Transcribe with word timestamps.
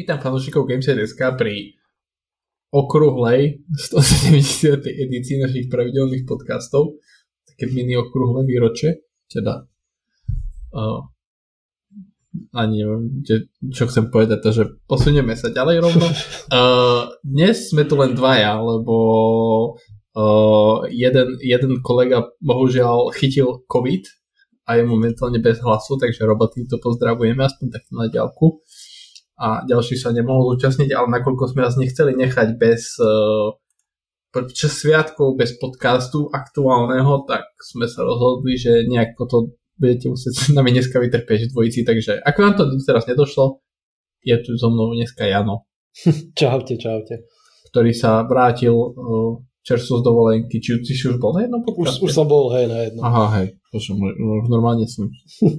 Vítam 0.00 0.16
fanúšikov 0.16 0.64
Gameset.sk 0.64 1.20
pri 1.36 1.76
okrúhlej 2.72 3.60
170. 3.68 4.80
edícii 4.80 5.36
našich 5.36 5.68
pravidelných 5.68 6.24
podcastov. 6.24 6.96
Také 7.44 7.68
mini 7.68 8.00
okrúhle 8.00 8.48
výroče. 8.48 8.96
Teda 9.28 9.68
uh, 10.72 11.04
ani 12.56 12.80
neviem, 12.80 13.20
čo 13.76 13.84
chcem 13.92 14.08
povedať, 14.08 14.40
takže 14.40 14.80
posunieme 14.88 15.36
sa 15.36 15.52
ďalej 15.52 15.76
rovno. 15.84 16.08
Uh, 16.48 17.12
dnes 17.20 17.68
sme 17.68 17.84
tu 17.84 18.00
len 18.00 18.16
dvaja, 18.16 18.56
lebo 18.56 18.96
uh, 20.16 20.82
jeden, 20.88 21.36
jeden 21.44 21.84
kolega 21.84 22.24
bohužiaľ 22.40 23.12
chytil 23.12 23.68
COVID 23.68 24.08
a 24.64 24.80
je 24.80 24.82
momentálne 24.82 25.44
bez 25.44 25.60
hlasu, 25.60 26.00
takže 26.00 26.24
Roba 26.24 26.48
týmto 26.48 26.80
pozdravujeme 26.80 27.44
aspoň 27.44 27.66
takto 27.68 27.92
na 27.94 28.08
ďalku 28.08 28.64
a 29.40 29.64
ďalší 29.64 29.96
sa 29.96 30.12
nemohol 30.12 30.54
zúčastniť, 30.54 30.92
ale 30.92 31.08
nakoľko 31.16 31.56
sme 31.56 31.64
vás 31.64 31.80
nechceli 31.80 32.12
nechať 32.12 32.60
bez 32.60 33.00
uh, 33.00 33.56
čas 34.52 34.84
sviatkov, 34.84 35.40
bez 35.40 35.56
podcastu 35.56 36.28
aktuálneho, 36.28 37.24
tak 37.24 37.48
sme 37.56 37.88
sa 37.88 38.04
rozhodli, 38.04 38.60
že 38.60 38.84
nejako 38.84 39.22
to 39.24 39.38
budete 39.80 40.12
musieť 40.12 40.32
s 40.36 40.42
nami 40.52 40.76
dneska 40.76 41.00
vytrpieť 41.00 41.56
dvojici, 41.56 41.88
takže 41.88 42.20
ako 42.20 42.38
vám 42.44 42.54
to 42.60 42.64
teraz 42.84 43.08
nedošlo, 43.08 43.64
je 44.20 44.36
tu 44.44 44.60
so 44.60 44.68
mnou 44.68 44.92
dneska 44.92 45.24
Jano. 45.24 45.64
čaute, 46.38 46.76
čaute. 46.76 47.24
Ktorý 47.72 47.96
sa 47.96 48.20
vrátil 48.28 48.76
uh, 48.76 49.40
čerstvo 49.64 50.00
z 50.00 50.02
dovolenky, 50.04 50.60
či, 50.60 50.84
si 50.84 51.04
už 51.08 51.16
bol 51.16 51.32
na 51.32 51.48
jednom 51.48 51.64
podcaste? 51.64 52.04
Už, 52.04 52.08
už 52.08 52.10
som 52.12 52.28
bol, 52.28 52.52
hej, 52.52 52.68
na 52.68 52.78
jednom. 52.84 53.02
Aha, 53.08 53.24
hej, 53.40 53.56
to 53.72 53.80
som, 53.80 53.96
normálne 54.52 54.84
som 54.84 55.08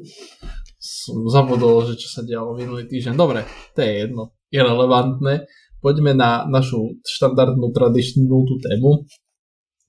som 1.01 1.25
zabudol, 1.25 1.89
že 1.89 1.97
čo 1.97 2.07
sa 2.09 2.21
dialo 2.21 2.53
minulý 2.53 2.85
týždeň. 2.85 3.13
Dobre, 3.17 3.41
to 3.73 3.81
je 3.81 3.91
jedno, 4.05 4.37
je 4.53 4.61
relevantné. 4.61 5.49
Poďme 5.81 6.13
na 6.13 6.45
našu 6.45 7.01
štandardnú 7.01 7.73
tradičnú 7.73 8.37
tú 8.45 8.61
tému. 8.61 9.09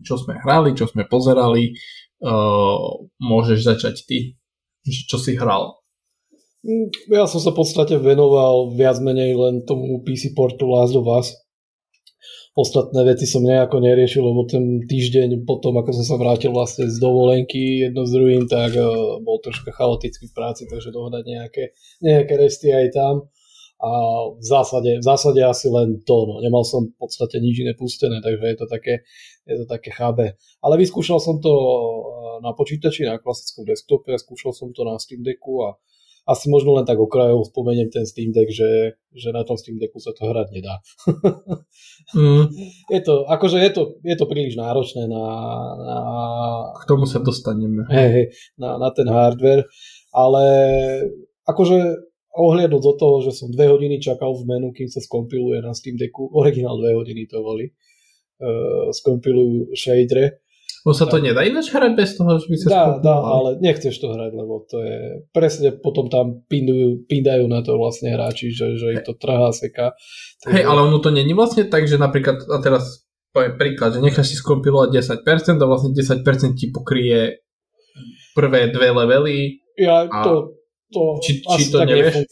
Čo 0.01 0.17
sme 0.17 0.41
hrali, 0.41 0.73
čo 0.73 0.89
sme 0.89 1.05
pozerali. 1.05 1.77
Uh, 2.23 3.11
môžeš 3.21 3.67
začať 3.67 3.97
ty. 4.09 4.19
Čo 4.87 5.21
si 5.21 5.37
hral? 5.37 5.83
Mm, 6.63 6.95
ja 7.11 7.27
som 7.27 7.43
sa 7.43 7.51
v 7.51 7.59
podstate 7.59 7.99
venoval 7.99 8.73
viac 8.73 9.03
menej 9.03 9.35
len 9.35 9.67
tomu 9.67 10.01
PC 10.07 10.33
portu 10.33 10.71
Last 10.71 10.95
of 10.95 11.11
Us 11.11 11.35
Ostatné 12.53 13.01
veci 13.09 13.25
som 13.25 13.41
nejako 13.49 13.81
neriešil, 13.81 14.21
lebo 14.29 14.45
ten 14.45 14.85
týždeň 14.85 15.49
potom, 15.49 15.73
ako 15.81 15.97
som 15.97 16.05
sa 16.05 16.17
vrátil 16.21 16.53
vlastne 16.53 16.85
z 16.85 17.01
dovolenky 17.01 17.89
jedno 17.89 18.05
s 18.05 18.13
druhým, 18.13 18.45
tak 18.45 18.77
uh, 18.77 19.17
bol 19.25 19.41
troška 19.41 19.73
chaotický 19.73 20.29
v 20.29 20.37
práci, 20.37 20.69
takže 20.69 20.93
dohodať 20.93 21.25
nejaké, 21.25 21.73
nejaké 22.05 22.35
resty 22.37 22.69
aj 22.69 22.93
tam. 22.93 23.15
A 23.83 23.91
v 24.37 24.45
zásade, 24.45 25.01
v 25.01 25.05
zásade 25.05 25.41
asi 25.41 25.73
len 25.73 26.05
to, 26.05 26.29
no. 26.29 26.45
nemal 26.45 26.61
som 26.63 26.93
v 26.93 26.97
podstate 27.01 27.41
nič 27.41 27.65
iné 27.65 27.73
pustené, 27.73 28.21
takže 28.21 28.45
je 28.45 28.59
to 28.61 28.67
také, 28.69 28.95
je 29.49 29.57
to 29.59 29.67
také 29.67 29.91
chábe. 29.91 30.37
Ale 30.61 30.75
vyskúšal 30.77 31.25
som 31.25 31.41
to 31.41 31.51
eh, 31.51 31.67
na 32.45 32.53
počítači, 32.53 33.09
na 33.09 33.17
klasickom 33.17 33.65
desktope, 33.65 34.13
skúšal 34.15 34.53
som 34.53 34.71
to 34.77 34.85
na 34.85 35.01
Steam 35.01 35.25
Decku 35.25 35.67
a 35.67 35.81
asi 36.23 36.47
možno 36.47 36.79
len 36.79 36.87
tak 36.87 37.03
okrajov 37.03 37.51
spomeniem 37.51 37.91
ten 37.91 38.07
Steam 38.07 38.31
Deck, 38.31 38.47
že, 38.55 38.95
že 39.11 39.35
na 39.35 39.43
tom 39.43 39.59
Steam 39.59 39.79
Decku 39.79 39.99
sa 39.99 40.15
to 40.15 40.31
hrať 40.31 40.49
nedá. 40.55 40.79
mm. 42.19 42.45
je 42.95 43.01
to, 43.03 43.27
akože 43.27 43.59
je 43.59 43.71
to, 43.75 43.83
je 44.07 44.15
to 44.15 44.27
príliš 44.31 44.55
náročné 44.55 45.11
na, 45.11 45.25
na... 45.83 45.99
K 46.79 46.85
tomu 46.87 47.11
sa 47.11 47.19
dostaneme. 47.19 47.83
Hej, 47.91 48.31
na, 48.55 48.79
na 48.79 48.95
ten 48.95 49.11
hardware, 49.11 49.67
ale 50.15 50.45
akože 51.43 51.79
ohliadnúť 52.33 52.83
do 52.83 52.93
toho, 52.97 53.17
že 53.27 53.35
som 53.35 53.51
dve 53.51 53.69
hodiny 53.69 53.99
čakal 53.99 54.33
v 54.39 54.47
menu, 54.47 54.71
kým 54.73 54.87
sa 54.89 55.03
skompiluje 55.03 55.59
na 55.61 55.75
Steam 55.75 55.99
Decku, 55.99 56.31
originál 56.33 56.79
dve 56.79 56.97
hodiny 56.97 57.27
to 57.27 57.43
boli, 57.43 57.67
uh, 57.69 58.89
skompilujú 58.95 59.75
shadery, 59.75 60.42
No 60.83 60.91
sa 60.91 61.07
to 61.07 61.23
nedá 61.23 61.47
ináč 61.47 61.71
hrať 61.71 61.93
bez 61.95 62.19
toho, 62.19 62.43
že 62.43 62.47
by 62.51 62.57
sa 62.59 62.67
Dá, 62.67 62.85
dá, 62.99 63.17
ale 63.23 63.63
nechceš 63.63 63.95
to 64.03 64.11
hrať, 64.11 64.35
lebo 64.35 64.67
to 64.67 64.83
je 64.83 65.23
presne 65.31 65.71
potom 65.79 66.11
tam 66.11 66.43
pindujú, 66.51 67.07
pindajú 67.07 67.47
na 67.47 67.63
to 67.63 67.79
vlastne 67.79 68.11
hráči, 68.11 68.51
že, 68.51 68.75
že 68.75 68.99
ich 68.99 69.03
to 69.07 69.15
trhá, 69.15 69.55
seka. 69.55 69.95
Takže... 70.43 70.59
Hej, 70.59 70.65
ale 70.67 70.81
ono 70.91 70.99
to 70.99 71.15
není 71.15 71.39
vlastne 71.39 71.71
tak, 71.71 71.87
že 71.87 72.03
napríklad, 72.03 72.43
a 72.51 72.59
teraz 72.59 73.07
poviem 73.31 73.55
príklad, 73.55 73.95
že 73.95 74.03
necháš 74.03 74.35
si 74.35 74.37
skompilovať 74.43 75.23
10% 75.23 75.63
a 75.63 75.67
vlastne 75.71 75.95
10% 75.95 76.59
ti 76.59 76.75
pokrie 76.75 77.47
prvé 78.35 78.75
dve 78.75 78.91
levely. 78.91 79.63
Ja 79.79 80.11
a... 80.11 80.21
to, 80.27 80.59
to 80.91 81.23
či, 81.23 81.47
či 81.47 81.63
to 81.71 81.79
nevieš? 81.87 82.27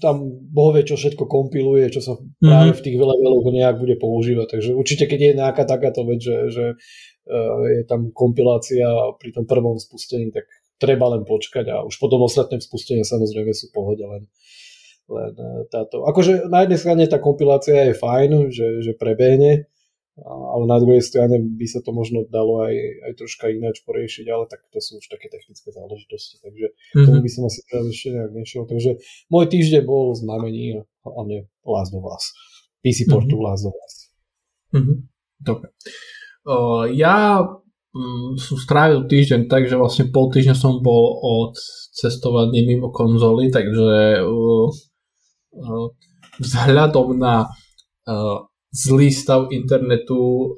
tam 0.00 0.24
Boh 0.48 0.72
vie, 0.72 0.88
čo 0.88 0.96
všetko 0.96 1.28
kompiluje, 1.28 1.92
čo 1.92 2.00
sa 2.00 2.16
práve 2.40 2.72
mm-hmm. 2.72 2.80
v 2.80 2.84
tých 2.88 2.96
leveloch 2.96 3.44
nejak 3.52 3.76
bude 3.76 3.96
používať. 4.00 4.56
Takže 4.56 4.70
určite, 4.72 5.04
keď 5.04 5.20
je 5.20 5.32
nejaká 5.36 5.68
takáto 5.68 6.08
vec, 6.08 6.24
že, 6.24 6.48
že 6.48 6.64
je 7.78 7.82
tam 7.86 8.10
kompilácia 8.10 8.86
pri 9.18 9.30
tom 9.30 9.46
prvom 9.46 9.78
spustení, 9.78 10.34
tak 10.34 10.50
treba 10.80 11.12
len 11.12 11.28
počkať 11.28 11.68
a 11.68 11.76
už 11.84 12.00
potom 12.00 12.24
ostatné 12.24 12.58
spustenia 12.64 13.04
samozrejme 13.04 13.52
sú 13.52 13.68
pohode 13.70 14.00
len, 14.00 14.24
len 15.12 15.32
eh, 15.36 15.62
táto. 15.68 16.08
Akože 16.08 16.48
na 16.48 16.64
jednej 16.64 16.80
strane 16.80 17.04
tá 17.04 17.20
kompilácia 17.20 17.92
je 17.92 17.94
fajn, 17.94 18.48
že, 18.48 18.80
že 18.80 18.96
prebehne, 18.96 19.68
ale 20.24 20.64
na 20.68 20.80
druhej 20.80 21.04
strane 21.04 21.36
by 21.36 21.66
sa 21.68 21.84
to 21.84 21.92
možno 21.92 22.24
dalo 22.28 22.64
aj, 22.64 22.74
aj 23.08 23.12
troška 23.20 23.52
ináč 23.52 23.84
poriešiť, 23.84 24.26
ale 24.28 24.44
tak 24.48 24.64
to 24.72 24.80
sú 24.80 24.98
už 24.98 25.06
také 25.08 25.28
technické 25.32 25.68
záležitosti, 25.70 26.40
takže 26.44 26.66
mm-hmm. 26.72 27.06
tomu 27.06 27.18
by 27.24 27.30
som 27.30 27.42
asi 27.46 27.60
teraz 27.68 27.84
ešte 27.88 28.08
nejak 28.12 28.32
nešiel. 28.34 28.64
Takže 28.68 28.90
môj 29.32 29.46
týždeň 29.48 29.82
bol 29.84 30.12
znamení 30.16 30.84
a 30.84 31.08
hlavne 31.08 31.48
Last 31.64 31.92
of 31.96 32.04
Us. 32.04 32.36
PC 32.80 33.08
portu 33.08 33.36
mm-hmm. 33.36 33.46
Last 33.48 33.64
of 33.64 33.76
Us. 33.76 33.94
Mm-hmm. 34.76 34.96
Dobre. 35.40 35.72
Ja 36.96 37.44
um, 37.92 38.38
som 38.40 38.56
strávil 38.56 39.04
týždeň 39.04 39.50
tak, 39.50 39.68
že 39.68 39.76
vlastne 39.76 40.08
pol 40.08 40.32
týždňa 40.32 40.56
som 40.56 40.80
bol 40.80 41.20
od 41.20 41.54
cestovaní 41.92 42.64
mimo 42.64 42.88
konzoly, 42.94 43.52
takže 43.52 44.24
vzhľadom 46.40 47.18
na 47.18 47.50
zlý 48.70 49.10
stav 49.10 49.50
internetu 49.50 50.54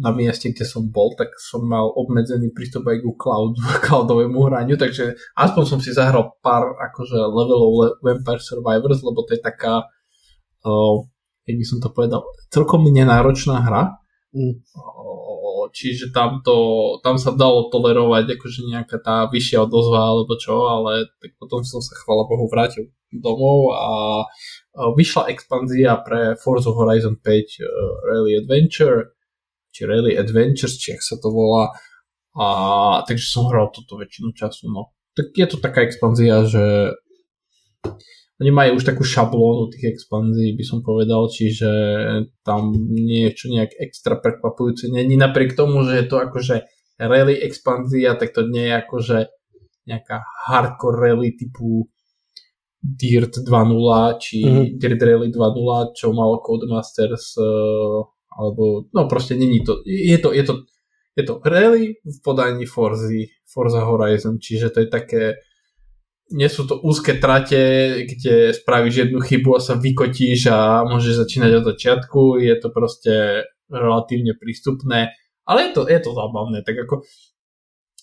na 0.00 0.10
mieste, 0.16 0.48
kde 0.48 0.64
som 0.64 0.88
bol, 0.88 1.12
tak 1.12 1.36
som 1.36 1.60
mal 1.68 1.92
obmedzený 1.92 2.56
prístup 2.56 2.88
aj 2.88 3.04
ku 3.04 3.12
cloud, 3.20 3.60
cloudovému 3.86 4.48
hraniu, 4.48 4.80
takže 4.80 5.12
aspoň 5.36 5.64
som 5.68 5.78
si 5.78 5.92
zahral 5.92 6.40
pár 6.40 6.72
akože 6.72 7.20
levelov 7.20 8.00
Vampire 8.00 8.40
Survivors, 8.40 9.04
lebo 9.04 9.20
to 9.28 9.36
je 9.36 9.40
taká, 9.44 9.84
uh, 10.64 10.96
jak 11.44 11.56
by 11.60 11.64
som 11.68 11.78
to 11.84 11.92
povedal, 11.92 12.24
celkom 12.48 12.88
nenáročná 12.88 13.60
hra, 13.60 14.00
Mm. 14.30 14.62
Čiže 15.74 16.14
tam, 16.14 16.38
to, 16.46 16.56
tam 17.02 17.18
sa 17.18 17.34
dalo 17.34 17.66
tolerovať 17.66 18.38
akože 18.38 18.62
nejaká 18.70 19.02
tá 19.02 19.26
vyššia 19.26 19.66
odozva 19.66 20.06
alebo 20.06 20.38
čo, 20.38 20.70
ale 20.70 21.10
tak 21.18 21.34
potom 21.34 21.66
som 21.66 21.82
sa 21.82 21.98
chvala 21.98 22.30
Bohu 22.30 22.46
vrátil 22.46 22.94
domov 23.10 23.74
a 23.74 24.22
vyšla 24.94 25.34
expanzia 25.34 25.98
pre 25.98 26.38
Forza 26.38 26.70
Horizon 26.70 27.18
5 27.18 27.26
uh, 27.26 27.66
Rally 28.06 28.38
Adventure 28.38 29.18
či 29.74 29.86
Rally 29.86 30.14
Adventures, 30.14 30.78
či 30.78 30.94
ak 30.94 31.02
sa 31.02 31.18
to 31.18 31.30
volá 31.30 31.74
a 32.38 32.46
takže 33.02 33.26
som 33.26 33.50
hral 33.50 33.74
toto 33.74 33.98
väčšinu 33.98 34.30
času 34.34 34.70
no. 34.70 34.94
Tak 35.18 35.34
je 35.34 35.46
to 35.50 35.58
taká 35.58 35.82
expanzia, 35.82 36.46
že 36.46 36.94
oni 38.40 38.50
majú 38.50 38.80
už 38.80 38.88
takú 38.88 39.04
šablónu 39.04 39.68
tých 39.68 40.00
expanzií, 40.00 40.56
by 40.56 40.64
som 40.64 40.80
povedal, 40.80 41.28
čiže 41.28 41.70
tam 42.40 42.72
niečo 42.88 43.52
nejak 43.52 43.76
extra 43.76 44.16
prekvapujúce 44.16 44.88
není. 44.88 45.20
Napriek 45.20 45.52
tomu, 45.52 45.84
že 45.84 46.00
je 46.00 46.06
to 46.08 46.16
akože 46.24 46.64
rally 46.96 47.36
expanzia, 47.36 48.16
tak 48.16 48.32
to 48.32 48.48
nie 48.48 48.64
je 48.64 48.74
akože 48.80 49.18
nejaká 49.84 50.24
hardcore 50.48 50.96
rally 50.96 51.36
typu 51.36 51.88
Dirt 52.80 53.44
2.0 53.44 54.24
či 54.24 54.40
mm-hmm. 54.40 54.80
Dirt 54.80 55.00
Rally 55.04 55.28
2.0, 55.28 55.92
čo 55.92 56.16
mal 56.16 56.40
Codemasters 56.40 57.36
uh, 57.36 58.08
alebo 58.40 58.88
no 58.96 59.04
proste 59.04 59.36
není 59.36 59.60
to. 59.60 59.84
Je 59.84 60.16
to, 60.16 60.32
je 60.32 60.44
to, 60.48 60.64
je 61.12 61.24
to 61.28 61.44
rally 61.44 62.00
v 62.00 62.18
podaní 62.24 62.64
Forza, 62.64 63.12
Forza 63.44 63.84
Horizon, 63.84 64.40
čiže 64.40 64.72
to 64.72 64.80
je 64.80 64.88
také 64.88 65.36
nie 66.30 66.48
sú 66.48 66.66
to 66.66 66.78
úzke 66.78 67.18
trate, 67.18 67.62
kde 68.06 68.54
spravíš 68.54 68.94
jednu 69.06 69.18
chybu 69.18 69.58
a 69.58 69.60
sa 69.60 69.74
vykotíš 69.74 70.50
a 70.50 70.86
môžeš 70.86 71.26
začínať 71.26 71.50
od 71.60 71.64
začiatku, 71.74 72.20
je 72.38 72.54
to 72.58 72.68
proste 72.70 73.14
relatívne 73.70 74.38
prístupné, 74.38 75.14
ale 75.46 75.58
je 75.68 75.70
to, 75.74 75.82
je 75.90 75.98
to 75.98 76.10
zábavné, 76.14 76.62
tak 76.62 76.78
ako 76.86 77.02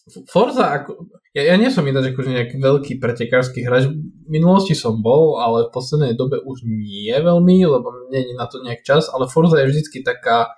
Forza, 0.07 0.71
ako, 0.71 1.12
ja, 1.35 1.51
ja 1.51 1.56
nie 1.59 1.68
som 1.68 1.83
ináč 1.83 2.15
akože 2.15 2.31
nejaký 2.31 2.56
veľký 2.63 2.94
pretekársky 2.95 3.68
hráč, 3.68 3.91
v 3.91 4.00
minulosti 4.31 4.71
som 4.71 5.03
bol, 5.03 5.44
ale 5.44 5.68
v 5.68 5.75
poslednej 5.75 6.15
dobe 6.15 6.39
už 6.39 6.63
nie 6.63 7.12
veľmi, 7.12 7.68
lebo 7.68 8.07
nie 8.07 8.24
je 8.24 8.35
na 8.39 8.47
to 8.47 8.63
nejak 8.63 8.88
čas, 8.88 9.12
ale 9.12 9.27
Forza 9.27 9.59
je 9.59 9.68
vždycky 9.68 10.07
taká, 10.07 10.56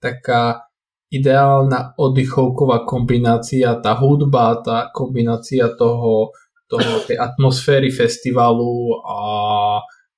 taká 0.00 0.64
ideálna 1.12 1.92
oddychovková 2.00 2.88
kombinácia, 2.88 3.76
tá 3.84 3.92
hudba, 4.00 4.64
tá 4.64 4.88
kombinácia 4.96 5.68
toho, 5.76 6.32
toho, 6.66 7.02
tej 7.06 7.16
atmosféry 7.18 7.94
festivalu 7.94 8.98
a, 9.06 9.20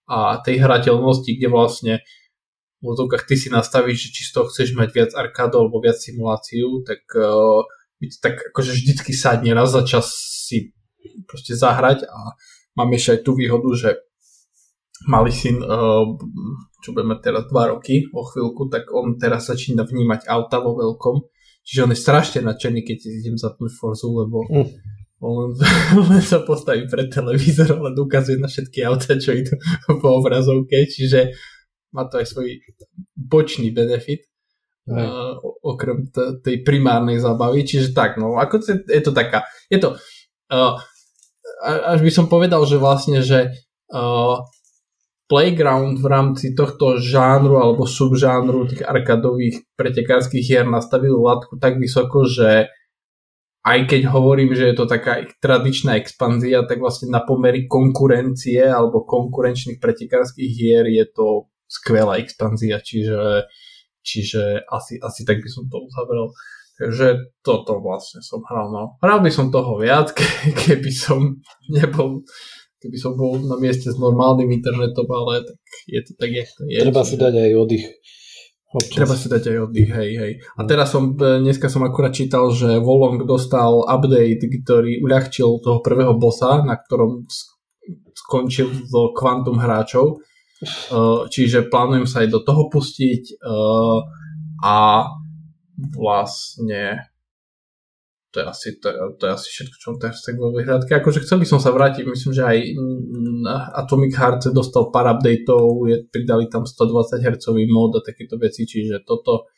a 0.08 0.16
tej 0.40 0.64
hrateľnosti, 0.64 1.30
kde 1.36 1.48
vlastne 1.48 1.94
v 2.78 2.84
úzovkách 2.94 3.26
ty 3.26 3.34
si 3.34 3.50
nastavíš, 3.50 4.08
že 4.08 4.12
či 4.14 4.22
z 4.26 4.30
toho 4.32 4.46
chceš 4.46 4.78
mať 4.78 4.88
viac 4.94 5.10
arkádu 5.18 5.58
alebo 5.58 5.82
viac 5.82 5.98
simuláciu, 5.98 6.86
tak 6.86 7.02
uh, 7.18 7.66
tak 8.22 8.54
akože 8.54 8.70
vždycky 8.78 9.10
sadne 9.10 9.50
raz 9.58 9.74
za 9.74 9.82
čas 9.82 10.14
si 10.46 10.70
proste 11.26 11.58
zahrať 11.58 12.06
a 12.06 12.38
mám 12.78 12.94
ešte 12.94 13.18
aj 13.18 13.20
tú 13.26 13.34
výhodu, 13.34 13.68
že 13.74 13.90
malý 15.10 15.34
syn, 15.34 15.58
uh, 15.58 16.06
čo 16.78 16.94
budeme 16.94 17.18
teraz 17.18 17.50
2 17.50 17.72
roky 17.74 18.06
o 18.14 18.22
chvíľku, 18.22 18.70
tak 18.70 18.86
on 18.94 19.18
teraz 19.18 19.50
začína 19.50 19.82
vnímať 19.82 20.30
auta 20.30 20.62
vo 20.62 20.78
veľkom, 20.78 21.26
čiže 21.66 21.82
on 21.82 21.90
je 21.90 21.98
strašne 21.98 22.40
nadšený, 22.46 22.86
keď 22.86 22.98
idem 23.10 23.34
zapnúť 23.34 23.74
Forzu, 23.74 24.14
lebo 24.22 24.46
mm. 24.46 24.66
On 25.18 25.54
len 26.10 26.22
sa 26.22 26.42
postaví 26.46 26.86
pred 26.86 27.10
televízor, 27.10 27.74
len 27.74 27.94
ukazuje 27.98 28.38
na 28.38 28.46
všetky 28.46 28.86
auta, 28.86 29.18
čo 29.18 29.34
idú 29.34 29.58
po 30.02 30.22
obrazovke, 30.22 30.86
čiže 30.86 31.34
má 31.90 32.06
to 32.06 32.22
aj 32.22 32.26
svoj 32.28 32.60
bočný 33.16 33.72
benefit, 33.72 34.28
uh, 34.92 35.34
okrem 35.64 36.06
t- 36.12 36.38
tej 36.44 36.62
primárnej 36.62 37.18
zábavy, 37.18 37.64
čiže 37.64 37.96
tak, 37.96 38.20
no 38.20 38.36
ako 38.36 38.60
to, 38.60 38.66
je 38.86 39.02
to 39.02 39.12
taká, 39.16 39.48
je 39.72 39.78
to, 39.80 39.96
uh, 40.52 40.76
až 41.64 41.98
by 42.04 42.12
som 42.12 42.30
povedal, 42.30 42.62
že 42.68 42.78
vlastne, 42.78 43.24
že 43.24 43.56
uh, 43.90 44.36
Playground 45.28 46.00
v 46.00 46.06
rámci 46.08 46.56
tohto 46.56 46.96
žánru 46.96 47.60
alebo 47.60 47.84
subžánru 47.84 48.64
tých 48.64 48.80
arkadových 48.80 49.60
pretekárskych 49.76 50.40
hier 50.40 50.64
nastavil 50.64 51.20
latku 51.20 51.60
tak 51.60 51.76
vysoko, 51.76 52.24
že 52.24 52.72
aj 53.68 53.80
keď 53.84 54.02
hovorím, 54.08 54.56
že 54.56 54.72
je 54.72 54.76
to 54.76 54.88
taká 54.88 55.28
tradičná 55.44 56.00
expanzia, 56.00 56.64
tak 56.64 56.80
vlastne 56.80 57.12
na 57.12 57.20
pomery 57.20 57.68
konkurencie 57.68 58.64
alebo 58.64 59.04
konkurenčných 59.04 59.76
pretekárskych 59.76 60.48
hier 60.48 60.88
je 60.88 61.04
to 61.12 61.52
skvelá 61.68 62.16
expanzia, 62.16 62.80
čiže, 62.80 63.44
čiže 64.00 64.64
asi, 64.64 64.96
asi 64.96 65.20
tak 65.28 65.44
by 65.44 65.48
som 65.52 65.68
to 65.68 65.76
uzavrel. 65.84 66.32
Takže 66.78 67.34
toto 67.42 67.82
vlastne 67.82 68.22
som 68.22 68.40
hral. 68.46 68.70
No. 68.70 68.96
Hral 69.02 69.20
by 69.20 69.30
som 69.34 69.52
toho 69.52 69.76
viac, 69.76 70.16
keby 70.64 70.88
som 70.94 71.42
nebol 71.68 72.24
keby 72.78 72.94
som 72.94 73.18
bol 73.18 73.42
na 73.42 73.58
mieste 73.58 73.90
s 73.90 73.98
normálnym 73.98 74.54
internetom, 74.54 75.06
ale 75.10 75.42
tak 75.42 75.58
je 75.90 76.00
to 76.06 76.12
tak, 76.14 76.30
jak 76.30 76.46
to 76.54 76.62
je. 76.70 76.78
Treba 76.78 77.02
si 77.02 77.18
dať 77.18 77.34
aj 77.34 77.52
oddych. 77.58 77.86
Občas. 78.68 79.00
Treba 79.00 79.16
si 79.16 79.32
dať 79.32 79.44
aj 79.48 79.58
oddych, 79.64 79.90
hej, 79.96 80.10
hej. 80.20 80.32
A 80.56 80.60
teraz 80.68 80.92
som, 80.92 81.16
e, 81.16 81.40
dneska 81.40 81.72
som 81.72 81.88
akurát 81.88 82.12
čítal, 82.12 82.52
že 82.52 82.76
Volong 82.76 83.24
dostal 83.24 83.80
update, 83.88 84.44
ktorý 84.44 85.00
uľahčil 85.00 85.64
toho 85.64 85.80
prvého 85.80 86.12
bossa, 86.20 86.60
na 86.60 86.76
ktorom 86.76 87.24
skončil 88.12 88.68
do 88.92 89.16
kvantum 89.16 89.56
hráčov 89.56 90.20
Eh, 90.58 91.20
čiže 91.30 91.70
plánujem 91.70 92.06
sa 92.10 92.26
aj 92.26 92.34
do 92.34 92.40
toho 92.42 92.66
pustiť 92.66 93.22
eh, 93.38 93.98
a 94.66 94.78
vlastne 95.94 97.07
to 98.28 98.40
je 98.40 98.44
asi, 98.44 98.68
to, 98.76 98.92
to 99.16 99.22
je 99.24 99.32
asi 99.32 99.48
všetko, 99.48 99.76
čo 99.80 99.88
teraz 99.96 100.20
tak 100.20 100.36
vo 100.36 100.52
vyhľadke. 100.52 100.92
Akože 101.00 101.24
chcel 101.24 101.40
by 101.40 101.46
som 101.48 101.60
sa 101.64 101.72
vrátiť, 101.72 102.04
myslím, 102.04 102.32
že 102.36 102.44
aj 102.44 102.58
Atomic 103.72 104.12
Heart 104.12 104.52
dostal 104.52 104.92
pár 104.92 105.16
updateov, 105.16 105.88
je, 105.88 105.96
pridali 106.12 106.44
tam 106.52 106.68
120 106.68 107.24
Hz 107.24 107.44
mod 107.72 107.96
a 107.96 108.04
takéto 108.04 108.36
veci, 108.36 108.68
čiže 108.68 109.00
toto, 109.08 109.48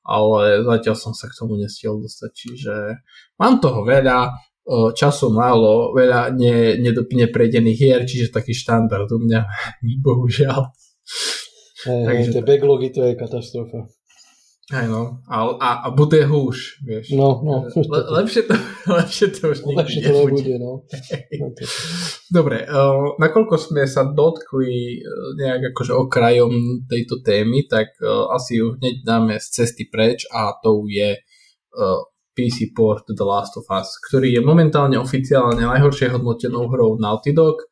ale 0.00 0.64
zatiaľ 0.64 0.96
som 0.96 1.12
sa 1.12 1.28
k 1.28 1.36
tomu 1.36 1.60
nestiel 1.60 2.00
dostať, 2.00 2.30
čiže 2.32 2.74
mám 3.36 3.60
toho 3.60 3.84
veľa, 3.84 4.32
času 4.96 5.30
málo, 5.30 5.92
veľa 5.92 6.32
ne, 6.32 6.80
neprejdených 6.82 7.78
hier, 7.78 8.00
čiže 8.08 8.32
taký 8.32 8.56
štandard 8.56 9.06
u 9.12 9.20
mňa, 9.20 9.40
bohužiaľ. 10.06 10.72
Hey, 11.84 12.02
Takže... 12.02 12.40
Tie 12.40 12.42
backlogy 12.42 12.88
to 12.90 13.04
je 13.06 13.12
katastrofa. 13.14 13.86
Aj 14.66 14.82
no, 14.90 15.22
a, 15.30 15.46
a, 15.62 15.70
a 15.86 15.88
bude 15.94 16.26
húš, 16.26 16.82
vieš. 16.82 17.14
No, 17.14 17.38
no. 17.38 17.70
Le, 17.70 18.00
lepšie, 18.18 18.50
to, 18.50 18.58
lepšie 18.98 19.30
to 19.30 19.54
už 19.54 19.62
nikdy 19.62 19.78
lepšie 19.78 20.00
to 20.02 20.10
nebude. 20.10 20.54
no. 20.58 20.82
Dobre, 22.36 22.66
uh, 22.66 23.14
nakoľko 23.14 23.54
sme 23.62 23.86
sa 23.86 24.10
dotkli 24.10 25.06
uh, 25.06 25.38
nejak 25.38 25.70
akože 25.70 25.94
okrajom 25.94 26.82
tejto 26.90 27.22
témy, 27.22 27.70
tak 27.70 27.94
uh, 28.02 28.34
asi 28.34 28.58
ju 28.58 28.74
hneď 28.74 29.06
dáme 29.06 29.38
z 29.38 29.46
cesty 29.54 29.86
preč 29.86 30.26
a 30.34 30.50
to 30.58 30.82
je 30.90 31.14
uh, 31.14 32.02
PC 32.34 32.74
port 32.74 33.06
The 33.06 33.22
Last 33.22 33.54
of 33.54 33.70
Us, 33.70 33.94
ktorý 34.10 34.34
je 34.34 34.42
momentálne 34.42 34.98
oficiálne 34.98 35.62
najhoršie 35.62 36.10
hodnotenou 36.10 36.66
hrou 36.74 36.98
Naughty 36.98 37.30
Dog. 37.30 37.62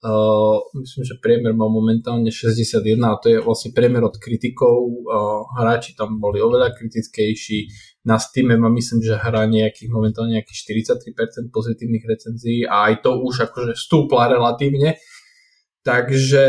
Uh, 0.00 0.64
myslím, 0.80 1.04
že 1.04 1.20
priemer 1.20 1.52
mal 1.52 1.68
momentálne 1.68 2.32
61 2.32 2.80
a 3.04 3.20
to 3.20 3.36
je 3.36 3.38
vlastne 3.44 3.76
priemer 3.76 4.00
od 4.00 4.16
kritikov. 4.16 4.80
Uh, 4.80 5.44
hráči 5.60 5.92
tam 5.92 6.16
boli 6.16 6.40
oveľa 6.40 6.72
kritickejší. 6.72 7.68
Na 8.08 8.16
Steam 8.16 8.48
má 8.48 8.72
myslím, 8.72 9.04
že 9.04 9.20
hra 9.20 9.44
nejakých 9.44 9.92
momentálne 9.92 10.40
nejakých 10.40 10.88
43% 10.88 11.52
pozitívnych 11.52 12.04
recenzií 12.08 12.64
a 12.64 12.88
aj 12.88 13.04
to 13.04 13.20
už 13.20 13.52
akože 13.52 13.76
stúpla 13.76 14.32
relatívne. 14.32 14.96
Takže 15.84 16.46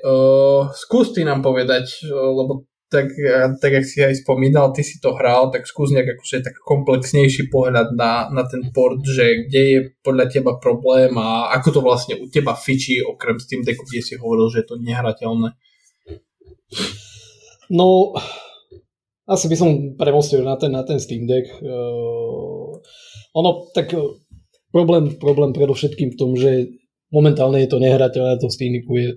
uh, 0.00 0.72
skús 0.72 1.12
ty 1.12 1.28
nám 1.28 1.44
povedať, 1.44 2.08
uh, 2.08 2.08
lebo 2.08 2.64
tak, 2.94 3.10
tak 3.58 3.70
jak 3.74 3.84
si 3.84 3.98
aj 3.98 4.22
spomínal, 4.22 4.70
ty 4.70 4.86
si 4.86 5.02
to 5.02 5.18
hral, 5.18 5.50
tak 5.50 5.66
skús 5.66 5.90
nejak 5.90 6.14
akože 6.14 6.46
tak 6.46 6.54
komplexnejší 6.62 7.50
pohľad 7.50 7.98
na, 7.98 8.30
na 8.30 8.46
ten 8.46 8.70
port, 8.70 9.02
že 9.02 9.50
kde 9.50 9.62
je 9.66 9.80
podľa 10.06 10.30
teba 10.30 10.54
problém 10.62 11.10
a 11.18 11.50
ako 11.58 11.68
to 11.74 11.80
vlastne 11.82 12.14
u 12.22 12.30
teba 12.30 12.54
fičí, 12.54 13.02
okrem 13.02 13.42
Steam 13.42 13.66
Decku, 13.66 13.82
kde 13.82 14.06
si 14.06 14.14
hovoril, 14.14 14.46
že 14.54 14.62
je 14.62 14.68
to 14.70 14.76
nehrateľné. 14.78 15.58
No, 17.74 18.14
asi 19.26 19.50
by 19.50 19.56
som 19.58 19.70
premostil 19.98 20.46
na 20.46 20.54
ten, 20.54 20.70
na 20.70 20.86
ten 20.86 21.02
Steam 21.02 21.26
Deck. 21.26 21.50
Uh, 21.58 22.78
ono, 23.34 23.50
tak 23.74 23.90
problém, 24.70 25.18
problém 25.18 25.50
predovšetkým 25.50 26.14
v 26.14 26.18
tom, 26.18 26.38
že 26.38 26.70
momentálne 27.10 27.58
je 27.58 27.70
to 27.70 27.82
nehrateľné, 27.82 28.38
to 28.38 28.46
Steam 28.54 28.78
Decku 28.78 28.94
je 28.94 29.10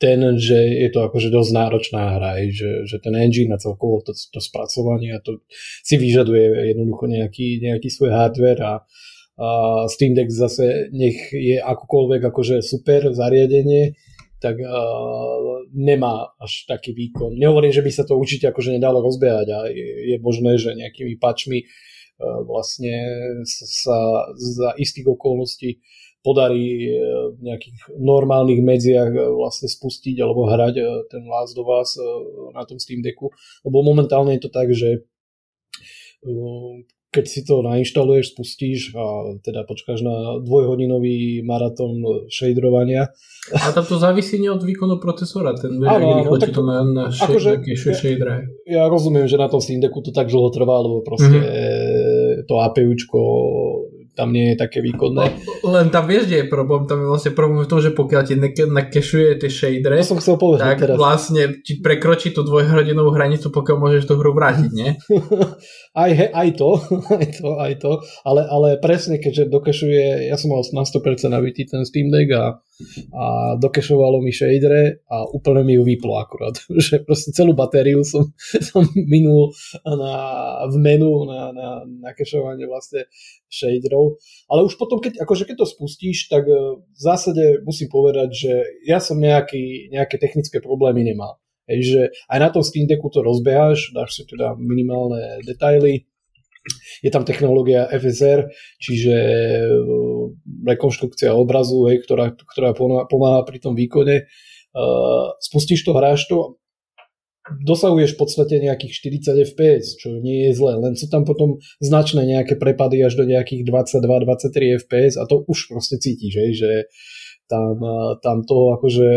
ten, 0.00 0.40
že 0.40 0.56
je 0.56 0.88
to 0.88 1.04
akože 1.04 1.28
dosť 1.28 1.50
náročná 1.52 2.16
hra, 2.16 2.40
že, 2.48 2.88
že 2.88 2.96
ten 3.04 3.12
engine 3.20 3.52
a 3.52 3.60
celkovo 3.60 4.00
to, 4.00 4.16
to 4.16 4.40
spracovanie 4.40 5.12
a 5.12 5.20
to 5.20 5.44
si 5.84 6.00
vyžaduje 6.00 6.72
jednoducho 6.72 7.04
nejaký, 7.04 7.60
nejaký 7.60 7.92
svoj 7.92 8.16
hardware 8.16 8.60
a, 8.64 8.74
a 9.36 9.48
Steam 9.92 10.16
Deck 10.16 10.32
zase 10.32 10.88
nech 10.96 11.28
je 11.36 11.60
akokoľvek 11.60 12.32
akože 12.32 12.64
super 12.64 13.12
zariadenie, 13.12 13.92
tak 14.40 14.56
uh, 14.56 15.68
nemá 15.76 16.32
až 16.40 16.64
taký 16.64 16.96
výkon. 16.96 17.36
Nehovorím, 17.36 17.76
že 17.76 17.84
by 17.84 17.92
sa 17.92 18.08
to 18.08 18.16
určite 18.16 18.48
akože 18.48 18.72
nedalo 18.72 19.04
rozbiehať 19.04 19.48
a 19.52 19.58
je, 19.68 20.16
je 20.16 20.16
možné, 20.24 20.56
že 20.56 20.80
nejakými 20.80 21.20
pačmi 21.20 21.68
uh, 21.68 22.40
vlastne 22.48 23.04
sa 23.44 24.32
za 24.32 24.72
istých 24.80 25.12
okolností 25.12 25.84
podarí 26.20 26.84
e, 26.84 26.92
v 27.36 27.40
nejakých 27.40 27.96
normálnych 27.96 28.60
medziach 28.60 29.12
e, 29.12 29.20
vlastne 29.32 29.72
spustiť 29.72 30.20
alebo 30.20 30.48
hrať 30.48 30.74
e, 30.76 30.84
ten 31.08 31.24
Last 31.24 31.56
of 31.56 31.68
Us 31.68 31.96
na 32.52 32.64
tom 32.68 32.76
Steam 32.76 33.00
Decku. 33.00 33.32
Lebo 33.64 33.80
momentálne 33.80 34.36
je 34.36 34.42
to 34.44 34.50
tak, 34.52 34.68
že 34.72 35.04
keď 37.10 37.24
si 37.26 37.40
to 37.42 37.64
nainštaluješ, 37.64 38.36
spustíš 38.36 38.92
a 38.94 39.34
teda 39.42 39.64
počkáš 39.64 40.04
na 40.04 40.38
dvojhodinový 40.44 41.42
maratón 41.42 42.28
shaderovania. 42.30 43.10
A 43.50 43.72
tam 43.72 43.82
to 43.82 43.96
závisí 43.96 44.36
nie 44.36 44.52
od 44.52 44.60
výkonu 44.62 45.00
procesora, 45.00 45.56
ten 45.56 45.80
áno, 45.80 46.22
rýchlo 46.22 46.36
tak, 46.38 46.52
to 46.54 46.62
na, 46.62 46.84
na 46.84 47.04
akože, 47.08 47.64
ja, 47.64 48.36
ja 48.68 48.82
rozumiem, 48.86 49.24
že 49.26 49.40
na 49.40 49.48
tom 49.48 49.58
Steam 49.58 49.80
Decku 49.80 50.04
to 50.04 50.12
tak 50.12 50.28
dlho 50.28 50.52
trvá, 50.52 50.76
lebo 50.76 51.00
proste 51.02 51.40
mm-hmm. 51.40 52.46
to 52.46 52.54
APUčko 52.68 53.18
tam 54.14 54.34
nie 54.34 54.52
je 54.52 54.56
také 54.58 54.82
výkonné. 54.82 55.24
Len 55.62 55.86
tam 55.88 56.04
vieš, 56.10 56.26
kde 56.26 56.44
je 56.44 56.46
problém, 56.50 56.84
tam 56.84 56.98
je 57.00 57.08
vlastne 57.08 57.32
problém 57.32 57.62
v 57.64 57.70
tom, 57.70 57.80
že 57.80 57.94
pokiaľ 57.94 58.22
ti 58.26 58.34
nakešuje 58.66 59.38
tie 59.38 59.50
shadere, 59.50 60.02
to 60.02 60.16
som 60.16 60.20
chcel 60.20 60.36
povedať 60.36 60.76
tak 60.76 60.80
teraz. 60.82 60.96
vlastne 60.98 61.42
ti 61.62 61.78
prekročí 61.78 62.34
tú 62.34 62.42
dvojhodinovú 62.42 63.14
hranicu, 63.14 63.48
pokiaľ 63.54 63.76
môžeš 63.78 64.04
tú 64.10 64.18
hru 64.18 64.34
vrátiť, 64.34 64.70
nie? 64.74 64.98
aj, 66.02 66.10
he, 66.10 66.26
aj 66.30 66.48
to, 66.58 66.70
aj 67.20 67.26
to, 67.38 67.48
aj 67.56 67.72
to, 67.78 67.92
ale, 68.26 68.42
ale 68.46 68.68
presne, 68.82 69.22
keďže 69.22 69.48
dokešuje, 69.48 70.28
ja 70.28 70.36
som 70.36 70.52
mal 70.52 70.62
na 70.74 70.82
100% 70.82 71.30
nabitý 71.30 71.64
ten 71.66 71.86
Steam 71.86 72.10
Deck 72.10 72.30
a 72.34 72.58
a 73.14 73.56
dokešovalo 73.56 74.20
mi 74.20 74.32
shadere 74.32 75.04
a 75.06 75.24
úplne 75.30 75.64
mi 75.64 75.74
ju 75.78 75.82
vyplo 75.84 76.18
akurát. 76.18 76.56
Že 76.86 77.04
proste 77.04 77.30
celú 77.32 77.52
batériu 77.52 78.02
som, 78.04 78.32
som 78.70 78.86
minul 78.94 79.52
na, 79.84 80.14
v 80.68 80.76
menu 80.80 81.24
na, 81.28 81.52
na, 81.52 81.68
na 81.84 82.10
kešovanie 82.16 82.66
vlastne 82.66 83.06
shaderov. 83.50 84.18
Ale 84.46 84.66
už 84.66 84.78
potom, 84.78 85.02
keď, 85.02 85.22
akože 85.22 85.46
keď 85.46 85.56
to 85.62 85.66
spustíš, 85.66 86.30
tak 86.30 86.46
e, 86.46 86.54
v 86.80 87.00
zásade 87.00 87.62
musím 87.66 87.90
povedať, 87.90 88.28
že 88.30 88.52
ja 88.86 89.02
som 89.02 89.18
nejaký, 89.18 89.90
nejaké 89.90 90.16
technické 90.18 90.62
problémy 90.62 91.02
nemal. 91.02 91.38
Hej, 91.70 91.80
že 91.86 92.00
aj 92.26 92.38
na 92.42 92.48
tom 92.50 92.66
Steam 92.66 92.90
Decku 92.90 93.14
to 93.14 93.22
rozbeháš, 93.22 93.94
dáš 93.94 94.18
si 94.18 94.22
teda 94.26 94.58
minimálne 94.58 95.38
detaily, 95.46 96.09
je 97.00 97.10
tam 97.10 97.24
technológia 97.24 97.88
FSR, 97.88 98.52
čiže 98.76 99.14
e, 99.16 99.72
rekonštrukcia 100.68 101.32
obrazu, 101.32 101.88
hej, 101.88 102.04
ktorá, 102.04 102.36
ktorá 102.36 102.76
pomáha 103.08 103.42
pri 103.48 103.58
tom 103.64 103.72
výkone 103.72 104.28
uh, 104.76 105.32
spustíš 105.40 105.82
to, 105.88 105.96
hráš 105.96 106.28
to, 106.28 106.60
dosahuješ 107.64 108.14
v 108.14 108.20
podstate 108.20 108.54
nejakých 108.62 108.92
40 109.32 109.56
fps, 109.56 109.98
čo 109.98 110.20
nie 110.20 110.46
je 110.48 110.52
zle, 110.54 110.78
len 110.78 110.94
sú 110.94 111.10
tam 111.10 111.26
potom 111.26 111.58
značné 111.82 112.22
nejaké 112.22 112.54
prepady 112.54 113.02
až 113.02 113.18
do 113.18 113.24
nejakých 113.26 113.66
22-23 113.66 114.84
fps 114.86 115.14
a 115.18 115.26
to 115.26 115.42
už 115.48 115.72
proste 115.72 115.98
cítiš, 115.98 116.30
že, 116.30 116.44
že 116.54 116.70
tam, 117.50 117.82
tam 118.22 118.46
toho 118.46 118.78
akože 118.78 119.10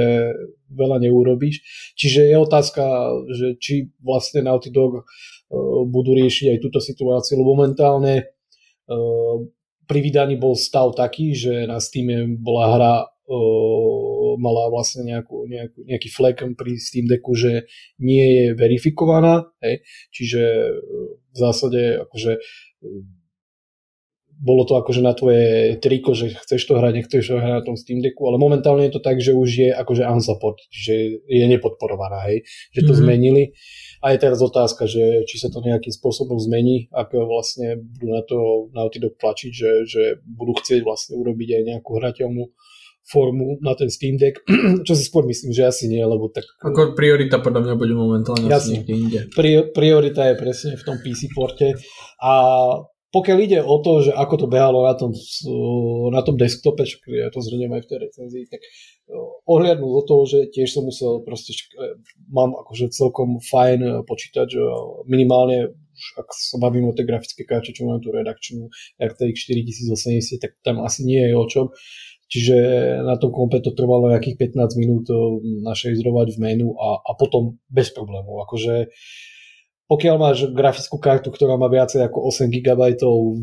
veľa 0.73 0.97
neurobíš. 1.05 1.61
Čiže 1.93 2.33
je 2.33 2.37
otázka, 2.41 2.83
že 3.29 3.47
či 3.61 3.93
vlastne 4.01 4.41
Naughty 4.41 4.73
Dog 4.73 5.05
budú 5.87 6.17
riešiť 6.17 6.57
aj 6.57 6.59
túto 6.63 6.79
situáciu, 6.81 7.37
lebo 7.37 7.53
momentálne 7.53 8.33
pri 9.83 9.99
vydaní 9.99 10.39
bol 10.39 10.57
stav 10.57 10.91
taký, 10.97 11.35
že 11.37 11.69
na 11.69 11.77
Steam 11.77 12.39
bola 12.39 12.65
hra 12.73 12.95
mala 14.35 14.67
vlastne 14.67 15.07
nejakú, 15.07 15.47
nejakú, 15.47 15.79
nejaký 15.87 16.09
flek 16.11 16.43
pri 16.59 16.75
Steam 16.75 17.07
Decku, 17.07 17.37
že 17.37 17.69
nie 18.01 18.23
je 18.23 18.45
verifikovaná, 18.57 19.47
hej? 19.63 19.79
čiže 20.11 20.41
v 21.31 21.37
zásade 21.37 22.03
akože 22.03 22.41
bolo 24.43 24.67
to 24.67 24.75
akože 24.75 24.99
na 24.99 25.15
tvoje 25.15 25.79
triko, 25.79 26.11
že 26.11 26.35
chceš 26.35 26.67
to 26.67 26.75
hrať, 26.75 26.99
nechceš 26.99 27.23
to 27.31 27.39
hrať 27.39 27.53
na 27.55 27.63
tom 27.63 27.79
Steam 27.79 28.03
Decku, 28.03 28.27
ale 28.27 28.35
momentálne 28.35 28.83
je 28.91 28.99
to 28.99 29.01
tak, 29.01 29.23
že 29.23 29.31
už 29.31 29.49
je 29.49 29.69
akože 29.71 30.03
unsupport, 30.03 30.59
že 30.67 31.23
je 31.23 31.45
nepodporovaná, 31.47 32.27
hej, 32.27 32.43
že 32.75 32.83
to 32.83 32.91
mm-hmm. 32.91 32.99
zmenili. 33.07 33.43
A 34.03 34.11
je 34.11 34.19
teraz 34.19 34.43
otázka, 34.43 34.83
že 34.83 35.23
či 35.23 35.39
sa 35.39 35.47
to 35.47 35.63
nejakým 35.63 35.95
spôsobom 35.95 36.35
zmení, 36.35 36.91
ak 36.91 37.15
vlastne 37.15 37.79
budú 37.79 38.07
na 38.11 38.21
to 38.27 38.67
Naughty 38.75 38.99
Dog 38.99 39.15
tlačiť, 39.15 39.51
že, 39.55 39.71
že 39.87 40.03
budú 40.27 40.59
chcieť 40.59 40.83
vlastne 40.83 41.15
urobiť 41.15 41.49
aj 41.55 41.61
nejakú 41.71 41.91
hrateľnú 41.95 42.43
formu 43.03 43.59
na 43.63 43.75
ten 43.79 43.87
Steam 43.87 44.19
Deck, 44.19 44.43
čo 44.87 44.91
si 44.95 45.07
skôr 45.07 45.23
myslím, 45.27 45.55
že 45.55 45.67
asi 45.67 45.87
nie, 45.87 46.03
lebo 46.03 46.27
tak... 46.31 46.43
Ako 46.63 46.95
priorita 46.95 47.39
podľa 47.39 47.71
mňa 47.71 47.75
bude 47.79 47.95
momentálne 47.95 48.47
asi 48.51 48.79
niekde 48.79 48.93
inde. 48.95 49.19
priorita 49.71 50.31
je 50.31 50.35
presne 50.35 50.71
v 50.75 50.83
tom 50.83 50.99
PC 50.99 51.31
porte 51.31 51.75
a 52.19 52.33
pokiaľ 53.13 53.37
ide 53.45 53.59
o 53.61 53.77
to, 53.77 54.09
že 54.09 54.11
ako 54.11 54.35
to 54.41 54.47
behalo 54.49 54.89
na 54.89 54.97
tom, 54.97 55.13
na 56.09 56.21
tom 56.25 56.33
desktope, 56.33 56.81
čo 56.81 56.97
ja 57.13 57.29
to 57.29 57.45
zhrnem 57.45 57.69
aj 57.77 57.85
v 57.85 57.89
tej 57.93 57.99
recenzii, 58.09 58.45
tak 58.49 58.65
ohliadnúť 59.45 59.91
do 59.93 60.03
toho, 60.03 60.23
že 60.25 60.39
tiež 60.49 60.73
som 60.73 60.89
musel 60.89 61.21
proste, 61.21 61.53
e, 61.53 62.01
mám 62.33 62.57
akože 62.57 62.89
celkom 62.89 63.37
fajn 63.37 63.79
e, 63.85 63.91
počítač, 64.09 64.57
minimálne 65.05 65.77
už 65.93 66.05
ak 66.17 66.27
sa 66.33 66.57
bavím 66.57 66.89
o 66.89 66.97
tej 66.97 67.05
grafické 67.05 67.45
karte, 67.45 67.69
čo 67.69 67.85
mám 67.85 68.01
tú 68.01 68.09
redakčnú 68.09 68.73
RTX 68.97 69.45
4080, 69.45 70.41
tak 70.41 70.57
tam 70.65 70.81
asi 70.81 71.05
nie 71.05 71.21
je 71.21 71.37
o 71.37 71.45
čom. 71.45 71.69
Čiže 72.33 72.57
na 73.05 73.13
tom 73.21 73.29
kompe 73.29 73.61
to 73.61 73.77
trvalo 73.77 74.09
nejakých 74.09 74.57
15 74.57 74.81
minút 74.81 75.05
e, 75.13 75.15
našejzrovať 75.61 76.33
v 76.33 76.41
menu 76.41 76.73
a, 76.81 76.97
a 76.97 77.13
potom 77.13 77.61
bez 77.69 77.93
problémov. 77.93 78.41
Akože 78.49 78.89
uh, 78.89 79.32
pokiaľ 79.83 80.15
máš 80.15 80.37
grafickú 80.55 80.95
kartu, 80.95 81.27
ktorá 81.27 81.59
má 81.59 81.67
viacej 81.67 82.07
ako 82.07 82.31
8 82.31 82.47
GB 82.47 82.81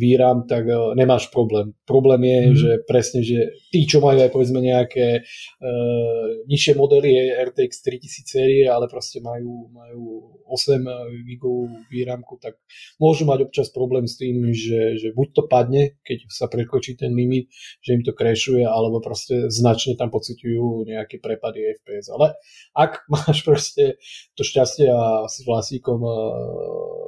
VRAM, 0.01 0.49
tak 0.49 0.65
uh, 0.65 0.97
nemáš 0.97 1.29
problém. 1.29 1.77
Problém 1.85 2.25
je, 2.25 2.41
mm. 2.41 2.57
že 2.57 2.71
presne, 2.89 3.21
že 3.21 3.53
tí, 3.69 3.85
čo 3.85 4.01
majú 4.01 4.25
aj 4.25 4.33
povedzme 4.33 4.65
nejaké 4.65 5.21
uh, 5.21 6.27
nižšie 6.49 6.81
modely 6.81 7.29
RTX 7.53 7.85
3000 7.85 8.25
série, 8.25 8.65
ale 8.65 8.89
proste 8.89 9.21
majú, 9.21 9.69
majú 9.69 10.03
8 10.49 10.81
GB 11.29 11.45
VRAM, 11.93 12.25
tak 12.41 12.57
môžu 12.97 13.29
mať 13.29 13.45
občas 13.45 13.69
problém 13.69 14.09
s 14.09 14.17
tým, 14.17 14.51
že, 14.57 14.97
že 14.97 15.13
buď 15.13 15.29
to 15.37 15.43
padne, 15.45 16.01
keď 16.03 16.25
sa 16.33 16.49
prekročí 16.49 16.97
ten 16.97 17.13
limit, 17.13 17.53
že 17.85 17.95
im 17.95 18.03
to 18.03 18.17
crashuje, 18.17 18.65
alebo 18.65 19.05
proste 19.05 19.53
značne 19.53 19.95
tam 19.95 20.09
pociťujú 20.09 20.89
nejaké 20.89 21.21
prepady 21.21 21.77
FPS. 21.79 22.09
Ale 22.11 22.35
ak 22.73 23.05
máš 23.13 23.45
proste 23.45 24.01
to 24.35 24.43
šťastie 24.43 24.89
a 24.89 25.29
si 25.29 25.45
vlastníkom 25.45 26.01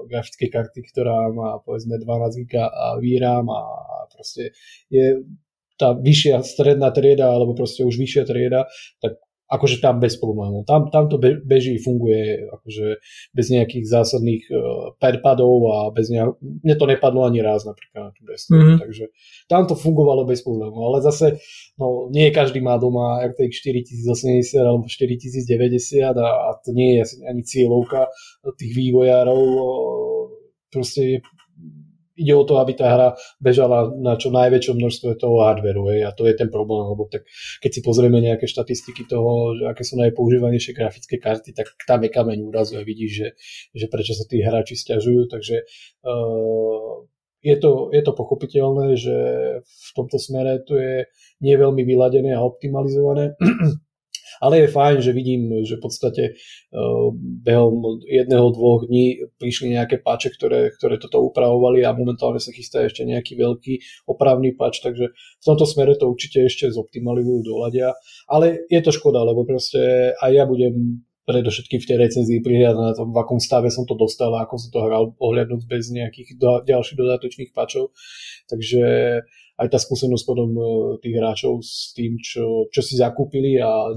grafickej 0.08 0.48
karty, 0.52 0.80
ktorá 0.92 1.32
má 1.32 1.58
povedzme 1.64 1.96
12 1.96 2.44
GB 2.44 2.54
a 2.60 3.00
VRAM 3.00 3.46
a 3.48 3.62
proste 4.12 4.52
je 4.92 5.24
tá 5.80 5.96
vyššia 5.96 6.44
stredná 6.44 6.92
trieda 6.92 7.32
alebo 7.32 7.56
proste 7.56 7.82
už 7.82 7.96
vyššia 7.96 8.22
trieda, 8.28 8.68
tak 9.00 9.18
akože 9.52 9.84
tam 9.84 10.00
bez 10.00 10.16
problémov. 10.16 10.64
Tam, 10.64 10.88
tam 10.88 11.12
to 11.12 11.20
beží, 11.20 11.76
funguje 11.76 12.48
akože 12.48 13.04
bez 13.36 13.46
nejakých 13.52 13.84
zásadných 13.84 14.48
uh, 14.48 14.96
perpadov 14.96 15.68
a 15.68 15.78
bez 15.92 16.08
nejak... 16.08 16.40
Mne 16.40 16.74
to 16.80 16.88
nepadlo 16.88 17.28
ani 17.28 17.44
raz 17.44 17.68
napríklad 17.68 18.08
na 18.08 18.12
tú 18.16 18.24
desktop, 18.24 18.56
mm-hmm. 18.56 18.78
takže 18.80 19.04
tam 19.52 19.68
to 19.68 19.76
fungovalo 19.76 20.24
bez 20.24 20.40
problémov. 20.40 20.80
Ale 20.88 21.04
zase, 21.04 21.36
no 21.76 22.08
nie 22.08 22.32
každý 22.32 22.64
má 22.64 22.80
doma 22.80 23.20
RTX 23.28 23.60
4080 23.60 24.56
alebo 24.64 24.88
4090 24.88 26.00
a, 26.16 26.28
a 26.48 26.50
to 26.64 26.72
nie 26.72 26.96
je 26.96 27.20
ani 27.28 27.44
cieľovka 27.44 28.08
tých 28.56 28.72
vývojárov. 28.72 29.42
Proste 30.72 31.00
je 31.04 31.18
ide 32.16 32.34
o 32.36 32.44
to, 32.44 32.60
aby 32.60 32.72
tá 32.76 32.86
hra 32.92 33.08
bežala 33.40 33.92
na 33.96 34.20
čo 34.20 34.28
najväčšom 34.32 34.76
množstve 34.76 35.16
toho 35.16 35.44
hardwareu. 35.44 35.88
Hej, 35.92 36.00
a 36.08 36.10
to 36.12 36.28
je 36.28 36.34
ten 36.36 36.52
problém, 36.52 36.84
lebo 36.92 37.08
tak, 37.08 37.24
keď 37.64 37.70
si 37.72 37.80
pozrieme 37.80 38.20
nejaké 38.20 38.44
štatistiky 38.44 39.08
toho, 39.08 39.56
že 39.56 39.64
aké 39.68 39.82
sú 39.84 39.96
najpoužívanejšie 40.00 40.76
grafické 40.76 41.16
karty, 41.16 41.56
tak 41.56 41.72
tam 41.88 42.04
je 42.04 42.10
kameň 42.12 42.38
úrazu 42.44 42.76
a 42.76 42.86
vidíš, 42.86 43.12
že, 43.12 43.28
že 43.76 43.86
prečo 43.88 44.12
sa 44.12 44.28
tí 44.28 44.44
hráči 44.44 44.76
stiažujú. 44.76 45.28
Takže 45.32 45.56
uh, 46.04 47.08
je 47.42 47.56
to, 47.58 47.90
je 47.90 48.02
to 48.06 48.12
pochopiteľné, 48.14 48.94
že 48.94 49.16
v 49.64 49.90
tomto 49.98 50.16
smere 50.16 50.62
to 50.62 50.78
je 50.78 51.10
nie 51.42 51.54
veľmi 51.58 51.82
vyladené 51.82 52.38
a 52.38 52.44
optimalizované. 52.46 53.34
Ale 54.42 54.66
je 54.66 54.74
fajn, 54.74 54.98
že 54.98 55.14
vidím, 55.14 55.62
že 55.62 55.78
v 55.78 55.82
podstate 55.86 56.22
uh, 56.34 57.14
behom 57.14 58.02
jedného, 58.02 58.50
dvoch 58.50 58.90
dní 58.90 59.30
prišli 59.38 59.78
nejaké 59.78 60.02
pače, 60.02 60.34
ktoré, 60.34 60.74
ktoré 60.74 60.98
toto 60.98 61.22
upravovali 61.22 61.86
a 61.86 61.94
momentálne 61.94 62.42
sa 62.42 62.50
chystá 62.50 62.82
ešte 62.82 63.06
nejaký 63.06 63.38
veľký 63.38 63.74
opravný 64.10 64.58
pač, 64.58 64.82
takže 64.82 65.14
v 65.14 65.44
tomto 65.46 65.62
smere 65.62 65.94
to 65.94 66.10
určite 66.10 66.42
ešte 66.42 66.74
zoptimalizujú, 66.74 67.46
doľadia. 67.46 67.94
Ale 68.26 68.66
je 68.66 68.80
to 68.82 68.90
škoda, 68.90 69.22
lebo 69.22 69.46
proste 69.46 70.10
aj 70.18 70.30
ja 70.34 70.42
budem 70.42 71.06
predovšetkým 71.22 71.78
v 71.78 71.88
tej 71.88 71.98
recenzii 72.02 72.38
prihľadať 72.42 72.82
na 72.82 72.94
tom, 72.98 73.14
v 73.14 73.20
akom 73.22 73.38
stave 73.38 73.70
som 73.70 73.86
to 73.86 73.94
dostal 73.94 74.34
a 74.34 74.42
ako 74.42 74.58
som 74.58 74.70
to 74.74 74.80
hral, 74.82 75.14
ohľadnúť 75.22 75.62
bez 75.70 75.94
nejakých 75.94 76.34
do, 76.34 76.66
ďalších 76.66 76.98
dodatočných 76.98 77.54
pačov. 77.54 77.94
Takže 78.50 78.82
aj 79.62 79.68
tá 79.70 79.78
skúsenosť 79.78 80.24
potom 80.26 80.50
e, 80.50 80.62
tých 80.98 81.14
hráčov 81.14 81.62
s 81.62 81.94
tým, 81.94 82.18
čo, 82.18 82.66
čo 82.74 82.80
si 82.82 82.98
zakúpili 82.98 83.62
a 83.62 83.94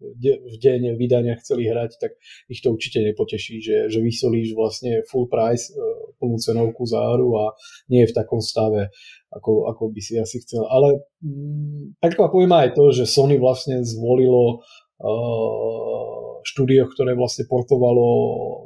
v 0.00 0.54
deň 0.58 0.98
vydania 0.98 1.38
chceli 1.38 1.70
hrať, 1.70 1.96
tak 2.00 2.18
ich 2.50 2.60
to 2.60 2.74
určite 2.74 3.00
nepoteší, 3.02 3.62
že, 3.62 3.76
že 3.88 3.98
vysolíš 4.02 4.52
vlastne 4.54 5.06
full 5.06 5.30
price, 5.30 5.70
e, 5.70 5.78
plnú 6.18 6.36
cenovku 6.38 6.82
za 6.84 7.00
hru 7.14 7.34
a 7.38 7.54
nie 7.90 8.02
je 8.04 8.10
v 8.10 8.16
takom 8.16 8.42
stave, 8.42 8.90
ako, 9.30 9.70
ako 9.70 9.90
by 9.90 10.00
si 10.02 10.18
asi 10.18 10.42
chcel. 10.42 10.66
Ale 10.66 11.02
mm, 11.22 11.98
prekvapuje 12.02 12.46
ma 12.46 12.66
aj 12.66 12.74
to, 12.74 12.90
že 12.90 13.10
Sony 13.10 13.38
vlastne 13.38 13.82
zvolilo 13.82 14.62
uh, 15.02 16.24
štúdio, 16.44 16.86
ktoré 16.92 17.16
vlastne 17.16 17.48
portovalo 17.48 18.06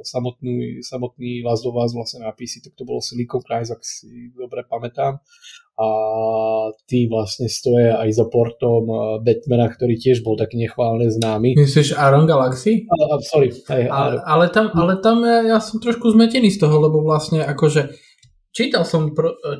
samotný, 0.03 0.83
samotný 0.83 1.41
Last 1.47 1.63
of 1.63 1.79
Us 1.79 1.95
vlastne 1.95 2.27
na 2.27 2.35
PC, 2.35 2.59
tak 2.61 2.75
to 2.75 2.83
bolo 2.83 2.99
Silicon 2.99 3.41
Knights, 3.41 3.71
ak 3.71 3.81
si 3.81 4.35
dobre 4.35 4.67
pamätám 4.67 5.23
a 5.79 5.87
tí 6.91 7.07
vlastne 7.07 7.47
stoja 7.47 8.03
aj 8.03 8.11
za 8.11 8.27
portom 8.27 8.83
eh, 8.83 8.99
Batmana, 9.23 9.71
ktorý 9.71 9.95
tiež 9.95 10.27
bol 10.27 10.35
taký 10.35 10.59
nechválne 10.59 11.07
známy. 11.07 11.55
Myslíš 11.55 11.95
Aron 11.95 12.27
Galaxy? 12.27 12.83
A, 12.91 13.15
a, 13.15 13.23
sorry. 13.23 13.55
Aj, 13.71 13.87
ale, 13.87 14.19
ale, 14.19 14.45
tam, 14.51 14.67
ale 14.75 14.99
tam 14.99 15.23
ja, 15.23 15.55
ja 15.55 15.57
som 15.63 15.79
trošku 15.79 16.11
zmetený 16.11 16.51
z 16.51 16.59
toho, 16.59 16.83
lebo 16.83 16.99
vlastne 16.99 17.47
akože 17.47 17.95
čítal 18.51 18.83
som, 18.83 19.07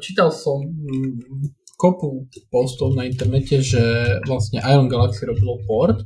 čítal 0.03 0.35
som 0.35 0.59
mm, 0.59 1.55
kopu 1.79 2.27
postov 2.51 2.99
na 2.99 3.07
internete, 3.07 3.63
že 3.63 3.79
vlastne 4.27 4.59
Iron 4.67 4.91
Galaxy 4.91 5.23
robilo 5.23 5.63
port, 5.63 6.03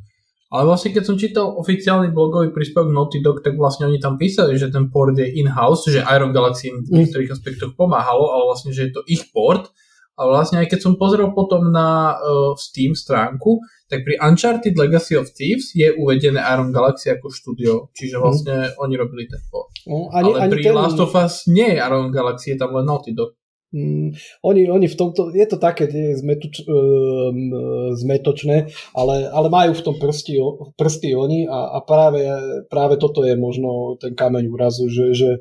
ale 0.53 0.69
vlastne 0.69 0.93
keď 0.93 1.03
som 1.09 1.17
čítal 1.17 1.49
oficiálny 1.57 2.13
blogový 2.13 2.53
príspevok 2.53 2.93
Naughty 2.93 3.25
Dog, 3.25 3.41
tak 3.41 3.57
vlastne 3.57 3.89
oni 3.89 3.97
tam 3.97 4.21
písali, 4.21 4.53
že 4.61 4.69
ten 4.69 4.93
port 4.93 5.17
je 5.17 5.25
in-house, 5.25 5.89
že 5.89 6.05
Iron 6.05 6.29
Galaxy 6.29 6.69
im 6.69 6.85
v 6.85 7.01
niektorých 7.01 7.33
aspektoch 7.33 7.73
pomáhalo, 7.73 8.29
ale 8.29 8.53
vlastne, 8.53 8.69
že 8.69 8.85
je 8.85 8.91
to 8.93 9.01
ich 9.09 9.33
port 9.33 9.73
a 10.13 10.21
vlastne 10.29 10.61
aj 10.61 10.69
keď 10.69 10.79
som 10.79 10.93
pozrel 10.93 11.33
potom 11.33 11.73
na 11.73 12.17
uh, 12.17 12.53
Steam 12.53 12.93
stránku, 12.93 13.57
tak 13.89 14.05
pri 14.05 14.21
Uncharted 14.21 14.77
Legacy 14.77 15.17
of 15.17 15.29
Thieves 15.33 15.73
je 15.73 15.89
uvedené 15.93 16.37
Iron 16.37 16.69
Galaxy 16.69 17.13
ako 17.13 17.33
štúdio, 17.33 17.89
čiže 17.97 18.17
mhm. 18.17 18.21
vlastne 18.21 18.55
mm. 18.69 18.81
oni 18.81 18.93
robili 18.97 19.23
ten 19.25 19.41
port. 19.49 19.73
No, 19.89 20.13
ani, 20.13 20.33
Ale 20.33 20.49
ani 20.49 20.51
pri 20.53 20.63
ten... 20.69 20.73
Last 20.73 20.99
of 21.01 21.13
Us 21.17 21.45
nie 21.49 21.65
je 21.73 21.77
Iron 21.81 22.13
Galaxy, 22.13 22.53
je 22.53 22.57
tam 22.61 22.77
len 22.77 22.85
Naughty 22.85 23.13
Dog. 23.13 23.33
Mm, 23.73 24.13
oni, 24.45 24.69
oni 24.69 24.85
v 24.85 24.95
tomto, 24.95 25.33
je 25.33 25.45
to 25.49 25.57
také 25.57 25.89
je 25.89 26.13
zmetuč, 26.21 26.61
um, 26.69 27.49
zmetočné, 27.97 28.69
ale, 28.93 29.25
ale 29.33 29.49
majú 29.49 29.73
v 29.73 29.81
tom 29.81 29.97
prsty, 29.97 30.37
prsty 30.77 31.17
oni 31.17 31.49
a, 31.49 31.73
a 31.73 31.77
práve, 31.81 32.21
práve 32.69 33.01
toto 33.01 33.25
je 33.25 33.33
možno 33.33 33.97
ten 33.97 34.13
kameň 34.13 34.45
úrazu, 34.45 34.85
že, 34.93 35.17
že, 35.17 35.31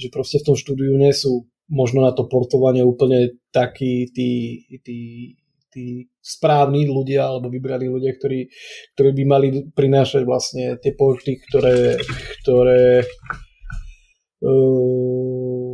že 0.00 0.08
proste 0.08 0.40
v 0.40 0.46
tom 0.48 0.56
štúdiu 0.56 0.96
nie 0.96 1.12
sú 1.12 1.51
možno 1.70 2.02
na 2.02 2.12
to 2.12 2.26
portovanie 2.26 2.82
úplne 2.82 3.38
takí 3.54 4.10
tí, 4.10 4.62
tí, 4.82 4.98
tí 5.70 5.84
správni 6.20 6.86
ľudia 6.86 7.26
alebo 7.28 7.48
vybraní 7.48 7.88
ľudia, 7.88 8.14
ktorí, 8.18 8.50
ktorí 8.94 9.10
by 9.16 9.24
mali 9.24 9.48
prinášať 9.72 10.22
vlastne 10.26 10.64
tie 10.78 10.92
porty, 10.94 11.38
ktoré, 11.48 11.96
ktoré 12.42 13.02
uh, 14.44 15.71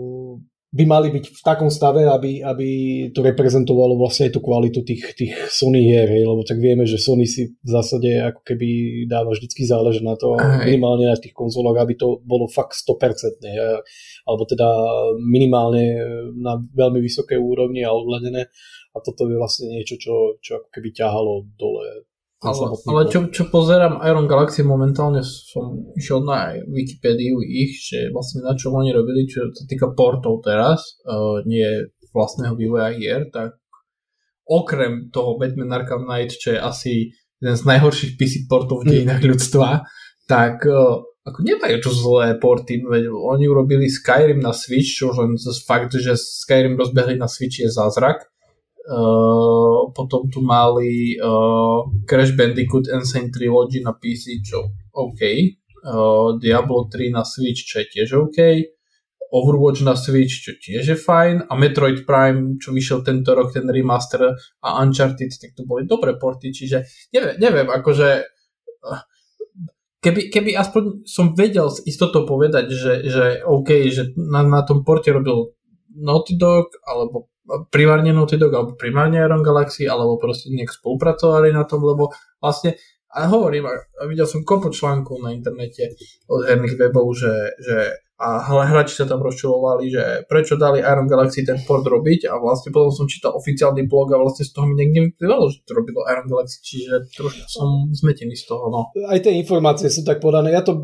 by 0.68 0.84
mali 0.84 1.08
byť 1.08 1.24
v 1.32 1.40
takom 1.40 1.72
stave, 1.72 2.04
aby, 2.04 2.44
aby 2.44 2.68
to 3.16 3.24
reprezentovalo 3.24 3.96
vlastne 3.96 4.28
aj 4.28 4.36
tú 4.36 4.40
kvalitu 4.44 4.84
tých, 4.84 5.16
tých 5.16 5.32
Sony 5.48 5.80
hier, 5.80 6.04
hej, 6.04 6.28
lebo 6.28 6.44
tak 6.44 6.60
vieme, 6.60 6.84
že 6.84 7.00
Sony 7.00 7.24
si 7.24 7.56
v 7.56 7.70
zásade 7.72 8.20
ako 8.20 8.44
keby 8.44 8.68
dáva 9.08 9.32
vždycky 9.32 9.64
zálež 9.64 10.04
na 10.04 10.12
to, 10.20 10.36
Aj. 10.36 10.68
minimálne 10.68 11.08
na 11.08 11.16
tých 11.16 11.32
konzolách, 11.32 11.80
aby 11.80 11.96
to 11.96 12.20
bolo 12.20 12.44
fakt 12.52 12.76
100%, 12.76 13.40
ne, 13.48 13.80
alebo 14.28 14.44
teda 14.44 14.68
minimálne 15.16 16.04
na 16.36 16.60
veľmi 16.60 17.00
vysoké 17.00 17.40
úrovni 17.40 17.80
a 17.88 17.96
odladené 17.96 18.52
a 18.92 18.98
toto 19.00 19.24
je 19.24 19.36
vlastne 19.40 19.72
niečo, 19.72 19.96
čo, 19.96 20.36
čo 20.42 20.60
ako 20.60 20.68
keby 20.74 20.88
ťahalo 20.92 21.48
dole 21.56 22.07
ale, 22.38 22.66
ale 22.86 23.02
čo, 23.10 23.26
čo 23.34 23.50
pozerám 23.50 23.98
Iron 24.06 24.30
Galaxy 24.30 24.62
momentálne 24.62 25.26
som 25.26 25.90
išiel 25.98 26.22
na 26.22 26.54
Wikipédiu 26.70 27.42
ich, 27.42 27.82
že 27.82 28.14
vlastne 28.14 28.46
na 28.46 28.54
čo 28.54 28.70
oni 28.70 28.94
robili, 28.94 29.26
čo 29.26 29.50
sa 29.50 29.66
týka 29.66 29.90
portov 29.90 30.46
teraz, 30.46 31.02
uh, 31.02 31.42
nie 31.42 31.66
vlastného 32.14 32.54
vývoja 32.54 32.94
hier, 32.94 33.26
tak 33.34 33.58
okrem 34.46 35.10
toho 35.10 35.34
Batman 35.34 35.74
Arkham 35.74 36.06
Knight, 36.06 36.38
čo 36.38 36.54
je 36.54 36.60
asi 36.62 36.92
jeden 37.42 37.56
z 37.58 37.62
najhorších 37.66 38.14
PC 38.14 38.46
portov 38.46 38.82
v 38.82 38.84
hm. 38.86 38.90
dejinách 38.94 39.22
ľudstva, 39.26 39.68
tak 40.30 40.62
uh, 40.62 41.02
ako 41.26 41.38
nemajú 41.42 41.76
čo 41.82 41.90
zlé 41.90 42.38
porty, 42.38 42.86
veď 42.86 43.10
oni 43.10 43.50
urobili 43.50 43.90
Skyrim 43.90 44.38
na 44.38 44.54
Switch, 44.54 44.94
čo 44.94 45.10
len 45.10 45.34
fakt, 45.66 45.90
že 45.98 46.14
Skyrim 46.14 46.78
rozbehli 46.78 47.18
na 47.18 47.26
Switch 47.26 47.58
je 47.58 47.66
zázrak 47.66 48.30
Uh, 48.88 49.92
potom 49.92 50.32
tu 50.32 50.40
mali 50.40 51.12
uh, 51.20 51.84
Crash 52.08 52.32
Bandicoot 52.32 52.88
Insane 52.88 53.28
Trilogy 53.28 53.84
na 53.84 53.92
PC, 53.92 54.40
čo 54.40 54.72
OK. 54.96 55.20
Uh, 55.84 56.40
Diablo 56.40 56.88
3 56.88 57.12
na 57.12 57.20
Switch, 57.20 57.68
čo 57.68 57.84
je 57.84 57.86
tiež 57.92 58.16
OK. 58.16 58.40
Overwatch 59.28 59.84
na 59.84 59.92
Switch, 59.92 60.40
čo 60.40 60.56
tiež 60.56 60.84
je 60.88 60.96
fajn. 60.96 61.52
A 61.52 61.52
Metroid 61.52 62.08
Prime, 62.08 62.56
čo 62.56 62.72
vyšiel 62.72 63.04
tento 63.04 63.36
rok, 63.36 63.52
ten 63.52 63.68
remaster 63.68 64.32
a 64.64 64.68
Uncharted, 64.80 65.36
tak 65.36 65.52
to 65.52 65.68
boli 65.68 65.84
dobré 65.84 66.16
porty, 66.16 66.48
čiže 66.48 66.88
neviem, 67.12 67.36
neviem 67.36 67.68
akože 67.68 68.24
keby, 70.00 70.30
keby 70.30 70.50
aspoň 70.56 71.04
som 71.04 71.34
vedel 71.34 71.68
s 71.68 71.82
istotou 71.84 72.24
povedať, 72.24 72.70
že, 72.72 72.92
že 73.06 73.24
OK, 73.44 73.70
že 73.90 74.14
na, 74.16 74.46
na 74.46 74.62
tom 74.62 74.86
porte 74.86 75.10
robil 75.10 75.52
Naughty 75.98 76.38
Dog 76.38 76.72
alebo 76.86 77.28
primárne 77.72 78.12
Naughty 78.12 78.36
Dog 78.36 78.52
alebo 78.52 78.72
primárne 78.76 79.18
Iron 79.18 79.40
Galaxy 79.40 79.88
alebo 79.88 80.20
proste 80.20 80.52
nejak 80.52 80.72
spolupracovali 80.72 81.52
na 81.52 81.64
tom, 81.64 81.84
lebo 81.84 82.12
vlastne 82.38 82.76
a 83.08 83.24
hovorím, 83.24 83.64
a 83.64 84.04
videl 84.04 84.28
som 84.28 84.44
kopu 84.44 84.68
článkov 84.68 85.24
na 85.24 85.32
internete 85.32 85.96
od 86.28 86.44
herných 86.44 86.76
webov, 86.76 87.16
že, 87.16 87.32
že 87.56 87.76
a 88.18 88.42
hráči 88.42 88.98
sa 88.98 89.06
tam 89.06 89.22
rozčulovali, 89.22 89.94
že 89.94 90.04
prečo 90.26 90.58
dali 90.58 90.82
Iron 90.82 91.06
Galaxy 91.06 91.46
ten 91.46 91.62
port 91.62 91.86
robiť 91.86 92.26
a 92.26 92.34
vlastne 92.42 92.74
potom 92.74 92.90
som 92.90 93.06
čítal 93.06 93.38
oficiálny 93.38 93.86
blog 93.86 94.10
a 94.10 94.18
vlastne 94.18 94.42
z 94.42 94.50
toho 94.50 94.66
mi 94.66 94.74
niekde 94.74 95.14
vyplývalo, 95.14 95.46
že 95.54 95.62
to 95.62 95.78
robilo 95.78 96.02
Iron 96.10 96.26
Galaxy, 96.26 96.58
čiže 96.58 97.14
trošku 97.14 97.46
som 97.46 97.86
zmetený 97.94 98.34
z 98.34 98.44
toho. 98.50 98.74
No. 98.74 98.90
Aj 99.06 99.22
tie 99.22 99.38
informácie 99.38 99.86
sú 99.86 100.02
tak 100.02 100.18
podané. 100.18 100.50
Ja 100.50 100.66
to 100.66 100.82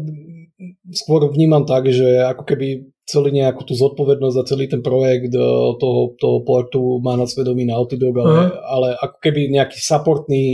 skôr 0.94 1.26
vnímam 1.26 1.66
tak, 1.66 1.90
že 1.90 2.22
ako 2.22 2.46
keby 2.46 2.93
celý 3.04 3.36
nejakú 3.36 3.68
tú 3.68 3.76
zodpovednosť 3.76 4.36
za 4.36 4.44
celý 4.48 4.64
ten 4.64 4.80
projekt 4.80 5.28
e, 5.36 5.40
toho, 5.76 6.16
toho 6.16 6.40
portu 6.40 6.80
má 7.04 7.20
na 7.20 7.28
svedomí 7.28 7.68
Naughty 7.68 8.00
Dog, 8.00 8.16
ale, 8.16 8.32
uh-huh. 8.32 8.50
ale 8.64 8.88
ako 8.96 9.16
keby 9.20 9.52
nejaký 9.52 9.76
supportný, 9.76 10.44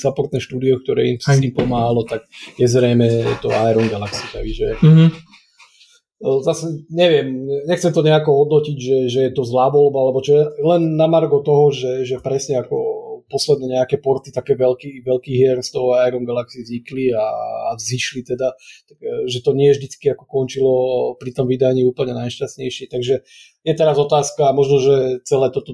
supportné 0.00 0.40
štúdio, 0.40 0.80
ktoré 0.80 1.12
im 1.12 1.18
s 1.20 1.28
tým 1.36 1.52
pomáhalo, 1.52 2.08
tak 2.08 2.24
je 2.56 2.64
zrejme 2.64 3.36
to 3.44 3.52
Iron 3.52 3.92
Galaxy, 3.92 4.24
takže 4.32 4.80
uh-huh. 4.80 5.08
zase 6.40 6.88
neviem, 6.88 7.44
nechcem 7.68 7.92
to 7.92 8.00
nejako 8.00 8.40
hodnotiť, 8.40 8.76
že, 8.80 8.98
že 9.12 9.20
je 9.28 9.32
to 9.36 9.44
zlá 9.44 9.68
voľba, 9.68 10.08
alebo 10.08 10.24
čo, 10.24 10.48
len 10.64 10.96
na 10.96 11.04
margo 11.04 11.44
toho, 11.44 11.68
že, 11.76 12.08
že 12.08 12.24
presne 12.24 12.64
ako 12.64 12.91
posledné 13.32 13.80
nejaké 13.80 13.96
porty 13.96 14.28
také 14.28 14.52
veľký, 14.52 15.00
veľký 15.00 15.32
hier 15.32 15.56
z 15.64 15.72
toho 15.72 15.96
Iron 16.04 16.28
Galaxy 16.28 16.60
vznikli 16.60 17.16
a, 17.16 17.24
a 17.72 17.80
vzýšli 17.80 18.20
teda, 18.28 18.52
tak, 18.84 18.98
e, 19.00 19.32
že 19.32 19.40
to 19.40 19.56
nie 19.56 19.72
vždycky 19.72 20.12
ako 20.12 20.28
končilo 20.28 20.72
pri 21.16 21.32
tom 21.32 21.48
vydaní 21.48 21.88
úplne 21.88 22.12
najšťastnejšie. 22.12 22.92
Takže 22.92 23.14
je 23.64 23.74
teraz 23.74 23.96
otázka, 23.96 24.52
možno, 24.52 24.84
že 24.84 24.94
celé 25.24 25.48
toto 25.48 25.72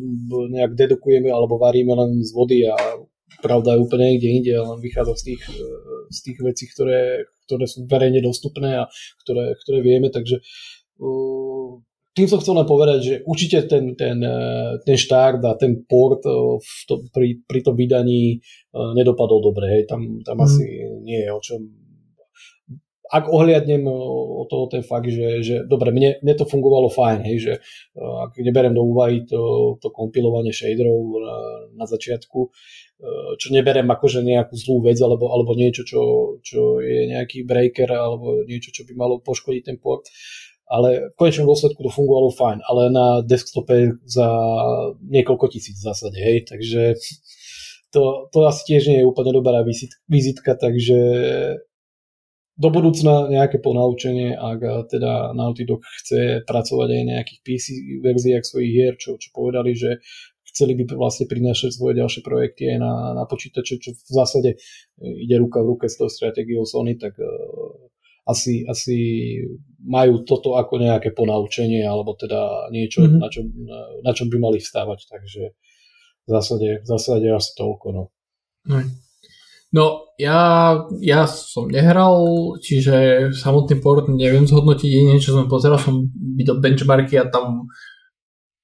nejak 0.54 0.78
dedukujeme 0.78 1.34
alebo 1.34 1.58
varíme 1.58 1.98
len 1.98 2.22
z 2.22 2.30
vody 2.30 2.70
a 2.70 2.78
pravda 3.42 3.74
je 3.74 3.82
úplne 3.82 4.04
niekde 4.14 4.28
inde, 4.30 4.52
len 4.54 4.78
vychádza 4.78 5.18
z 5.18 5.22
tých, 5.34 5.42
e, 5.50 5.66
z 6.14 6.18
tých 6.22 6.38
vecí, 6.38 6.64
ktoré, 6.70 7.26
ktoré 7.50 7.64
sú 7.66 7.82
verejne 7.90 8.22
dostupné 8.22 8.78
a 8.78 8.84
ktoré, 9.26 9.58
ktoré 9.58 9.78
vieme, 9.82 10.08
takže 10.08 10.40
uh, 11.00 11.80
tým 12.18 12.26
som 12.26 12.42
chcel 12.42 12.58
len 12.58 12.66
povedať, 12.66 12.98
že 12.98 13.14
určite 13.22 13.70
ten, 13.70 13.94
ten, 13.94 14.18
eh, 14.18 14.82
ten 14.82 14.98
štart 14.98 15.38
a 15.46 15.54
ten 15.54 15.86
port 15.86 16.26
eh, 16.26 16.34
v 16.58 16.74
to, 16.90 17.06
pri, 17.14 17.38
pri 17.46 17.62
tom 17.62 17.78
vydaní 17.78 18.42
eh, 18.42 18.90
nedopadol 18.98 19.38
dobre. 19.38 19.70
Hej. 19.70 19.82
Tam, 19.86 20.18
tam 20.26 20.42
mm. 20.42 20.44
asi 20.44 20.64
nie 21.06 21.22
je 21.22 21.30
o 21.30 21.38
čom 21.38 21.62
ak 23.08 23.24
ohliadnem 23.32 23.88
o 23.88 24.44
toho 24.52 24.68
ten 24.68 24.84
fakt, 24.84 25.08
že, 25.08 25.40
že 25.40 25.56
dobre, 25.64 25.88
mne, 25.96 26.20
mne 26.20 26.34
to 26.36 26.44
fungovalo 26.44 26.92
fajn, 26.92 27.24
hej, 27.24 27.38
že 27.40 27.52
ak 27.96 28.36
neberiem 28.36 28.76
do 28.76 28.84
úvahy 28.84 29.24
to, 29.24 29.80
to 29.80 29.88
kompilovanie 29.88 30.52
shaderov 30.52 31.16
na, 31.16 31.36
na 31.72 31.86
začiatku, 31.88 32.52
čo 33.40 33.48
neberiem 33.48 33.88
akože 33.88 34.20
nejakú 34.20 34.52
zlú 34.60 34.92
vec 34.92 35.00
alebo, 35.00 35.32
alebo 35.32 35.56
niečo, 35.56 35.88
čo, 35.88 36.36
čo 36.44 36.84
je 36.84 37.08
nejaký 37.08 37.48
breaker 37.48 37.88
alebo 37.88 38.44
niečo, 38.44 38.76
čo 38.76 38.84
by 38.84 38.92
malo 38.92 39.24
poškodiť 39.24 39.62
ten 39.64 39.80
port, 39.80 40.04
ale 40.68 41.12
v 41.12 41.16
konečnom 41.16 41.48
dôsledku 41.48 41.80
to 41.80 41.90
fungovalo 41.90 42.28
fajn, 42.32 42.58
ale 42.68 42.92
na 42.92 43.24
desktope 43.24 43.96
za 44.04 44.28
niekoľko 45.00 45.48
tisíc 45.48 45.80
v 45.80 45.88
zásade, 45.88 46.20
hej, 46.20 46.44
takže 46.44 46.94
to, 47.88 48.28
to 48.28 48.44
asi 48.44 48.62
tiež 48.68 48.92
nie 48.92 49.00
je 49.00 49.08
úplne 49.08 49.32
dobrá 49.32 49.64
vizitka, 50.08 50.52
takže 50.52 51.00
do 52.58 52.68
budúcna 52.74 53.30
nejaké 53.30 53.62
ponaučenie, 53.62 54.34
ak 54.34 54.90
teda 54.90 55.30
Naughty 55.30 55.62
Dog 55.62 55.86
chce 56.02 56.42
pracovať 56.42 56.88
aj 56.90 57.02
nejakých 57.06 57.40
PC 57.46 57.66
verziách 58.02 58.44
svojich 58.44 58.72
hier, 58.74 58.94
čo, 58.98 59.14
čo 59.14 59.30
povedali, 59.30 59.78
že 59.78 60.02
chceli 60.42 60.74
by 60.74 60.98
vlastne 60.98 61.30
prinášať 61.30 61.78
svoje 61.78 62.02
ďalšie 62.02 62.26
projekty 62.26 62.74
aj 62.74 62.78
na, 62.82 62.92
na 63.14 63.24
počítače, 63.30 63.78
čo 63.78 63.94
v 63.94 64.10
zásade 64.10 64.50
ide 64.98 65.36
ruka 65.38 65.62
v 65.62 65.78
ruke 65.78 65.86
s 65.86 65.94
tou 65.94 66.10
stratégiou 66.10 66.66
Sony, 66.66 66.98
tak 66.98 67.14
asi, 68.28 68.68
asi 68.68 68.96
majú 69.80 70.22
toto 70.28 70.60
ako 70.60 70.76
nejaké 70.76 71.16
ponaučenie 71.16 71.80
alebo 71.80 72.12
teda 72.12 72.68
niečo, 72.68 73.08
mm-hmm. 73.08 73.20
na, 73.20 73.28
čom, 73.32 73.44
na, 74.04 74.12
čom 74.12 74.28
by 74.28 74.36
mali 74.36 74.58
vstávať, 74.60 75.08
takže 75.08 75.42
v 76.24 76.28
zásade, 76.28 76.84
v 76.84 76.86
zásade 76.86 77.26
asi 77.32 77.50
toľko. 77.56 77.86
No. 77.96 78.02
No, 79.68 79.84
ja, 80.16 80.40
ja 81.00 81.28
som 81.28 81.68
nehral, 81.68 82.16
čiže 82.60 83.28
samotný 83.36 83.80
port 83.80 84.08
neviem 84.08 84.48
zhodnotiť, 84.48 84.88
jediné, 84.88 85.20
čo 85.20 85.36
som 85.36 85.48
pozeral, 85.48 85.80
som 85.80 86.08
videl 86.12 86.60
benchmarky 86.60 87.20
a 87.20 87.28
tam 87.28 87.68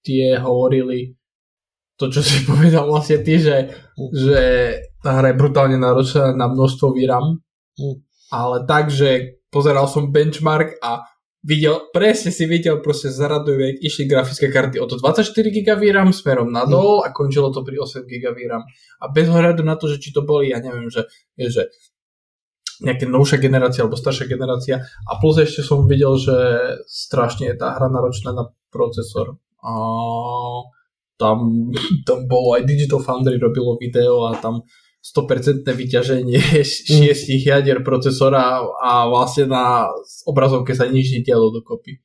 tie 0.05 0.37
hovorili 0.40 1.16
to, 2.00 2.09
čo 2.09 2.20
si 2.24 2.44
povedal 2.48 2.88
vlastne 2.88 3.20
ty, 3.20 3.37
že, 3.37 3.68
že 4.12 4.42
tá 5.05 5.20
hra 5.20 5.33
je 5.33 5.40
brutálne 5.40 5.77
náročná 5.77 6.33
na 6.33 6.48
množstvo 6.48 6.96
výram, 6.96 7.40
mm. 7.77 7.96
ale 8.33 8.64
tak, 8.64 8.88
že 8.88 9.40
pozeral 9.55 9.87
som 9.87 10.11
benchmark 10.11 10.83
a 10.83 11.07
videl, 11.47 11.79
presne 11.93 12.35
si 12.35 12.49
videl, 12.49 12.81
proste 12.83 13.12
zaradujú, 13.12 13.61
jak 13.61 13.79
išli 13.85 14.11
grafické 14.11 14.49
karty 14.51 14.81
od 14.81 14.99
24 14.99 15.31
GB 15.31 15.71
VRAM 15.79 16.11
smerom 16.11 16.51
nadol 16.51 17.05
a 17.05 17.12
končilo 17.12 17.53
to 17.55 17.62
pri 17.62 17.79
8 17.79 18.03
GB 18.03 18.35
VRAM. 18.35 18.67
A 18.99 19.05
bez 19.12 19.29
ohľadu 19.29 19.62
na 19.62 19.77
to, 19.77 19.87
že 19.87 20.01
či 20.03 20.11
to 20.11 20.25
boli, 20.27 20.51
ja 20.51 20.59
neviem, 20.59 20.88
že, 20.90 21.07
že 21.38 21.69
nejaká 22.81 23.07
novšia 23.07 23.38
generácia 23.38 23.85
alebo 23.85 23.95
staršia 23.95 24.27
generácia. 24.27 24.83
A 25.07 25.21
plus 25.21 25.38
ešte 25.38 25.61
som 25.61 25.85
videl, 25.85 26.17
že 26.17 26.35
strašne 26.88 27.53
je 27.53 27.61
tá 27.61 27.77
hra 27.77 27.93
náročná 27.93 28.33
na 28.35 28.51
procesor. 28.73 29.37
A 29.61 29.73
tam, 31.21 31.71
tam 32.09 32.19
bolo 32.25 32.57
aj 32.57 32.67
Digital 32.67 33.05
Foundry 33.05 33.37
robilo 33.37 33.77
video 33.77 34.27
a 34.33 34.35
tam 34.40 34.64
100% 35.05 35.69
vyťaženie 35.69 36.40
šiestich 36.88 37.45
jadier 37.45 37.85
procesora 37.85 38.64
a 38.81 39.05
vlastne 39.05 39.53
na 39.53 39.93
obrazovke 40.25 40.73
sa 40.73 40.88
nič 40.88 41.12
netialo 41.12 41.53
dokopy. 41.53 42.01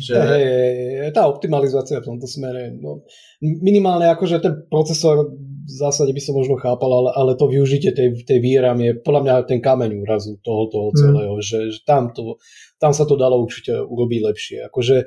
Že... 0.00 0.14
Hey, 0.16 1.12
tá 1.12 1.28
optimalizácia 1.28 2.00
v 2.00 2.16
tomto 2.16 2.24
smere, 2.24 2.72
no, 2.80 3.04
minimálne 3.44 4.08
akože 4.08 4.40
ten 4.40 4.64
procesor 4.72 5.28
v 5.62 5.72
zásade 5.78 6.10
by 6.10 6.22
som 6.22 6.34
možno 6.34 6.58
chápal, 6.58 6.90
ale, 6.90 7.10
ale 7.14 7.32
to 7.38 7.46
využitie 7.46 7.94
tej, 7.94 8.26
tej 8.26 8.38
výram 8.42 8.78
je 8.82 8.98
podľa 8.98 9.22
mňa 9.22 9.34
ten 9.46 9.60
kameň 9.62 10.02
úrazu 10.02 10.38
toho, 10.42 10.66
toho 10.66 10.90
celého, 10.98 11.34
mm. 11.38 11.42
že, 11.42 11.58
že 11.70 11.80
tam, 11.86 12.10
to, 12.10 12.42
tam 12.82 12.90
sa 12.90 13.06
to 13.06 13.14
dalo 13.14 13.38
určite 13.38 13.70
urobiť 13.70 14.20
lepšie. 14.26 14.58
Akože 14.66 15.06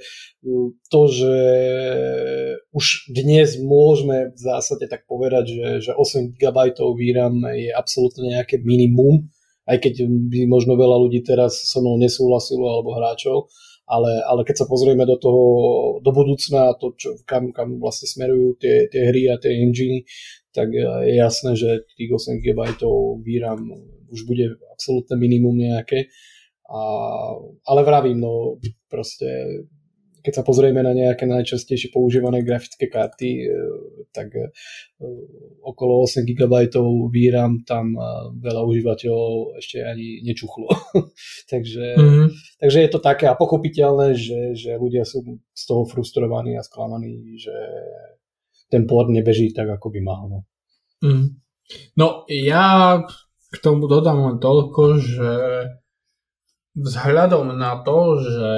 to, 0.88 1.02
že 1.12 1.36
už 2.72 2.86
dnes 3.12 3.60
môžeme 3.60 4.32
v 4.32 4.40
zásade 4.40 4.88
tak 4.88 5.04
povedať, 5.06 5.52
že, 5.52 5.68
že 5.88 5.92
8 5.92 6.40
GB 6.40 6.58
výram 6.96 7.36
je 7.52 7.76
absolútne 7.76 8.32
nejaké 8.32 8.64
minimum, 8.64 9.28
aj 9.68 9.82
keď 9.82 10.08
by 10.08 10.48
možno 10.48 10.80
veľa 10.80 10.98
ľudí 11.04 11.26
teraz 11.26 11.68
so 11.68 11.84
mnou 11.84 12.00
nesúhlasilo 12.00 12.64
alebo 12.64 12.96
hráčov, 12.96 13.52
ale, 13.86 14.22
ale 14.26 14.42
keď 14.42 14.66
sa 14.66 14.70
pozrieme 14.70 15.06
do 15.06 15.18
toho, 15.18 15.44
do 16.02 16.12
budúcna, 16.14 16.74
to, 16.82 16.98
čo, 16.98 17.22
kam, 17.26 17.54
kam 17.54 17.78
vlastne 17.78 18.10
smerujú 18.10 18.58
tie, 18.58 18.90
tie 18.90 19.14
hry 19.14 19.30
a 19.30 19.38
tie 19.38 19.62
engine, 19.62 20.02
tak 20.56 20.72
je 20.72 21.14
jasné, 21.20 21.60
že 21.60 21.84
tých 22.00 22.16
8 22.16 22.40
GB 22.40 22.80
výram 23.20 23.60
už 24.10 24.24
bude 24.24 24.56
absolútne 24.72 25.20
minimum 25.20 25.60
nejaké. 25.60 26.08
A, 26.66 26.82
ale 27.68 27.82
vravím, 27.84 28.24
no 28.24 28.58
proste 28.90 29.28
keď 30.26 30.42
sa 30.42 30.44
pozrieme 30.44 30.82
na 30.82 30.90
nejaké 30.98 31.30
najčastejšie 31.30 31.94
používané 31.94 32.42
grafické 32.42 32.90
karty, 32.90 33.46
e, 33.46 33.48
tak 34.10 34.34
e, 34.34 34.50
okolo 35.62 36.02
8 36.02 36.26
GB 36.26 36.74
VRAM 37.14 37.62
tam 37.62 37.94
e, 37.94 38.02
veľa 38.42 38.66
užívateľov 38.66 39.62
ešte 39.62 39.86
ani 39.86 40.26
nečuchlo. 40.26 40.66
takže, 41.54 41.94
mm-hmm. 41.94 42.28
takže 42.58 42.80
je 42.82 42.90
to 42.90 43.00
také 43.06 43.30
a 43.30 43.38
pochopiteľné, 43.38 44.18
že, 44.18 44.58
že 44.58 44.82
ľudia 44.82 45.06
sú 45.06 45.22
z 45.54 45.64
toho 45.70 45.86
frustrovaní 45.86 46.58
a 46.58 46.66
sklamaní, 46.66 47.38
že 47.38 47.54
ten 48.76 48.84
port 48.84 49.08
nebeží 49.08 49.56
tak, 49.56 49.72
ako 49.72 49.88
by 49.96 50.00
mal. 50.04 50.22
No, 50.28 50.40
mm. 51.00 51.26
no 51.96 52.28
ja 52.28 53.00
k 53.48 53.56
tomu 53.64 53.88
dodám 53.88 54.20
len 54.20 54.38
toľko, 54.44 55.00
že 55.00 55.32
vzhľadom 56.76 57.56
na 57.56 57.80
to, 57.88 58.20
že 58.20 58.52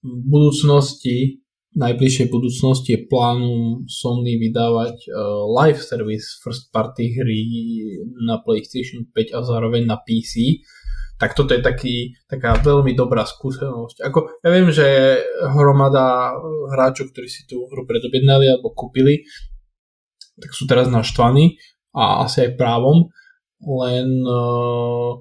v 0.00 0.20
budúcnosti, 0.24 1.44
najbližšej 1.76 2.32
budúcnosti 2.32 2.96
je 2.96 3.04
plánu 3.04 3.84
Sony 3.84 4.40
vydávať 4.40 4.96
uh, 5.12 5.44
live 5.60 5.84
service 5.84 6.40
first 6.40 6.72
party 6.72 7.12
hry 7.12 7.44
na 8.24 8.40
PlayStation 8.40 9.04
5 9.12 9.36
a 9.36 9.40
zároveň 9.44 9.84
na 9.84 10.00
PC, 10.00 10.64
tak 11.18 11.34
toto 11.34 11.50
je 11.50 11.60
taký, 11.60 12.14
taká 12.30 12.54
veľmi 12.62 12.94
dobrá 12.94 13.26
skúsenosť. 13.26 14.06
Ako, 14.06 14.38
ja 14.38 14.48
viem, 14.54 14.70
že 14.70 15.18
hromada 15.50 16.30
hráčov, 16.70 17.10
ktorí 17.10 17.26
si 17.26 17.42
tú 17.50 17.66
hru 17.66 17.82
predobjednali 17.84 18.46
alebo 18.46 18.70
kúpili, 18.70 19.26
tak 20.38 20.54
sú 20.54 20.70
teraz 20.70 20.86
naštvaní 20.86 21.58
a 21.90 22.22
asi 22.22 22.46
aj 22.46 22.54
právom, 22.54 23.10
len 23.58 24.22
uh, 24.22 25.18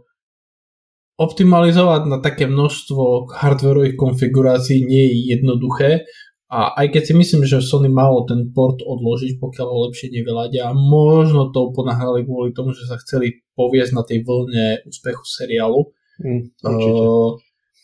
optimalizovať 1.18 2.02
na 2.06 2.22
také 2.22 2.46
množstvo 2.46 3.34
hardwareových 3.34 3.98
konfigurácií 3.98 4.86
nie 4.86 5.04
je 5.10 5.16
jednoduché 5.34 6.06
a 6.48 6.80
aj 6.80 6.96
keď 6.96 7.04
si 7.12 7.14
myslím, 7.14 7.44
že 7.44 7.60
Sony 7.60 7.92
malo 7.92 8.24
ten 8.24 8.56
port 8.56 8.80
odložiť, 8.80 9.36
pokiaľ 9.36 9.68
ho 9.68 9.78
lepšie 9.92 10.16
nevyladia, 10.16 10.72
možno 10.72 11.52
to 11.52 11.76
ponahrali 11.76 12.24
kvôli 12.24 12.56
tomu, 12.56 12.72
že 12.72 12.88
sa 12.88 12.96
chceli 13.04 13.44
poviesť 13.60 13.92
na 13.92 14.08
tej 14.08 14.24
vlne 14.24 14.88
úspechu 14.88 15.28
seriálu, 15.28 15.92
mm, 16.24 16.64
uh, 16.64 17.36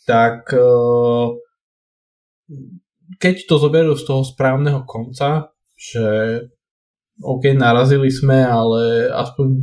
tak 0.07 0.47
uh, 0.55 1.35
keď 3.19 3.35
to 3.51 3.55
zoberú 3.59 3.99
z 3.99 4.07
toho 4.07 4.23
správneho 4.23 4.87
konca, 4.87 5.51
že 5.75 6.39
OK, 7.19 7.51
narazili 7.51 8.07
sme, 8.07 8.47
ale 8.47 9.11
aspoň 9.11 9.59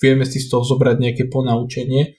vieme 0.00 0.24
si 0.24 0.40
z 0.40 0.48
toho 0.48 0.64
zobrať 0.64 0.96
nejaké 1.04 1.28
ponaučenie, 1.28 2.16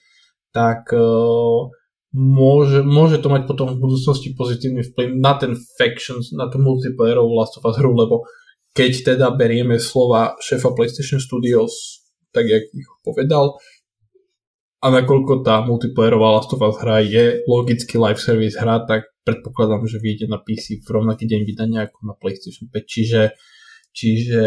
tak 0.54 0.94
uh, 0.94 1.74
môže, 2.12 2.80
môže 2.80 3.20
to 3.20 3.28
mať 3.28 3.44
potom 3.44 3.76
v 3.76 3.80
budúcnosti 3.80 4.32
pozitívny 4.32 4.80
vplyv 4.80 5.18
na 5.20 5.36
ten 5.36 5.52
Factions, 5.76 6.32
na 6.32 6.48
tú 6.48 6.56
multiplayerovú 6.60 7.32
Last 7.36 7.60
of 7.60 7.68
Us 7.68 7.76
hru, 7.76 7.92
lebo 7.92 8.24
keď 8.72 9.14
teda 9.14 9.34
berieme 9.34 9.76
slova 9.76 10.38
šéfa 10.40 10.72
PlayStation 10.72 11.20
Studios, 11.20 12.04
tak 12.32 12.48
jak 12.48 12.64
ich 12.72 12.88
povedal, 13.04 13.60
a 14.78 14.86
nakoľko 14.94 15.42
tá 15.42 15.58
multiplayerová 15.66 16.38
Last 16.38 16.54
of 16.54 16.62
Us 16.62 16.78
hra 16.78 17.02
je 17.02 17.42
logicky 17.50 17.98
live 17.98 18.22
service 18.22 18.54
hra, 18.54 18.86
tak 18.86 19.10
predpokladám, 19.26 19.84
že 19.84 20.00
vyjde 20.00 20.30
na 20.30 20.40
PC 20.40 20.80
v 20.80 20.88
rovnaký 20.88 21.28
deň 21.28 21.40
vydania 21.44 21.80
ako 21.90 21.98
na 22.08 22.14
PlayStation 22.16 22.70
5, 22.70 22.86
čiže, 22.86 23.22
čiže 23.92 24.44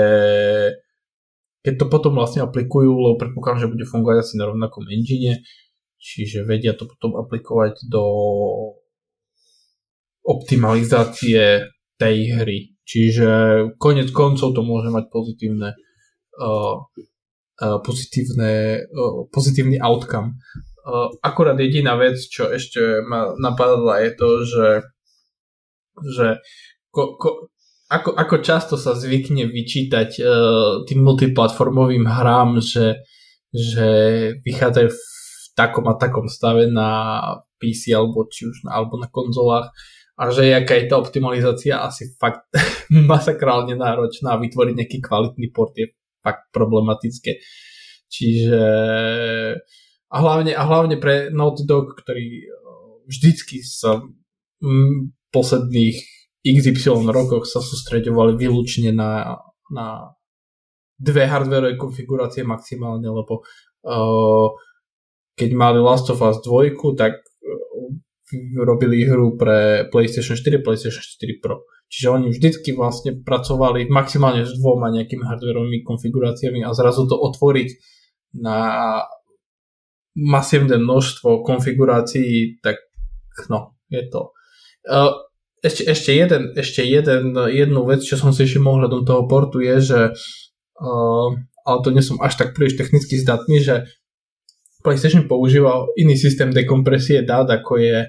keď 1.61 1.73
to 1.77 1.85
potom 1.93 2.17
vlastne 2.17 2.41
aplikujú, 2.41 2.89
lebo 2.89 3.21
predpokladám, 3.21 3.69
že 3.69 3.71
bude 3.75 3.85
fungovať 3.85 4.17
asi 4.25 4.33
na 4.41 4.49
rovnakom 4.49 4.87
engine, 4.89 5.45
čiže 6.01 6.41
vedia 6.43 6.73
to 6.73 6.89
potom 6.89 7.13
aplikovať 7.21 7.85
do 7.85 8.03
optimalizácie 10.25 11.69
tej 12.01 12.17
hry. 12.41 12.73
Čiže 12.81 13.29
konec 13.77 14.09
koncov 14.09 14.57
to 14.57 14.61
môže 14.65 14.89
mať 14.89 15.13
pozitívne 15.13 15.77
uh, 16.41 16.75
uh, 17.61 17.79
pozitívne, 17.85 18.83
uh, 18.89 19.29
pozitívny 19.29 19.77
outcome. 19.77 20.41
Uh, 20.81 21.13
akurát 21.21 21.55
jediná 21.61 21.93
vec, 21.93 22.17
čo 22.17 22.49
ešte 22.49 23.05
ma 23.05 23.37
napadla 23.37 24.01
je 24.01 24.11
to, 24.17 24.29
že, 24.43 24.69
že 26.09 26.27
ko, 26.89 27.21
ko, 27.21 27.29
ako, 27.93 28.17
ako 28.17 28.35
často 28.41 28.75
sa 28.81 28.97
zvykne 28.97 29.45
vyčítať 29.45 30.09
uh, 30.17 30.81
tým 30.89 31.05
multiplatformovým 31.05 32.09
hrám, 32.09 32.59
že, 32.65 33.05
že 33.53 33.89
vychádzajú 34.41 34.89
takom 35.61 35.85
a 35.85 35.93
takom 35.93 36.25
stave 36.25 36.65
na 36.65 37.21
PC 37.61 37.93
alebo 37.93 38.25
či 38.25 38.49
už 38.49 38.65
na, 38.65 38.81
alebo 38.81 38.97
na 38.97 39.05
konzolách 39.05 39.69
a 40.17 40.29
že 40.33 40.53
aká 40.53 40.77
je 40.77 40.89
tá 40.89 40.97
optimalizácia 40.97 41.81
asi 41.81 42.17
fakt 42.17 42.49
masakrálne 42.89 43.77
náročná 43.77 44.37
a 44.37 44.41
vytvoriť 44.41 44.73
nejaký 44.73 44.97
kvalitný 45.01 45.53
port 45.53 45.77
je 45.77 45.93
fakt 46.21 46.49
problematické. 46.53 47.41
Čiže 48.11 48.61
a 50.11 50.17
hlavne, 50.19 50.51
a 50.51 50.63
hlavne 50.67 50.99
pre 50.99 51.31
Naughty 51.31 51.63
Dog, 51.63 51.95
ktorý 51.95 52.25
eh, 52.43 52.49
vždycky 53.07 53.63
sa 53.63 54.03
v 54.61 55.09
posledných 55.33 55.97
XY 56.45 57.09
rokoch 57.09 57.49
sa 57.49 57.61
sústreďovali 57.61 58.37
výlučne 58.37 58.93
na, 58.93 59.41
na 59.73 60.13
dve 61.01 61.25
hardwareové 61.25 61.81
konfigurácie 61.81 62.45
maximálne, 62.45 63.09
lebo 63.09 63.41
uh, 63.41 64.53
keď 65.35 65.49
mali 65.55 65.79
Last 65.79 66.09
of 66.11 66.21
Us 66.21 66.39
2, 66.43 66.77
tak 66.95 67.17
e, 67.17 67.23
robili 68.59 69.03
hru 69.07 69.35
pre 69.35 69.87
PlayStation 69.89 70.35
4, 70.35 70.63
PlayStation 70.63 71.03
4 71.03 71.43
Pro. 71.43 71.67
Čiže 71.91 72.07
oni 72.07 72.27
vždycky 72.31 72.71
vlastne 72.71 73.19
pracovali 73.19 73.91
maximálne 73.91 74.47
s 74.47 74.55
dvoma 74.55 74.87
nejakými 74.95 75.27
hardwareovými 75.27 75.83
konfiguráciami 75.83 76.63
a 76.63 76.71
zrazu 76.71 77.03
to 77.07 77.19
otvoriť 77.19 77.69
na 78.39 78.59
masívne 80.15 80.79
množstvo 80.79 81.43
konfigurácií, 81.43 82.63
tak 82.63 82.79
no, 83.51 83.75
je 83.91 84.03
to. 84.07 84.31
E, 84.87 84.95
ešte, 85.61 85.83
ešte, 85.85 86.11
jeden, 86.17 86.43
ešte 86.57 86.81
jeden, 86.81 87.37
jednu 87.37 87.85
vec, 87.85 88.01
čo 88.01 88.17
som 88.17 88.33
si 88.33 88.49
všimol 88.49 88.81
hľadom 88.81 89.05
toho 89.05 89.29
portu 89.29 89.61
je, 89.61 89.77
že 89.77 89.99
uh, 90.81 91.29
ale 91.65 91.77
to 91.85 91.89
nie 91.93 92.01
som 92.01 92.17
až 92.17 92.41
tak 92.41 92.57
príliš 92.57 92.81
technicky 92.81 93.21
zdatný, 93.21 93.61
že 93.61 93.85
PlayStation 94.83 95.29
používal 95.29 95.93
iný 95.97 96.17
systém 96.17 96.53
dekompresie 96.53 97.21
dát, 97.21 97.49
ako 97.49 97.77
je 97.77 97.97
e, 98.05 98.07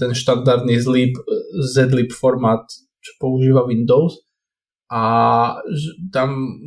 ten 0.00 0.10
štandardný 0.16 0.80
zlip, 0.80 1.14
zlib 1.60 2.12
formát, 2.12 2.64
čo 3.00 3.12
používa 3.20 3.68
Windows. 3.68 4.24
A 4.92 5.02
tam 6.12 6.60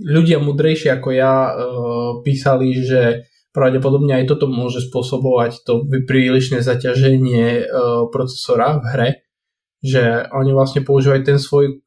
ľudia 0.00 0.40
mudrejšie 0.40 0.92
ako 0.92 1.08
ja 1.12 1.34
e, 1.48 1.52
písali, 2.24 2.76
že 2.80 3.28
pravdepodobne 3.50 4.14
aj 4.14 4.30
toto 4.30 4.46
môže 4.46 4.84
spôsobovať 4.88 5.66
to 5.66 5.84
prílišné 6.08 6.64
zaťaženie 6.64 7.44
e, 7.60 7.64
procesora 8.08 8.80
v 8.80 8.84
hre, 8.94 9.10
že 9.80 10.28
oni 10.32 10.52
vlastne 10.52 10.84
používajú 10.84 11.20
ten 11.24 11.40
svoj 11.40 11.80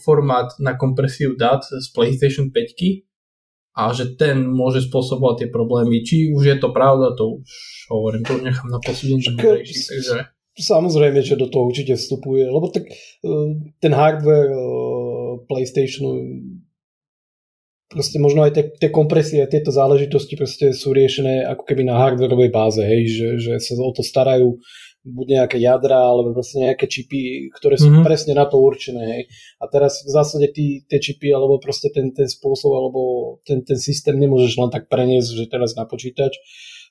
formát 0.00 0.56
na 0.56 0.72
kompresiu 0.72 1.36
dát 1.36 1.60
z 1.60 1.86
PlayStation 1.92 2.48
5 2.48 3.13
a 3.74 3.90
že 3.90 4.14
ten 4.14 4.38
môže 4.46 4.86
spôsobovať 4.86 5.34
tie 5.44 5.48
problémy. 5.50 6.06
Či 6.06 6.30
už 6.30 6.42
je 6.46 6.56
to 6.62 6.70
pravda, 6.70 7.18
to 7.18 7.42
už 7.42 7.50
hovorím, 7.90 8.22
to 8.22 8.38
nechám 8.38 8.70
na 8.70 8.78
posúdenie. 8.78 9.34
Takže... 9.34 10.30
Samozrejme, 10.54 11.18
že 11.18 11.34
do 11.34 11.50
toho 11.50 11.66
určite 11.66 11.98
vstupuje, 11.98 12.46
lebo 12.46 12.70
tak 12.70 12.86
e, 12.86 12.94
ten 13.82 13.90
hardware 13.90 14.54
e, 14.54 14.62
PlayStationu 15.50 16.14
proste 17.90 18.22
možno 18.22 18.46
aj 18.46 18.54
tie, 18.54 18.64
tie 18.78 18.90
kompresie, 18.90 19.42
tieto 19.50 19.74
záležitosti 19.74 20.34
proste 20.38 20.70
sú 20.70 20.94
riešené 20.94 21.46
ako 21.46 21.62
keby 21.66 21.82
na 21.86 21.98
hardwareovej 21.98 22.50
báze, 22.54 22.82
hej, 22.82 23.02
že, 23.10 23.28
že 23.38 23.52
sa 23.58 23.74
o 23.78 23.92
to 23.94 24.02
starajú 24.06 24.58
buď 25.04 25.26
nejaké 25.40 25.56
jadra, 25.60 26.00
alebo 26.00 26.32
proste 26.32 26.64
nejaké 26.64 26.88
čipy, 26.88 27.52
ktoré 27.52 27.76
sú 27.76 27.92
mm-hmm. 27.92 28.06
presne 28.08 28.32
na 28.32 28.48
to 28.48 28.56
určené. 28.56 29.04
Hej. 29.04 29.22
A 29.60 29.68
teraz 29.68 30.00
v 30.00 30.10
zásade 30.10 30.48
tí, 30.56 30.82
tie 30.88 30.96
čipy, 30.96 31.28
alebo 31.28 31.60
proste 31.60 31.92
ten, 31.92 32.10
ten 32.16 32.24
spôsob, 32.24 32.72
alebo 32.72 33.00
ten, 33.44 33.60
ten 33.60 33.76
systém 33.76 34.16
nemôžeš 34.16 34.56
len 34.56 34.72
tak 34.72 34.88
preniesť, 34.88 35.28
že 35.36 35.52
teraz 35.52 35.76
na 35.76 35.84
počítač, 35.84 36.40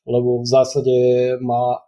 lebo 0.05 0.45
v 0.45 0.47
zásade 0.47 0.95
má 1.41 1.81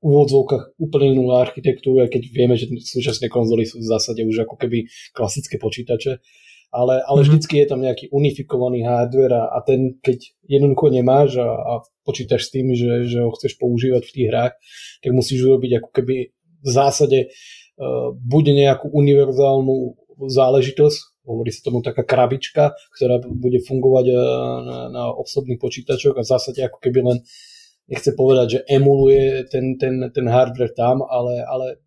v 0.00 0.16
úvodzovkách 0.16 0.80
úplne 0.80 1.12
inú 1.12 1.32
architektúru, 1.36 2.00
aj 2.00 2.16
keď 2.16 2.22
vieme, 2.32 2.56
že 2.56 2.72
súčasné 2.72 3.28
konzoly 3.28 3.68
sú 3.68 3.84
v 3.84 3.88
zásade 3.88 4.24
už 4.24 4.48
ako 4.48 4.56
keby 4.56 4.88
klasické 5.12 5.60
počítače 5.60 6.24
ale, 6.70 7.02
ale 7.02 7.02
mm-hmm. 7.02 7.26
vždycky 7.26 7.54
je 7.58 7.66
tam 7.66 7.80
nejaký 7.82 8.06
unifikovaný 8.14 8.86
hardware 8.86 9.34
a, 9.34 9.44
a 9.54 9.58
ten, 9.66 9.98
keď 9.98 10.22
jednoducho 10.46 10.86
nemáš 10.94 11.42
a, 11.42 11.50
a 11.50 11.72
počítaš 12.06 12.46
s 12.46 12.52
tým, 12.54 12.70
že, 12.74 13.10
že 13.10 13.18
ho 13.22 13.30
chceš 13.34 13.58
používať 13.58 14.02
v 14.06 14.14
tých 14.14 14.26
hrách, 14.30 14.54
tak 15.02 15.10
musíš 15.10 15.46
urobiť 15.50 15.82
ako 15.82 15.90
keby 15.90 16.16
v 16.60 16.70
zásade 16.70 17.18
uh, 17.26 18.14
buď 18.14 18.44
nejakú 18.54 18.86
univerzálnu 18.86 19.98
záležitosť, 20.30 21.26
hovorí 21.26 21.50
sa 21.50 21.66
tomu 21.66 21.82
taká 21.82 22.06
krabička, 22.06 22.74
ktorá 22.98 23.18
bude 23.22 23.58
fungovať 23.66 24.06
uh, 24.14 24.18
na, 24.62 24.78
na 24.94 25.02
osobných 25.10 25.58
počítačoch 25.58 26.14
a 26.18 26.26
v 26.26 26.30
zásade 26.30 26.60
ako 26.62 26.78
keby 26.78 27.00
len 27.02 27.18
nechce 27.90 28.14
povedať, 28.14 28.46
že 28.46 28.60
emuluje 28.70 29.50
ten, 29.50 29.74
ten, 29.74 30.06
ten 30.14 30.26
hardware 30.30 30.70
tam, 30.70 31.02
ale, 31.02 31.42
ale 31.42 31.82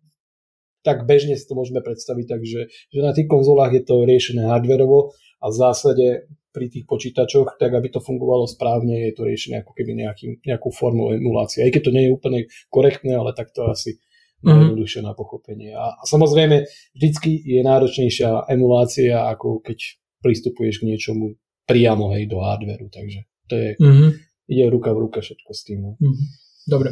tak 0.84 1.08
bežne 1.08 1.34
si 1.34 1.48
to 1.48 1.56
môžeme 1.56 1.80
predstaviť, 1.80 2.26
takže 2.28 2.60
že 2.68 3.00
na 3.00 3.16
tých 3.16 3.26
konzolách 3.26 3.72
je 3.72 3.82
to 3.82 4.04
riešené 4.04 4.44
hardverovo 4.44 5.16
a 5.40 5.46
v 5.48 5.54
zásade 5.56 6.06
pri 6.54 6.70
tých 6.70 6.86
počítačoch, 6.86 7.58
tak 7.58 7.74
aby 7.74 7.90
to 7.90 7.98
fungovalo 7.98 8.46
správne, 8.46 9.10
je 9.10 9.12
to 9.18 9.26
riešené 9.26 9.66
ako 9.66 9.74
keby 9.74 9.98
nejaký, 9.98 10.38
nejakú 10.46 10.70
formu 10.70 11.10
emulácie. 11.10 11.66
Aj 11.66 11.72
keď 11.74 11.82
to 11.90 11.94
nie 11.96 12.06
je 12.06 12.14
úplne 12.14 12.40
korektné, 12.70 13.10
ale 13.18 13.34
tak 13.34 13.50
to 13.50 13.66
asi 13.66 13.98
mm-hmm. 13.98 14.46
najjednoduchšie 14.46 15.02
na 15.02 15.18
pochopenie. 15.18 15.74
A, 15.74 15.98
a 15.98 16.04
samozrejme, 16.06 16.62
vždycky 16.94 17.42
je 17.42 17.60
náročnejšia 17.66 18.46
emulácia, 18.54 19.26
ako 19.34 19.66
keď 19.66 19.98
pristupuješ 20.22 20.78
k 20.78 20.94
niečomu 20.94 21.34
priamo 21.66 22.14
hej, 22.14 22.30
do 22.30 22.38
hardveru. 22.38 22.86
Takže 22.86 23.18
to 23.50 23.54
je, 23.58 23.68
mm-hmm. 23.74 24.10
ide 24.54 24.64
ruka 24.70 24.94
v 24.94 25.10
ruka 25.10 25.18
všetko 25.26 25.50
s 25.50 25.60
tým. 25.66 25.78
No. 25.82 25.90
Mm-hmm. 25.98 26.26
Dobre. 26.70 26.90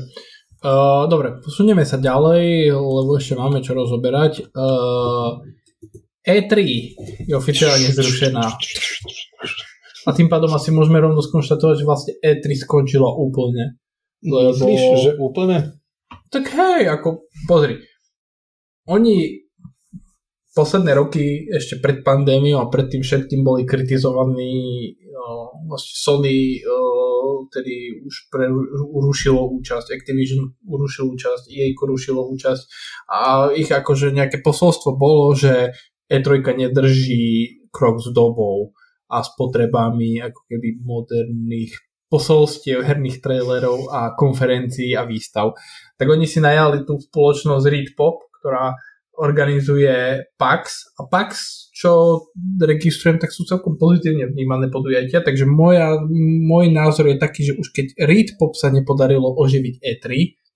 Uh, 0.63 1.11
dobre, 1.11 1.43
posunieme 1.43 1.83
sa 1.83 1.99
ďalej, 1.99 2.71
lebo 2.71 3.19
ešte 3.19 3.35
máme 3.35 3.59
čo 3.67 3.75
rozoberať. 3.75 4.47
Uh, 4.55 5.43
E3 6.23 6.55
je 7.27 7.35
oficiálne 7.35 7.91
zrušená. 7.91 8.47
A 10.07 10.11
tým 10.15 10.31
pádom 10.31 10.55
asi 10.55 10.71
môžeme 10.71 11.03
rovno 11.03 11.19
skonštatovať, 11.19 11.75
že 11.83 11.87
vlastne 11.87 12.13
E3 12.23 12.47
skončilo 12.55 13.11
úplne. 13.11 13.83
Lebo... 14.23 14.71
Myslíš, 14.71 15.03
že 15.03 15.13
úplne? 15.19 15.83
Tak 16.31 16.47
hej, 16.47 16.87
ako 16.95 17.27
pozri. 17.51 17.83
Oni 18.87 19.43
posledné 20.55 20.95
roky 20.95 21.51
ešte 21.51 21.83
pred 21.83 22.07
pandémiou 22.07 22.63
a 22.63 22.71
pred 22.71 22.87
tým 22.87 23.03
všetkým 23.03 23.43
boli 23.43 23.67
kritizovaní 23.67 24.55
uh, 25.11 25.51
vlastne 25.67 25.95
Sony 25.99 26.63
uh, 26.63 27.02
tedy 27.49 28.03
už 28.05 28.29
pre, 28.29 28.47
urušilo 28.93 29.51
účasť, 29.59 29.91
Activision 29.95 30.55
urušil 30.63 31.09
účasť, 31.11 31.51
EA 31.51 31.73
urušilo 31.75 32.23
účasť 32.31 32.63
a 33.09 33.51
ich 33.57 33.71
akože 33.73 34.15
nejaké 34.15 34.45
posolstvo 34.45 34.95
bolo, 34.95 35.33
že 35.33 35.75
E3 36.07 36.45
nedrží 36.45 37.65
krok 37.73 38.05
s 38.05 38.13
dobou 38.13 38.77
a 39.09 39.25
s 39.25 39.33
potrebami 39.35 40.21
ako 40.21 40.41
keby 40.49 40.85
moderných 40.85 41.73
posolstiev, 42.13 42.85
herných 42.85 43.25
trailerov 43.25 43.89
a 43.89 44.13
konferencií 44.13 44.93
a 44.93 45.09
výstav. 45.09 45.57
Tak 45.97 46.05
oni 46.05 46.29
si 46.29 46.45
najali 46.45 46.85
tú 46.85 47.01
spoločnosť 47.01 47.65
Read 47.73 47.97
Pop, 47.97 48.29
ktorá 48.37 48.77
organizuje 49.23 50.27
PAX 50.35 50.91
a 50.99 51.07
PAX, 51.07 51.31
čo 51.71 52.23
registrujem, 52.59 53.23
tak 53.23 53.31
sú 53.31 53.47
celkom 53.47 53.79
pozitívne 53.79 54.27
vnímané 54.27 54.67
podujatia, 54.67 55.23
takže 55.23 55.47
moja, 55.47 55.95
môj 56.43 56.75
názor 56.75 57.07
je 57.07 57.23
taký, 57.23 57.47
že 57.47 57.55
už 57.55 57.71
keď 57.71 57.87
Read 58.03 58.35
Pop 58.35 58.59
sa 58.59 58.75
nepodarilo 58.75 59.31
oživiť 59.39 59.79
E3, 59.79 60.07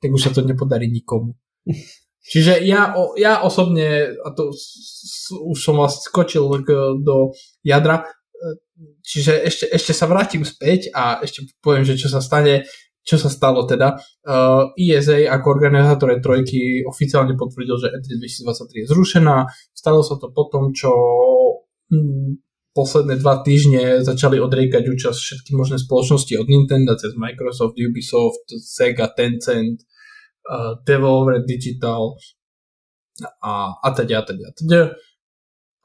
tak 0.03 0.11
už 0.11 0.21
sa 0.27 0.31
to 0.35 0.43
nepodarí 0.43 0.91
nikomu. 0.91 1.39
Čiže 2.27 2.59
ja, 2.67 2.91
ja 3.15 3.47
osobne, 3.47 4.19
a 4.19 4.29
to 4.35 4.51
už 5.47 5.59
som 5.63 5.79
vlastne 5.79 6.11
skočil 6.11 6.43
do 6.99 7.31
jadra, 7.63 8.03
čiže 9.07 9.47
ešte, 9.47 9.65
ešte 9.71 9.93
sa 9.95 10.11
vrátim 10.11 10.43
späť 10.43 10.91
a 10.91 11.23
ešte 11.23 11.47
poviem, 11.63 11.87
že 11.87 11.95
čo 11.95 12.11
sa 12.11 12.19
stane 12.19 12.67
čo 13.07 13.17
sa 13.23 13.31
stalo 13.31 13.63
teda. 13.71 13.95
Uh, 14.27 14.75
ESA 14.75 15.31
ako 15.31 15.47
organizátor 15.55 16.11
trojky 16.19 16.83
oficiálne 16.83 17.39
potvrdil, 17.39 17.79
že 17.79 17.89
E3 17.95 18.19
2023 18.19 18.83
je 18.83 18.87
zrušená. 18.91 19.47
Stalo 19.71 20.03
sa 20.03 20.19
to 20.19 20.35
potom, 20.35 20.75
čo 20.75 20.91
hm, 21.87 22.43
posledné 22.75 23.23
dva 23.23 23.47
týždne 23.47 24.03
začali 24.03 24.43
odriekať 24.43 24.83
účasť 24.91 25.19
všetky 25.23 25.51
možné 25.55 25.79
spoločnosti 25.79 26.35
od 26.35 26.47
Nintendo 26.51 26.99
cez 26.99 27.15
Microsoft, 27.15 27.79
Ubisoft, 27.79 28.51
Sega, 28.59 29.15
Tencent, 29.15 29.87
uh, 30.51 30.75
Devolver 30.83 31.47
Digital 31.47 32.19
a, 33.39 33.71
a 33.79 33.89
teda, 33.95 34.19
a 34.19 34.23
teda, 34.27 34.45
a 34.51 34.53
teda. 34.53 34.81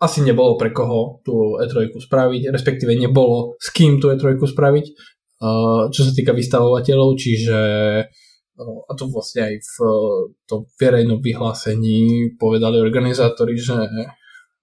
Asi 0.02 0.26
nebolo 0.26 0.58
pre 0.58 0.74
koho 0.74 1.22
tú 1.22 1.62
E3 1.62 1.94
spraviť, 1.94 2.50
respektíve 2.50 2.98
nebolo 2.98 3.54
s 3.62 3.70
kým 3.70 4.02
tú 4.02 4.10
E3 4.10 4.34
spraviť 4.34 4.86
čo 5.89 6.01
sa 6.06 6.12
týka 6.13 6.38
vystavovateľov, 6.38 7.17
čiže 7.17 7.60
a 8.62 8.91
to 8.93 9.10
vlastne 9.10 9.49
aj 9.49 9.56
v 9.58 9.75
tom 10.45 10.69
verejnom 10.77 11.17
vyhlásení 11.17 12.34
povedali 12.38 12.77
organizátori, 12.77 13.58
že 13.58 13.73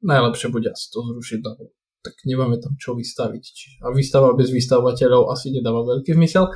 najlepšie 0.07 0.55
bude 0.55 0.71
asi 0.71 0.87
to 0.95 1.03
zrušiť, 1.03 1.41
lebo 1.43 1.75
tak 1.99 2.15
nemáme 2.23 2.63
tam 2.63 2.79
čo 2.79 2.95
vystaviť. 2.95 3.45
A 3.83 3.91
výstava 3.91 4.31
bez 4.39 4.55
vystavovateľov 4.55 5.35
asi 5.35 5.51
nedáva 5.51 5.83
veľký 5.83 6.15
zmysel. 6.15 6.47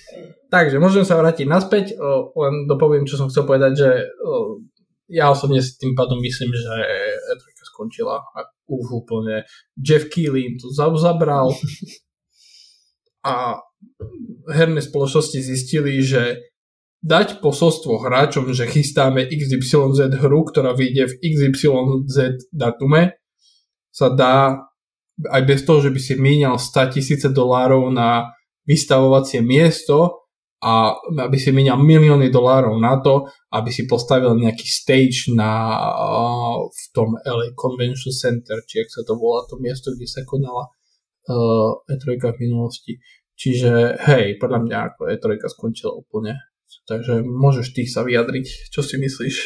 Takže 0.54 0.82
môžem 0.82 1.06
sa 1.06 1.14
vrátiť 1.14 1.46
naspäť, 1.46 1.94
len 2.34 2.66
dopoviem, 2.66 3.06
čo 3.06 3.14
som 3.14 3.30
chcel 3.30 3.46
povedať, 3.46 3.72
že 3.78 3.90
ja 5.08 5.30
osobne 5.30 5.62
s 5.62 5.78
tým 5.78 5.94
pádom 5.94 6.18
myslím, 6.18 6.50
že 6.50 6.74
E3 7.30 7.42
skončila 7.72 8.20
úplne 8.68 9.46
Jeff 9.78 10.10
Keighley 10.10 10.50
im 10.50 10.56
to 10.58 10.68
zabral 10.74 11.54
a 13.24 13.62
herné 14.48 14.80
spoločnosti 14.80 15.38
zistili, 15.38 16.00
že 16.00 16.48
dať 17.02 17.38
posolstvo 17.38 18.02
hráčom, 18.02 18.50
že 18.50 18.66
chystáme 18.66 19.22
XYZ 19.30 20.18
hru, 20.18 20.40
ktorá 20.50 20.74
vyjde 20.74 21.14
v 21.14 21.14
XYZ 21.22 22.50
datume, 22.50 23.14
sa 23.94 24.10
dá 24.10 24.66
aj 25.18 25.42
bez 25.46 25.66
toho, 25.66 25.82
že 25.82 25.90
by 25.90 26.00
si 26.02 26.14
míňal 26.14 26.58
100 26.58 26.94
tisíce 26.94 27.28
dolárov 27.30 27.90
na 27.90 28.30
vystavovacie 28.66 29.42
miesto 29.42 30.28
a 30.58 30.94
aby 30.98 31.38
si 31.38 31.54
míňal 31.54 31.78
milióny 31.78 32.34
dolárov 32.34 32.78
na 32.82 32.98
to, 32.98 33.30
aby 33.54 33.70
si 33.70 33.86
postavil 33.86 34.34
nejaký 34.34 34.66
stage 34.66 35.30
na, 35.30 35.78
v 36.66 36.82
tom 36.90 37.14
LA 37.22 37.54
Convention 37.54 38.10
Center, 38.10 38.58
či 38.66 38.82
ak 38.82 38.90
sa 38.90 39.02
to 39.06 39.14
volá, 39.14 39.46
to 39.46 39.58
miesto, 39.62 39.94
kde 39.94 40.06
sa 40.10 40.26
konala 40.26 40.66
E3 41.28 42.18
v 42.18 42.38
minulosti. 42.40 42.92
Čiže 43.38 44.02
hej, 44.10 44.40
podľa 44.42 44.58
mňa 44.66 44.78
ako 44.92 45.00
E3 45.14 45.26
skončila 45.46 45.94
úplne. 45.94 46.40
Takže 46.88 47.20
môžeš 47.22 47.76
ty 47.76 47.84
sa 47.84 48.02
vyjadriť, 48.02 48.72
čo 48.72 48.80
si 48.80 48.96
myslíš? 48.96 49.36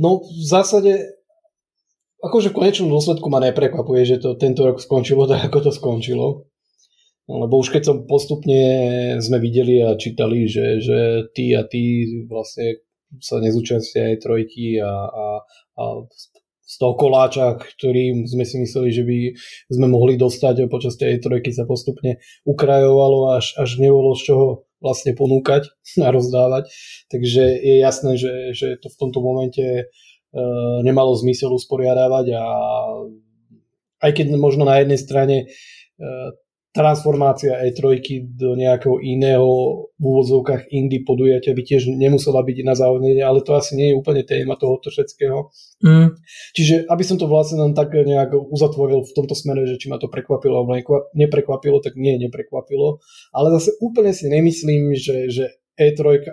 No 0.00 0.24
v 0.24 0.44
zásade 0.48 1.22
akože 2.22 2.54
v 2.54 2.56
konečnom 2.56 2.88
dôsledku 2.88 3.26
ma 3.28 3.42
neprekvapuje, 3.42 4.02
že 4.06 4.16
to 4.22 4.38
tento 4.38 4.62
rok 4.62 4.78
skončilo 4.78 5.26
tak, 5.26 5.50
ako 5.50 5.68
to 5.68 5.70
skončilo. 5.74 6.48
Lebo 7.26 7.54
už 7.62 7.70
keď 7.70 7.82
som 7.86 7.96
postupne 8.06 8.62
sme 9.22 9.38
videli 9.38 9.78
a 9.78 9.94
čítali, 9.94 10.46
že, 10.50 10.82
že 10.82 11.30
tí 11.34 11.54
a 11.54 11.62
tí 11.62 12.06
vlastne 12.26 12.82
sa 13.22 13.38
nezúčastia 13.38 14.14
aj 14.14 14.22
trojky 14.24 14.80
a, 14.82 14.90
a, 14.90 15.26
a 15.78 15.84
z 16.72 16.74
toho 16.80 16.96
koláča, 16.96 17.60
ktorým 17.60 18.24
sme 18.24 18.48
si 18.48 18.56
mysleli, 18.64 18.88
že 18.88 19.04
by 19.04 19.18
sme 19.68 19.86
mohli 19.92 20.16
dostať 20.16 20.72
počas 20.72 20.96
tej 20.96 21.20
trojky 21.20 21.52
sa 21.52 21.68
postupne 21.68 22.16
ukrajovalo, 22.48 23.36
až, 23.36 23.52
až 23.60 23.76
nebolo 23.76 24.16
z 24.16 24.32
čoho 24.32 24.46
vlastne 24.80 25.12
ponúkať 25.12 25.68
a 26.06 26.08
rozdávať. 26.08 26.72
Takže 27.12 27.44
je 27.60 27.74
jasné, 27.76 28.16
že, 28.16 28.56
že 28.56 28.80
to 28.80 28.88
v 28.88 28.98
tomto 28.98 29.20
momente 29.20 29.60
e, 29.62 29.84
nemalo 30.80 31.12
zmysel 31.12 31.52
usporiadávať 31.52 32.26
a 32.40 32.44
aj 34.02 34.10
keď 34.16 34.34
možno 34.40 34.64
na 34.64 34.80
jednej 34.80 34.98
strane 34.98 35.36
e, 35.44 35.46
transformácia 36.72 37.52
E3 37.68 38.00
do 38.32 38.56
nejakého 38.56 38.96
iného 39.04 39.48
v 40.00 40.04
úvodzovkách 40.04 40.72
indie 40.72 41.04
podujatia 41.04 41.52
by 41.52 41.62
tiež 41.68 41.92
nemusela 41.92 42.40
byť 42.40 42.58
na 42.64 42.72
závodenie, 42.72 43.20
ale 43.20 43.44
to 43.44 43.52
asi 43.52 43.76
nie 43.76 43.92
je 43.92 43.98
úplne 44.00 44.24
téma 44.24 44.56
tohoto 44.56 44.88
všetkého. 44.88 45.52
Mm. 45.84 46.16
Čiže 46.56 46.88
aby 46.88 47.04
som 47.04 47.20
to 47.20 47.28
vlastne 47.28 47.60
len 47.60 47.76
tak 47.76 47.92
nejak 47.92 48.32
uzatvoril 48.32 49.04
v 49.04 49.12
tomto 49.12 49.36
smere, 49.36 49.68
že 49.68 49.76
či 49.76 49.92
ma 49.92 50.00
to 50.00 50.08
prekvapilo 50.08 50.64
alebo 50.64 50.80
neprekvapilo, 51.12 51.84
tak 51.84 51.92
nie, 52.00 52.16
neprekvapilo. 52.16 53.04
Ale 53.36 53.52
zase 53.60 53.76
úplne 53.84 54.16
si 54.16 54.32
nemyslím, 54.32 54.96
že, 54.96 55.28
že 55.28 55.44
E3 55.76 56.24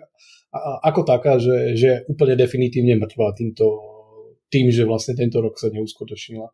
ako 0.82 1.04
taká, 1.04 1.38
že, 1.38 1.76
že 1.76 1.90
úplne 2.10 2.34
definitívne 2.40 2.98
mŕtva 2.98 3.36
týmto, 3.36 3.66
tým, 4.50 4.74
že 4.74 4.88
vlastne 4.88 5.14
tento 5.14 5.44
rok 5.44 5.62
sa 5.62 5.70
neuskutočnila. 5.70 6.50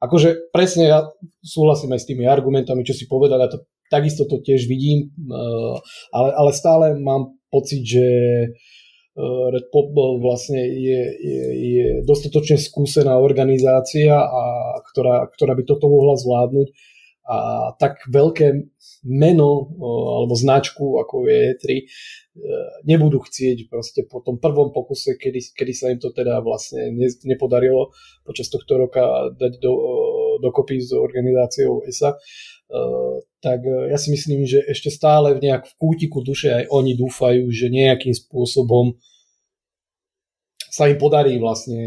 Akože 0.00 0.48
presne 0.48 0.88
ja 0.88 1.04
súhlasím 1.44 1.92
aj 1.92 2.00
s 2.00 2.08
tými 2.08 2.24
argumentami, 2.24 2.88
čo 2.88 2.96
si 2.96 3.04
povedal, 3.04 3.36
ja 3.36 3.52
to, 3.52 3.68
takisto 3.92 4.24
to 4.24 4.40
tiež 4.40 4.64
vidím, 4.64 5.12
eh, 5.12 5.76
ale, 6.16 6.28
ale 6.32 6.50
stále 6.56 6.96
mám 6.96 7.36
pocit, 7.52 7.84
že 7.84 8.06
eh, 8.48 9.46
Red 9.52 9.68
Pop 9.68 9.92
vlastne 10.24 10.64
je, 10.64 11.00
je, 11.20 11.42
je 11.52 11.86
dostatočne 12.08 12.56
skúsená 12.56 13.20
organizácia, 13.20 14.16
a 14.16 14.42
ktorá, 14.88 15.28
ktorá 15.28 15.52
by 15.52 15.68
toto 15.68 15.92
mohla 15.92 16.16
zvládnuť 16.16 16.68
a 17.30 17.38
tak 17.78 18.02
veľké 18.10 18.66
meno 19.06 19.70
alebo 20.18 20.34
značku 20.34 20.98
ako 20.98 21.30
je 21.30 21.38
E3 21.54 21.64
e, 21.78 21.84
nebudú 22.90 23.22
chcieť 23.22 23.70
proste 23.70 24.02
po 24.02 24.18
tom 24.18 24.42
prvom 24.42 24.74
pokuse, 24.74 25.14
kedy, 25.14 25.54
kedy 25.54 25.72
sa 25.72 25.94
im 25.94 26.02
to 26.02 26.10
teda 26.10 26.42
vlastne 26.42 26.90
ne, 26.90 27.06
nepodarilo 27.22 27.94
počas 28.26 28.50
tohto 28.50 28.82
roka 28.82 29.30
dať 29.38 29.62
do, 29.62 29.72
dokopy 30.42 30.82
s 30.82 30.90
organizáciou 30.90 31.86
ESA, 31.86 32.18
e, 32.18 32.18
tak 33.38 33.62
ja 33.62 33.96
si 33.96 34.10
myslím, 34.10 34.42
že 34.42 34.66
ešte 34.66 34.90
stále 34.90 35.38
v 35.38 35.46
nejak 35.46 35.70
v 35.70 35.74
kútiku 35.78 36.26
duše 36.26 36.50
aj 36.50 36.64
oni 36.74 36.98
dúfajú, 36.98 37.46
že 37.54 37.70
nejakým 37.70 38.12
spôsobom 38.12 38.98
sa 40.70 40.90
im 40.90 40.98
podarí 40.98 41.38
vlastne 41.38 41.78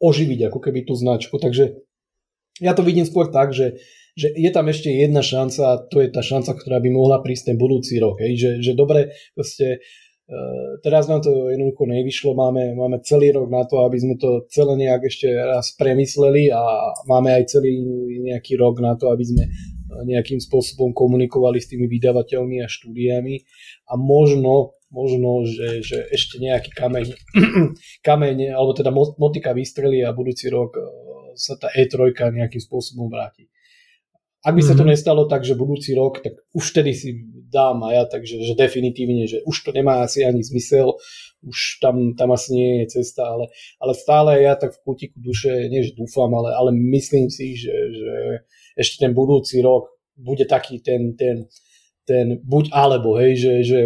oživiť 0.00 0.48
ako 0.48 0.58
keby 0.58 0.88
tú 0.88 0.96
značku. 0.96 1.36
Takže 1.36 1.89
ja 2.60 2.72
to 2.76 2.84
vidím 2.84 3.08
skôr 3.08 3.32
tak, 3.32 3.56
že, 3.56 3.80
že 4.14 4.30
je 4.36 4.50
tam 4.52 4.68
ešte 4.68 4.92
jedna 4.92 5.24
šanca 5.24 5.60
a 5.64 5.80
to 5.88 6.04
je 6.04 6.08
tá 6.12 6.20
šanca, 6.20 6.54
ktorá 6.54 6.78
by 6.78 6.90
mohla 6.92 7.24
prísť 7.24 7.52
ten 7.52 7.56
budúci 7.56 7.96
rok. 7.96 8.20
Hej? 8.20 8.36
Že, 8.36 8.50
že 8.60 8.72
dobre, 8.76 9.16
proste, 9.32 9.80
uh, 10.28 10.76
teraz 10.84 11.08
nám 11.08 11.24
to 11.24 11.48
jednoducho 11.48 11.88
nevyšlo, 11.88 12.36
máme, 12.36 12.76
máme 12.76 13.00
celý 13.00 13.32
rok 13.32 13.48
na 13.48 13.64
to, 13.64 13.80
aby 13.82 13.96
sme 13.96 14.14
to 14.20 14.44
celé 14.52 14.76
nejak 14.76 15.08
ešte 15.08 15.32
raz 15.32 15.72
premysleli 15.74 16.52
a 16.52 16.62
máme 17.08 17.32
aj 17.32 17.48
celý 17.48 17.80
nejaký 18.20 18.60
rok 18.60 18.78
na 18.84 18.94
to, 18.94 19.08
aby 19.08 19.24
sme 19.24 19.48
nejakým 19.90 20.38
spôsobom 20.38 20.94
komunikovali 20.94 21.58
s 21.58 21.70
tými 21.70 21.90
vydavateľmi 21.90 22.62
a 22.62 22.70
štúdiami 22.70 23.42
a 23.90 23.98
možno, 23.98 24.78
možno 24.90 25.44
že, 25.46 25.82
že 25.82 25.98
ešte 26.14 26.38
nejaký 26.38 26.70
kameň, 26.70 27.06
kameň 28.06 28.54
alebo 28.54 28.72
teda 28.72 28.94
motika 28.94 29.50
vystrelí 29.50 30.06
a 30.06 30.14
budúci 30.14 30.46
rok 30.48 30.78
sa 31.34 31.54
tá 31.58 31.68
E3 31.74 32.14
nejakým 32.14 32.62
spôsobom 32.62 33.10
vráti. 33.10 33.50
Ak 34.40 34.56
by 34.56 34.62
sa 34.64 34.72
to 34.72 34.88
mhm. 34.88 34.96
nestalo 34.96 35.28
tak, 35.28 35.44
že 35.44 35.52
budúci 35.52 35.92
rok, 35.92 36.24
tak 36.24 36.40
už 36.56 36.72
vtedy 36.72 36.96
si 36.96 37.12
dám 37.52 37.84
a 37.84 37.92
ja, 37.92 38.02
takže 38.08 38.40
že 38.40 38.56
definitívne, 38.56 39.28
že 39.28 39.44
už 39.44 39.68
to 39.68 39.70
nemá 39.76 40.00
asi 40.00 40.24
ani 40.24 40.40
zmysel, 40.40 40.96
už 41.44 41.76
tam, 41.84 42.16
tam 42.16 42.32
asi 42.32 42.56
nie 42.56 42.70
je 42.84 43.00
cesta, 43.00 43.28
ale, 43.28 43.52
ale 43.76 43.92
stále 43.92 44.40
ja 44.40 44.56
tak 44.56 44.72
v 44.72 44.80
kútiku 44.80 45.20
duše, 45.20 45.68
nie 45.68 45.84
že 45.84 45.92
dúfam, 45.92 46.32
ale, 46.32 46.56
ale 46.56 46.72
myslím 46.72 47.28
si, 47.28 47.52
že, 47.52 47.74
že 47.92 48.12
ešte 48.80 49.04
ten 49.04 49.12
budúci 49.12 49.60
rok 49.60 49.92
bude 50.16 50.48
taký 50.48 50.80
ten, 50.80 51.20
ten, 51.20 51.44
ten 52.08 52.40
buď 52.40 52.72
alebo, 52.72 53.20
hej, 53.20 53.36
že, 53.36 53.52
že 53.60 53.80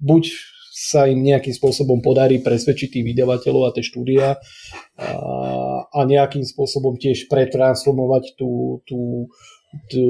buď 0.00 0.32
sa 0.74 1.06
im 1.06 1.22
nejakým 1.22 1.54
spôsobom 1.54 2.02
podarí 2.02 2.42
presvedčiť 2.42 2.98
tých 2.98 3.06
vydavateľov 3.06 3.70
a 3.70 3.74
tie 3.78 3.86
štúdia 3.86 4.26
a, 4.34 5.08
a 5.86 6.00
nejakým 6.02 6.42
spôsobom 6.42 6.98
tiež 6.98 7.30
pretransformovať 7.30 8.34
tú, 8.34 8.82
tú, 8.82 9.30
tú, 9.86 10.06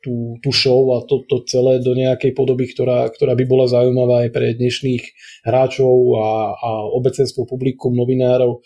tú, 0.00 0.14
tú 0.40 0.50
show 0.56 0.96
a 0.96 1.04
to, 1.04 1.20
to 1.28 1.44
celé 1.44 1.84
do 1.84 1.92
nejakej 1.92 2.32
podoby, 2.32 2.64
ktorá, 2.72 3.12
ktorá 3.12 3.36
by 3.36 3.44
bola 3.44 3.68
zaujímavá 3.68 4.24
aj 4.24 4.30
pre 4.32 4.56
dnešných 4.56 5.04
hráčov 5.44 5.92
a, 6.16 6.56
a 6.56 6.70
obecenstvo, 6.96 7.44
publikum, 7.44 7.92
novinárov 7.92 8.64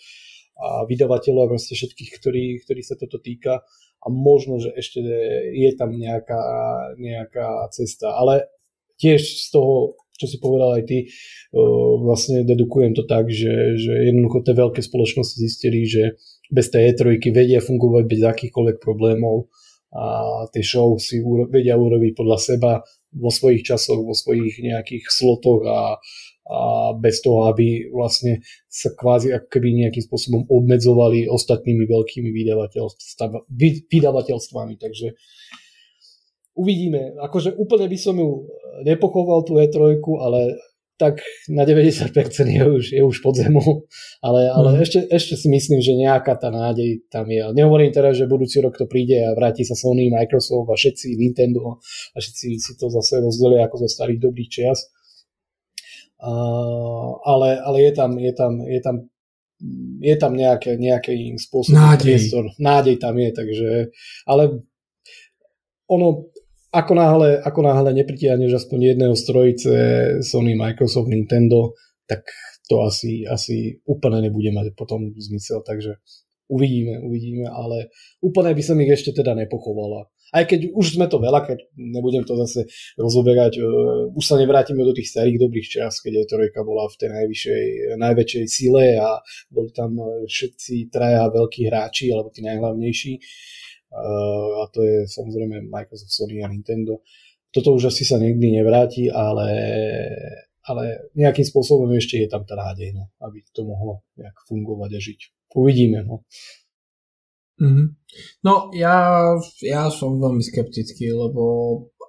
a 0.55 0.87
vydavateľov 0.87 1.51
a 1.51 1.53
proste 1.59 1.75
všetkých, 1.75 2.11
ktorí, 2.15 2.45
ktorí 2.63 2.81
sa 2.87 2.95
toto 2.95 3.19
týka 3.19 3.67
a 3.99 4.07
možno, 4.07 4.63
že 4.63 4.71
ešte 4.79 5.03
je 5.51 5.71
tam 5.75 5.99
nejaká, 5.99 6.43
nejaká 6.95 7.67
cesta. 7.75 8.15
Ale 8.15 8.47
tiež 9.03 9.23
z 9.23 9.49
toho 9.51 9.99
čo 10.19 10.27
si 10.27 10.43
povedal 10.43 10.83
aj 10.83 10.85
ty, 10.91 10.99
vlastne 12.03 12.43
dedukujem 12.43 12.93
to 12.99 13.07
tak, 13.07 13.31
že, 13.31 13.79
že 13.79 14.11
jednoducho 14.11 14.43
tie 14.43 14.59
veľké 14.59 14.83
spoločnosti 14.83 15.39
zistili, 15.39 15.87
že 15.87 16.19
bez 16.51 16.69
tej 16.69 16.93
E3 16.93 17.23
vedia 17.31 17.63
fungovať 17.63 18.05
bez 18.11 18.21
akýchkoľvek 18.27 18.77
problémov 18.83 19.49
a 19.89 20.45
tie 20.53 20.61
show 20.61 21.01
si 21.01 21.25
vedia 21.49 21.81
urobiť 21.81 22.13
podľa 22.13 22.39
seba 22.43 22.73
vo 23.09 23.33
svojich 23.33 23.65
časoch, 23.65 24.05
vo 24.05 24.13
svojich 24.13 24.61
nejakých 24.61 25.09
slotoch 25.09 25.65
a, 25.65 25.97
a 26.45 26.93
bez 26.93 27.25
toho, 27.25 27.49
aby 27.49 27.89
vlastne 27.89 28.45
sa 28.69 28.93
kvázi 28.93 29.33
ako 29.33 29.49
keby 29.49 29.89
nejakým 29.89 30.05
spôsobom 30.05 30.45
obmedzovali 30.45 31.25
ostatnými 31.25 31.89
veľkými 31.89 32.29
vydavateľstvami. 33.89 34.75
Takže 34.77 35.17
uvidíme. 36.53 37.17
Akože 37.25 37.57
úplne 37.57 37.89
by 37.89 37.99
som 37.99 38.21
ju 38.21 38.45
nepochoval 38.85 39.45
tú 39.45 39.59
E3, 39.59 39.99
ale 40.21 40.59
tak 40.99 41.23
na 41.47 41.63
90% 41.63 42.11
je 42.43 42.63
už, 42.67 42.85
je 42.91 43.03
už 43.07 43.23
pod 43.23 43.39
zemou, 43.39 43.87
ale, 44.19 44.51
ale 44.51 44.75
mm. 44.75 44.79
ešte, 44.83 44.99
ešte 45.07 45.39
si 45.39 45.47
myslím, 45.47 45.79
že 45.79 45.95
nejaká 45.95 46.35
tá 46.35 46.51
nádej 46.51 47.07
tam 47.07 47.31
je. 47.31 47.39
Nehovorím 47.55 47.95
teraz, 47.95 48.19
že 48.19 48.27
budúci 48.27 48.59
rok 48.59 48.75
to 48.75 48.91
príde 48.91 49.15
a 49.23 49.31
vráti 49.39 49.63
sa 49.63 49.79
Sony, 49.79 50.11
Microsoft 50.11 50.67
a 50.67 50.75
všetci 50.75 51.15
Nintendo 51.15 51.79
a 52.13 52.17
všetci 52.19 52.47
si 52.59 52.73
to 52.75 52.91
zase 52.91 53.23
rozdelia 53.23 53.71
ako 53.71 53.87
zo 53.87 53.89
starých 53.89 54.21
dobrých 54.27 54.51
čias. 54.51 54.91
Uh, 56.19 57.15
ale, 57.23 57.63
ale 57.63 57.79
je 57.79 57.93
tam, 57.95 58.11
je 58.19 58.33
tam, 58.35 58.53
je 58.67 58.81
tam 58.83 58.97
je 59.99 60.15
tam 60.15 60.39
nejaké, 60.39 60.79
nejaký 60.79 61.35
spôsob 61.35 61.75
nádej. 61.75 62.03
priestor. 62.15 62.45
Nádej 62.63 63.03
tam 63.03 63.19
je, 63.19 63.31
takže 63.35 63.69
ale 64.23 64.63
ono, 65.91 66.31
ako 66.69 66.93
náhle, 66.95 67.41
ako 67.41 67.61
náhle 67.65 67.91
nepritiahneš 67.97 68.65
aspoň 68.65 68.95
jedného 68.95 69.15
z 69.17 69.23
trojice 69.25 69.73
Sony, 70.21 70.53
Microsoft, 70.53 71.09
Nintendo, 71.09 71.73
tak 72.05 72.29
to 72.69 72.85
asi, 72.85 73.25
asi 73.25 73.81
úplne 73.89 74.21
nebude 74.21 74.53
mať 74.53 74.77
potom 74.77 75.09
zmysel, 75.17 75.65
takže 75.65 75.97
uvidíme, 76.53 77.01
uvidíme, 77.01 77.49
ale 77.49 77.89
úplne 78.21 78.53
by 78.53 78.63
som 78.65 78.77
ich 78.81 78.93
ešte 78.93 79.17
teda 79.17 79.33
nepochovala. 79.37 80.09
Aj 80.29 80.45
keď 80.45 80.77
už 80.77 81.01
sme 81.01 81.09
to 81.09 81.17
veľa, 81.17 81.41
keď 81.49 81.73
nebudem 81.73 82.21
to 82.29 82.37
zase 82.37 82.69
rozoberať, 83.01 83.65
uh, 83.65 84.13
už 84.13 84.25
sa 84.29 84.37
nevrátime 84.37 84.85
do 84.85 84.93
tých 84.93 85.09
starých 85.09 85.41
dobrých 85.41 85.69
čas, 85.81 86.05
keď 86.05 86.21
je 86.21 86.31
trojka 86.37 86.61
bola 86.69 86.85
v 86.85 86.99
tej 87.01 87.09
najvyššej, 87.17 87.65
najväčšej 87.97 88.45
sile 88.45 89.01
a 89.01 89.25
boli 89.49 89.73
tam 89.73 89.97
všetci 90.29 90.93
traja 90.93 91.33
veľkí 91.33 91.65
hráči, 91.73 92.13
alebo 92.13 92.29
tí 92.29 92.45
najhlavnejší 92.45 93.13
a 94.69 94.71
to 94.71 94.85
je 94.85 95.09
samozrejme 95.09 95.73
Microsoft, 95.73 96.13
Sony 96.13 96.45
a 96.45 96.53
Nintendo. 96.53 97.01
Toto 97.49 97.73
už 97.73 97.89
asi 97.89 98.05
sa 98.05 98.21
nikdy 98.21 98.61
nevráti, 98.61 99.09
ale, 99.09 99.49
ale 100.69 101.09
nejakým 101.17 101.49
spôsobom 101.49 101.89
ešte 101.97 102.21
je 102.21 102.29
tam 102.29 102.45
tá 102.45 102.53
nádej, 102.53 102.93
no, 102.93 103.09
aby 103.25 103.41
to 103.57 103.65
mohlo 103.65 104.05
nejak 104.21 104.37
fungovať 104.45 104.91
a 104.93 105.01
žiť. 105.01 105.21
Uvidíme. 105.57 106.05
No. 106.05 106.29
Mm-hmm. 107.57 107.87
No 108.45 108.69
ja, 108.77 109.33
ja 109.65 109.89
som 109.89 110.21
veľmi 110.21 110.45
skeptický, 110.45 111.09
lebo 111.11 111.43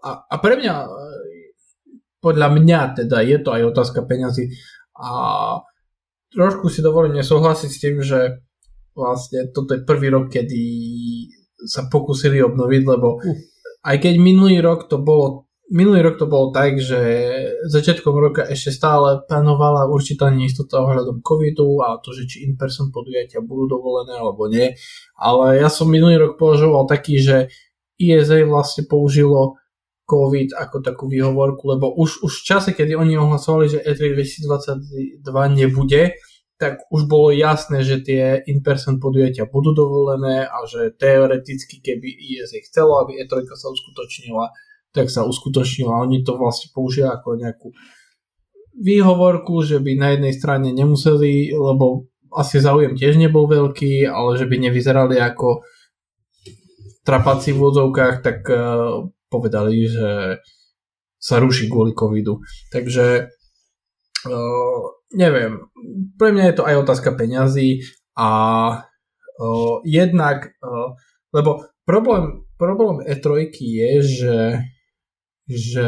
a, 0.03 0.27
a 0.27 0.35
pre 0.43 0.59
mňa 0.59 0.75
podľa 2.19 2.47
mňa 2.51 2.79
teda 2.99 3.23
je 3.23 3.37
to 3.39 3.49
aj 3.55 3.63
otázka 3.71 4.03
peňazí 4.03 4.51
a 4.99 5.11
trošku 6.35 6.67
si 6.67 6.83
dovolím 6.83 7.15
nesúhlasiť 7.15 7.69
s 7.71 7.81
tým, 7.81 7.95
že 8.03 8.43
vlastne 8.91 9.47
toto 9.55 9.73
je 9.73 9.87
prvý 9.87 10.11
rok, 10.11 10.27
kedy 10.27 10.61
sa 11.65 11.87
pokúsili 11.91 12.39
obnoviť, 12.43 12.81
lebo 12.87 13.19
aj 13.83 13.97
keď 13.99 14.15
minulý 14.19 14.59
rok 14.63 14.87
to 14.87 14.99
bolo 14.99 15.49
minulý 15.69 16.01
rok 16.01 16.17
to 16.17 16.25
bolo 16.25 16.49
tak, 16.49 16.81
že 16.81 16.97
začiatkom 17.69 18.15
roka 18.17 18.41
ešte 18.41 18.73
stále 18.73 19.21
panovala 19.29 19.85
určitá 19.85 20.33
neistota 20.33 20.81
ohľadom 20.81 21.21
covidu 21.21 21.85
a 21.85 22.01
to, 22.01 22.09
že 22.11 22.25
či 22.25 22.49
in-person 22.49 22.89
podujatia 22.89 23.45
budú 23.45 23.77
dovolené 23.77 24.17
alebo 24.17 24.49
nie. 24.49 24.73
Ale 25.13 25.61
ja 25.61 25.69
som 25.69 25.85
minulý 25.85 26.17
rok 26.17 26.41
považoval 26.41 26.89
taký, 26.89 27.21
že 27.21 27.53
ESA 28.01 28.41
vlastne 28.49 28.89
použilo 28.89 29.61
COVID 30.09 30.57
ako 30.57 30.81
takú 30.81 31.05
výhovorku, 31.05 31.69
lebo 31.69 31.93
už, 31.93 32.25
už 32.25 32.41
v 32.41 32.45
čase, 32.49 32.69
kedy 32.73 32.97
oni 32.97 33.13
ohlasovali, 33.21 33.69
že 33.69 33.85
E3 33.85 34.17
2022 34.17 35.21
nebude, 35.53 36.17
tak 36.59 36.83
už 36.91 37.07
bolo 37.07 37.31
jasné, 37.31 37.87
že 37.87 38.03
tie 38.03 38.43
in-person 38.43 38.99
podujatia 38.99 39.47
budú 39.47 39.71
dovolené 39.71 40.43
a 40.43 40.67
že 40.67 40.91
teoreticky, 40.99 41.79
keby 41.79 42.11
ISA 42.11 42.59
chcelo, 42.67 42.99
aby 42.99 43.15
E3 43.23 43.47
sa 43.55 43.71
uskutočnila, 43.71 44.51
tak 44.91 45.07
sa 45.07 45.23
uskutočnila. 45.23 46.03
Oni 46.03 46.19
to 46.19 46.35
vlastne 46.35 46.67
použili 46.75 47.07
ako 47.07 47.39
nejakú 47.39 47.71
výhovorku, 48.75 49.63
že 49.63 49.79
by 49.79 49.91
na 49.95 50.07
jednej 50.19 50.35
strane 50.35 50.75
nemuseli, 50.75 51.55
lebo 51.55 52.11
asi 52.35 52.59
záujem 52.59 52.99
tiež 52.99 53.15
nebol 53.15 53.47
veľký, 53.47 54.03
ale 54.11 54.35
že 54.35 54.43
by 54.43 54.59
nevyzerali 54.59 55.15
ako 55.15 55.63
trapaci 57.07 57.55
v 57.55 57.61
vodzovkách, 57.63 58.15
tak 58.19 58.43
uh, 58.51 59.07
povedali, 59.31 59.87
že 59.87 60.43
sa 61.15 61.39
ruší 61.39 61.71
kvôli 61.71 61.95
covidu. 61.95 62.43
Takže 62.67 63.31
uh, 64.27 64.98
neviem, 65.13 65.65
pre 66.17 66.29
mňa 66.31 66.43
je 66.51 66.55
to 66.55 66.63
aj 66.67 66.75
otázka 66.85 67.15
peňazí 67.17 67.85
a 68.17 68.29
uh, 68.81 69.75
jednak, 69.85 70.53
uh, 70.61 70.93
lebo 71.33 71.65
problém, 71.85 72.45
problém 72.57 73.01
E3 73.05 73.49
je, 73.53 73.91
že, 74.01 74.39
že 75.49 75.87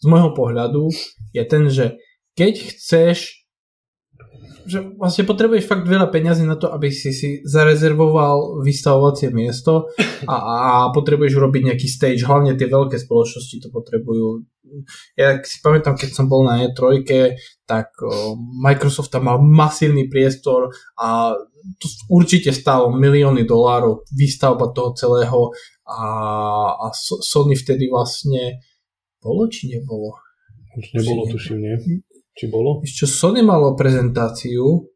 z 0.00 0.04
môjho 0.08 0.32
pohľadu 0.32 0.88
je 1.36 1.42
ten, 1.44 1.68
že 1.68 2.00
keď 2.38 2.54
chceš 2.72 3.40
že 4.70 4.84
vlastne 4.94 5.24
potrebuješ 5.24 5.66
fakt 5.66 5.88
veľa 5.88 6.12
peňazí 6.12 6.44
na 6.44 6.54
to, 6.54 6.70
aby 6.70 6.92
si 6.92 7.10
si 7.10 7.40
zarezervoval 7.42 8.62
vystavovacie 8.62 9.32
miesto 9.32 9.90
a, 10.28 10.36
a 10.36 10.72
potrebuješ 10.94 11.40
urobiť 11.40 11.62
nejaký 11.72 11.88
stage, 11.88 12.22
hlavne 12.22 12.54
tie 12.54 12.68
veľké 12.68 13.00
spoločnosti 13.00 13.56
to 13.56 13.68
potrebujú. 13.72 14.44
Ja 15.18 15.38
si 15.42 15.58
pamätám, 15.60 15.98
keď 15.98 16.10
som 16.14 16.26
bol 16.26 16.46
na 16.46 16.64
E3, 16.66 17.04
tak 17.66 17.94
Microsoft 18.60 19.10
tam 19.14 19.30
mal 19.30 19.38
masívny 19.38 20.06
priestor 20.06 20.70
a 20.98 21.34
to 21.76 21.86
určite 22.08 22.50
stálo 22.56 22.88
milióny 22.96 23.44
dolárov 23.44 24.08
výstavba 24.16 24.72
toho 24.72 24.96
celého 24.96 25.40
a, 25.84 26.00
a 26.78 26.86
Sony 26.96 27.58
vtedy 27.58 27.90
vlastne 27.90 28.64
bolo 29.20 29.50
či 29.52 29.68
nebolo? 29.76 30.16
Už 30.78 30.86
nebolo, 30.96 31.28
tuším, 31.28 31.58
nie? 31.60 31.76
Či 32.32 32.48
bolo? 32.48 32.80
Ešte 32.80 33.04
Sony 33.10 33.44
malo 33.44 33.76
prezentáciu. 33.76 34.86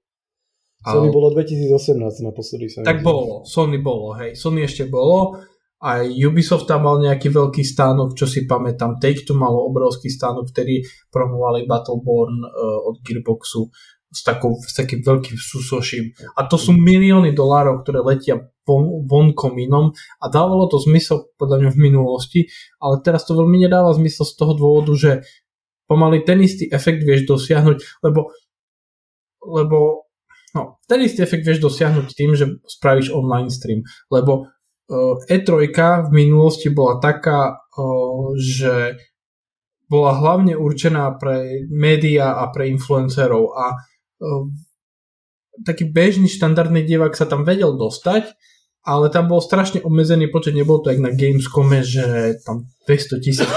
Sony 0.84 1.08
ale... 1.10 1.16
bolo 1.16 1.28
2018 1.32 1.98
naposledy 2.24 2.66
sa 2.70 2.86
Tak 2.86 3.04
bolo, 3.04 3.42
Sony 3.44 3.80
bolo, 3.80 4.16
hej. 4.16 4.36
Sony 4.38 4.64
ešte 4.64 4.88
bolo. 4.88 5.44
Aj 5.84 6.00
Ubisoft 6.08 6.64
tam 6.64 6.88
mal 6.88 6.96
nejaký 6.96 7.28
veľký 7.28 7.60
stánok, 7.60 8.16
čo 8.16 8.24
si 8.24 8.48
pamätám. 8.48 8.96
Take-Two 8.96 9.36
malo 9.36 9.68
obrovský 9.68 10.08
stánok, 10.08 10.48
vtedy 10.48 10.80
promovali 11.12 11.68
Battleborn 11.68 12.40
uh, 12.40 12.88
od 12.88 13.04
Gearboxu 13.04 13.68
s, 14.14 14.20
takou, 14.22 14.56
s 14.62 14.72
takým 14.72 15.02
veľkým 15.02 15.36
susoším. 15.36 16.14
A 16.38 16.46
to 16.46 16.54
sú 16.54 16.72
milióny 16.72 17.34
dolárov, 17.34 17.82
ktoré 17.82 18.00
letia 18.00 18.38
von, 18.62 19.04
vonkom 19.04 19.58
inom 19.58 19.90
a 20.22 20.24
dávalo 20.30 20.70
to 20.70 20.78
zmysel 20.78 21.28
podľa 21.34 21.66
mňa 21.66 21.70
v 21.74 21.82
minulosti, 21.82 22.40
ale 22.78 23.02
teraz 23.02 23.26
to 23.26 23.34
veľmi 23.34 23.66
nedáva 23.66 23.92
zmysel 23.92 24.24
z 24.24 24.34
toho 24.38 24.54
dôvodu, 24.54 24.92
že 24.94 25.10
pomaly 25.90 26.22
ten 26.24 26.40
istý 26.40 26.70
efekt 26.70 27.04
vieš 27.04 27.28
dosiahnuť, 27.28 28.06
lebo, 28.06 28.32
lebo 29.44 30.08
no, 30.56 30.80
ten 30.88 31.04
istý 31.04 31.26
efekt 31.26 31.44
vieš 31.44 31.60
dosiahnuť 31.60 32.06
tým, 32.14 32.32
že 32.32 32.46
spravíš 32.64 33.12
online 33.12 33.52
stream, 33.52 33.84
lebo 34.08 34.48
E3 35.30 35.48
v 36.08 36.10
minulosti 36.12 36.68
bola 36.68 37.00
taká, 37.00 37.56
uh, 37.56 38.36
že 38.36 39.00
bola 39.88 40.16
hlavne 40.16 40.56
určená 40.56 41.16
pre 41.16 41.64
média 41.72 42.36
a 42.36 42.52
pre 42.52 42.68
influencerov 42.68 43.56
a 43.56 43.64
uh, 43.72 44.44
taký 45.62 45.88
bežný 45.88 46.26
štandardný 46.28 46.82
divák 46.82 47.14
sa 47.14 47.24
tam 47.24 47.46
vedel 47.46 47.78
dostať, 47.78 48.34
ale 48.84 49.08
tam 49.08 49.30
bol 49.30 49.40
strašne 49.40 49.80
obmedzený 49.80 50.28
počet, 50.28 50.52
nebol 50.52 50.82
to 50.82 50.92
jak 50.92 51.00
na 51.00 51.14
Gamescome, 51.14 51.80
že 51.80 52.36
tam 52.42 52.68
200 52.84 53.24
tisíc 53.24 53.50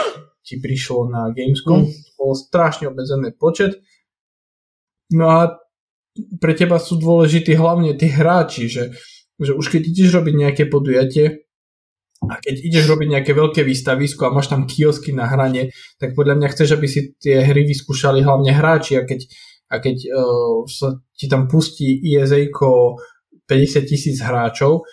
ti 0.48 0.56
prišlo 0.62 1.12
na 1.12 1.34
Gamescom, 1.36 1.84
mm. 1.84 2.16
bol 2.16 2.32
strašne 2.38 2.88
obmedzený 2.88 3.36
počet. 3.36 3.84
No 5.12 5.28
a 5.28 5.60
pre 6.40 6.54
teba 6.56 6.80
sú 6.80 6.96
dôležití 6.96 7.54
hlavne 7.60 7.94
tí 8.00 8.08
hráči, 8.08 8.72
že, 8.72 8.84
že 9.38 9.54
už 9.54 9.66
keď 9.70 9.82
ideš 9.88 10.10
robiť 10.18 10.34
nejaké 10.34 10.64
podujatie 10.68 11.48
a 12.26 12.42
keď 12.42 12.56
ideš 12.66 12.86
robiť 12.90 13.08
nejaké 13.14 13.32
veľké 13.38 13.62
výstavisko 13.62 14.26
a 14.26 14.34
máš 14.34 14.50
tam 14.50 14.66
kiosky 14.66 15.14
na 15.14 15.30
hrane, 15.30 15.70
tak 16.02 16.18
podľa 16.18 16.42
mňa 16.42 16.48
chceš, 16.50 16.74
aby 16.74 16.88
si 16.90 17.14
tie 17.22 17.46
hry 17.46 17.62
vyskúšali 17.62 18.26
hlavne 18.26 18.50
hráči 18.50 18.98
a 18.98 19.06
keď, 19.06 19.30
a 19.70 19.76
keď 19.78 19.98
uh, 20.10 20.66
sa 20.66 20.98
ti 21.14 21.30
tam 21.30 21.46
pustí 21.46 22.02
ESA 22.02 22.50
50 22.50 23.48
tisíc 23.86 24.18
hráčov, 24.20 24.90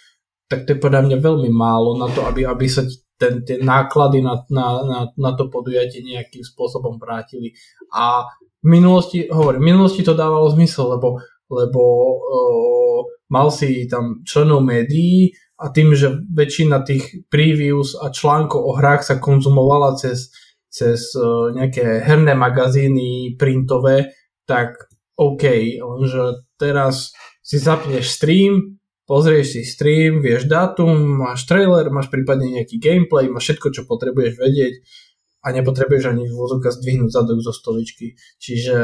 tak 0.46 0.68
to 0.68 0.76
je 0.76 0.82
podľa 0.84 1.08
mňa 1.08 1.16
veľmi 1.18 1.48
málo 1.48 1.96
na 1.96 2.12
to, 2.12 2.28
aby, 2.28 2.44
aby 2.44 2.68
sa 2.68 2.84
ti 2.84 3.04
ten, 3.18 3.46
tie 3.46 3.56
náklady 3.62 4.20
na, 4.20 4.42
na, 4.50 4.66
na, 4.82 4.98
na 5.14 5.30
to 5.32 5.48
podujatie 5.48 6.02
nejakým 6.02 6.42
spôsobom 6.42 6.98
vrátili. 6.98 7.54
A 7.94 8.26
v 8.60 8.66
minulosti, 8.66 9.30
hovorím, 9.30 9.60
v 9.62 9.68
minulosti 9.70 10.02
to 10.02 10.18
dávalo 10.18 10.50
zmysel, 10.52 10.98
lebo, 10.98 11.22
lebo 11.54 11.82
o, 12.18 12.40
mal 13.30 13.54
si 13.54 13.86
tam 13.86 14.26
členov 14.26 14.66
médií 14.66 15.30
a 15.54 15.70
tým, 15.70 15.94
že 15.94 16.26
väčšina 16.26 16.82
tých 16.82 17.30
previews 17.30 17.94
a 17.94 18.10
článkov 18.10 18.58
o 18.58 18.72
hrách 18.74 19.06
sa 19.06 19.22
konzumovala 19.22 19.94
cez, 19.94 20.34
cez 20.66 21.14
o, 21.14 21.54
nejaké 21.54 22.02
herné 22.02 22.34
magazíny 22.34 23.38
printové, 23.38 24.10
tak 24.44 24.90
OK, 25.14 25.46
lenže 25.78 26.42
teraz 26.58 27.14
si 27.38 27.62
zapneš 27.62 28.10
stream, 28.10 28.82
pozrieš 29.06 29.46
si 29.54 29.62
stream, 29.62 30.18
vieš 30.18 30.50
dátum, 30.50 31.22
máš 31.22 31.46
trailer, 31.46 31.86
máš 31.92 32.10
prípadne 32.10 32.50
nejaký 32.50 32.82
gameplay, 32.82 33.30
máš 33.30 33.54
všetko, 33.54 33.68
čo 33.70 33.82
potrebuješ 33.86 34.34
vedieť 34.40 34.74
a 35.44 35.52
nepotrebuješ 35.52 36.04
ani 36.08 36.24
vozovka 36.32 36.72
zdvihnúť 36.72 37.10
zadok 37.12 37.38
zo 37.44 37.52
stoličky. 37.52 38.16
Čiže 38.40 38.78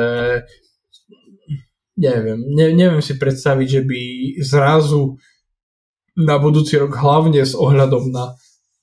neviem, 2.00 2.40
ne, 2.40 2.72
neviem 2.72 3.04
si 3.04 3.20
predstaviť, 3.20 3.68
že 3.68 3.82
by 3.84 4.00
zrazu 4.40 5.20
na 6.16 6.40
budúci 6.40 6.80
rok 6.80 6.96
hlavne 6.96 7.44
s 7.44 7.52
ohľadom 7.52 8.08
na, 8.08 8.34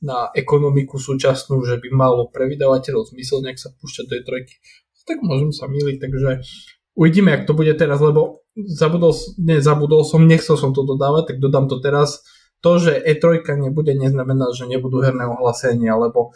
na 0.06 0.30
ekonomiku 0.38 1.02
súčasnú, 1.02 1.66
že 1.66 1.82
by 1.82 1.90
malo 1.90 2.30
pre 2.30 2.46
vydavateľov 2.46 3.10
zmysel 3.10 3.42
nejak 3.42 3.58
sa 3.58 3.74
púšťať 3.74 4.06
do 4.06 4.18
trojky. 4.22 4.56
Tak 5.08 5.24
môžem 5.24 5.50
sa 5.56 5.66
miliť, 5.72 5.98
takže 6.04 6.30
uvidíme, 6.94 7.32
jak 7.32 7.48
to 7.48 7.58
bude 7.58 7.72
teraz, 7.80 7.98
lebo 8.04 8.46
zabudol, 8.54 9.16
ne, 9.42 9.58
zabudol 9.64 10.06
som, 10.06 10.22
nechcel 10.22 10.60
som 10.60 10.76
to 10.76 10.86
dodávať, 10.86 11.34
tak 11.34 11.38
dodám 11.42 11.66
to 11.72 11.82
teraz. 11.82 12.22
To, 12.66 12.82
že 12.82 12.98
E3 12.98 13.46
nebude, 13.62 13.94
neznamená, 13.94 14.50
že 14.52 14.66
nebudú 14.66 15.06
herné 15.06 15.30
ohlásenia, 15.30 15.94
lebo 15.94 16.34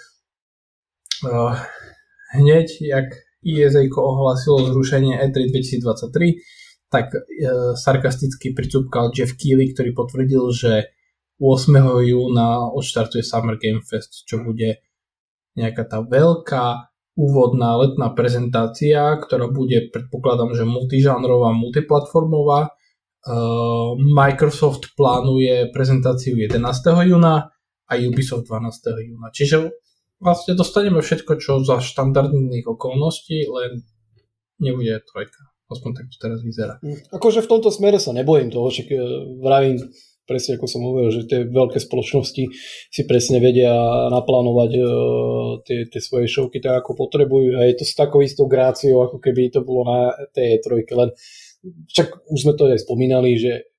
uh, 1.26 1.58
hneď, 2.38 2.78
jak 2.78 3.10
ESA 3.42 3.82
ohlasilo 3.90 4.70
zrušenie 4.70 5.18
E3 5.18 5.50
2023, 5.50 6.61
tak 6.92 7.16
uh, 7.16 7.74
sarkasticky 7.74 8.52
pricúpkal 8.52 9.16
Jeff 9.16 9.40
Keighley, 9.40 9.72
ktorý 9.72 9.96
potvrdil, 9.96 10.44
že 10.52 10.74
8. 11.40 11.74
júna 12.06 12.70
odštartuje 12.70 13.24
Summer 13.24 13.58
Game 13.58 13.82
Fest, 13.82 14.28
čo 14.30 14.44
bude 14.44 14.84
nejaká 15.58 15.88
tá 15.88 16.04
veľká 16.04 16.92
úvodná 17.18 17.76
letná 17.80 18.14
prezentácia, 18.14 19.18
ktorá 19.18 19.50
bude, 19.52 19.90
predpokladám, 19.92 20.54
že 20.54 20.64
multižánrová, 20.68 21.56
multiplatformová. 21.56 22.76
Uh, 23.22 23.94
Microsoft 24.02 24.98
plánuje 24.98 25.70
prezentáciu 25.70 26.34
11. 26.36 26.58
júna 27.06 27.54
a 27.86 27.94
Ubisoft 28.00 28.50
12. 28.50 29.14
júna. 29.14 29.30
Čiže 29.30 29.70
vlastne 30.18 30.58
dostaneme 30.58 31.06
všetko, 31.06 31.38
čo 31.38 31.62
za 31.62 31.82
štandardných 31.82 32.66
okolností, 32.66 33.46
len 33.46 33.86
nebude 34.58 35.02
trojka. 35.06 35.51
Aspoň 35.72 35.92
tak 35.96 36.06
to 36.12 36.18
teraz 36.20 36.40
vyzerá. 36.44 36.78
Akože 37.16 37.40
v 37.40 37.50
tomto 37.50 37.72
smere 37.72 37.98
sa 37.98 38.12
nebojím 38.12 38.52
toho, 38.52 38.68
že 38.68 38.84
vravím, 39.40 39.80
presne 40.28 40.60
ako 40.60 40.68
som 40.68 40.84
hovoril, 40.84 41.12
že 41.12 41.28
tie 41.28 41.48
veľké 41.48 41.80
spoločnosti 41.80 42.44
si 42.92 43.02
presne 43.08 43.40
vedia 43.40 43.72
naplánovať 44.12 44.72
uh, 44.80 44.88
tie, 45.64 45.88
tie 45.88 46.02
svoje 46.04 46.28
šovky 46.32 46.60
tak, 46.60 46.84
ako 46.84 46.96
potrebujú 46.96 47.56
a 47.60 47.68
je 47.68 47.82
to 47.82 47.86
s 47.88 47.96
takou 47.96 48.24
istou 48.24 48.48
gráciou, 48.48 49.04
ako 49.04 49.18
keby 49.20 49.52
to 49.52 49.64
bolo 49.64 49.88
na 49.88 50.00
tej 50.32 50.60
trojke, 50.64 50.92
len 50.96 51.12
však 51.64 52.32
už 52.32 52.40
sme 52.42 52.54
to 52.56 52.72
aj 52.72 52.84
spomínali, 52.84 53.38
že 53.38 53.72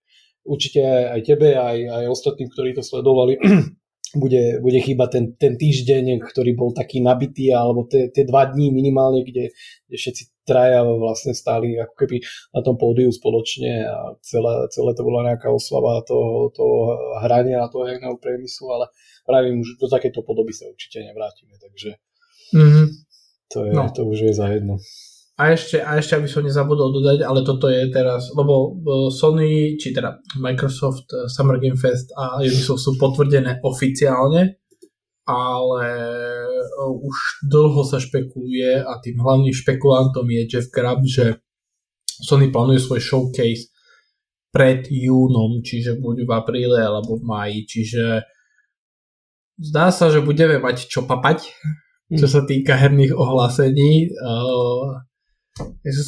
určite 0.46 0.82
aj 0.84 1.20
tebe, 1.22 1.54
aj, 1.54 1.78
aj 1.88 2.04
ostatným, 2.10 2.50
ktorí 2.50 2.74
to 2.74 2.82
sledovali, 2.82 3.38
bude, 4.14 4.60
bude 4.60 4.78
chýbať 4.80 5.08
ten, 5.08 5.24
ten 5.40 5.52
týždeň, 5.56 6.20
ktorý 6.20 6.52
bol 6.52 6.70
taký 6.76 7.00
nabitý, 7.00 7.52
alebo 7.52 7.88
tie, 7.88 8.12
tie 8.12 8.28
dva 8.28 8.48
dní 8.52 8.68
minimálne, 8.68 9.24
kde, 9.24 9.52
kde 9.88 9.96
všetci 9.96 10.22
traja 10.42 10.82
vlastne 10.82 11.32
stáli 11.32 11.78
ako 11.78 11.94
keby 11.94 12.16
na 12.52 12.60
tom 12.60 12.74
pódiu 12.74 13.08
spoločne 13.14 13.86
a 13.86 14.18
celé, 14.20 14.68
celé 14.74 14.90
to 14.92 15.02
bola 15.06 15.32
nejaká 15.32 15.48
oslava 15.48 16.02
toho, 16.02 16.50
toho 16.50 16.98
hrania 17.22 17.62
a 17.64 17.70
toho 17.70 17.86
herného 17.86 18.18
priemyslu, 18.18 18.66
ale 18.74 18.86
pravím, 19.22 19.62
že 19.62 19.78
do 19.78 19.86
takéto 19.86 20.26
podoby 20.26 20.50
sa 20.50 20.66
určite 20.66 21.00
nevrátime, 21.06 21.54
takže 21.56 21.90
mm-hmm. 22.52 22.86
to, 23.48 23.58
je, 23.64 23.72
no. 23.72 23.86
to 23.94 24.02
už 24.04 24.18
je 24.18 24.32
za 24.34 24.50
jedno. 24.50 24.82
A 25.40 25.56
ešte, 25.56 25.80
a 25.80 25.96
ešte, 25.96 26.12
aby 26.12 26.28
som 26.28 26.44
nezabudol 26.44 26.92
dodať, 26.92 27.24
ale 27.24 27.40
toto 27.40 27.64
je 27.72 27.88
teraz, 27.88 28.28
lebo 28.36 28.76
Sony, 29.08 29.80
či 29.80 29.96
teda 29.96 30.20
Microsoft, 30.36 31.08
eh, 31.08 31.24
Summer 31.24 31.56
Game 31.56 31.80
Fest 31.80 32.12
a 32.12 32.44
Ubisoft 32.44 32.84
sú 32.84 33.00
potvrdené 33.00 33.64
oficiálne, 33.64 34.60
ale 35.24 35.84
eh, 36.52 36.84
už 36.84 37.48
dlho 37.48 37.80
sa 37.80 37.96
špekuluje 37.96 38.84
a 38.84 38.92
tým 39.00 39.16
hlavným 39.24 39.56
špekulantom 39.56 40.28
je 40.28 40.42
Jeff 40.44 40.68
Grubb, 40.68 41.08
že 41.08 41.40
Sony 42.06 42.52
plánuje 42.52 42.84
svoj 42.84 43.00
showcase 43.00 43.72
pred 44.52 44.84
júnom, 44.84 45.64
čiže 45.64 45.96
buď 45.96 46.28
v 46.28 46.30
apríle 46.30 46.76
alebo 46.76 47.16
v 47.16 47.24
máji, 47.24 47.58
čiže 47.64 48.04
zdá 49.56 49.88
sa, 49.88 50.12
že 50.12 50.20
budeme 50.20 50.60
mať 50.60 50.92
čo 50.92 51.08
papať 51.08 51.48
čo 52.12 52.26
sa 52.28 52.44
týka 52.44 52.76
herných 52.76 53.16
ohlásení. 53.16 54.12
Uh, 54.12 55.00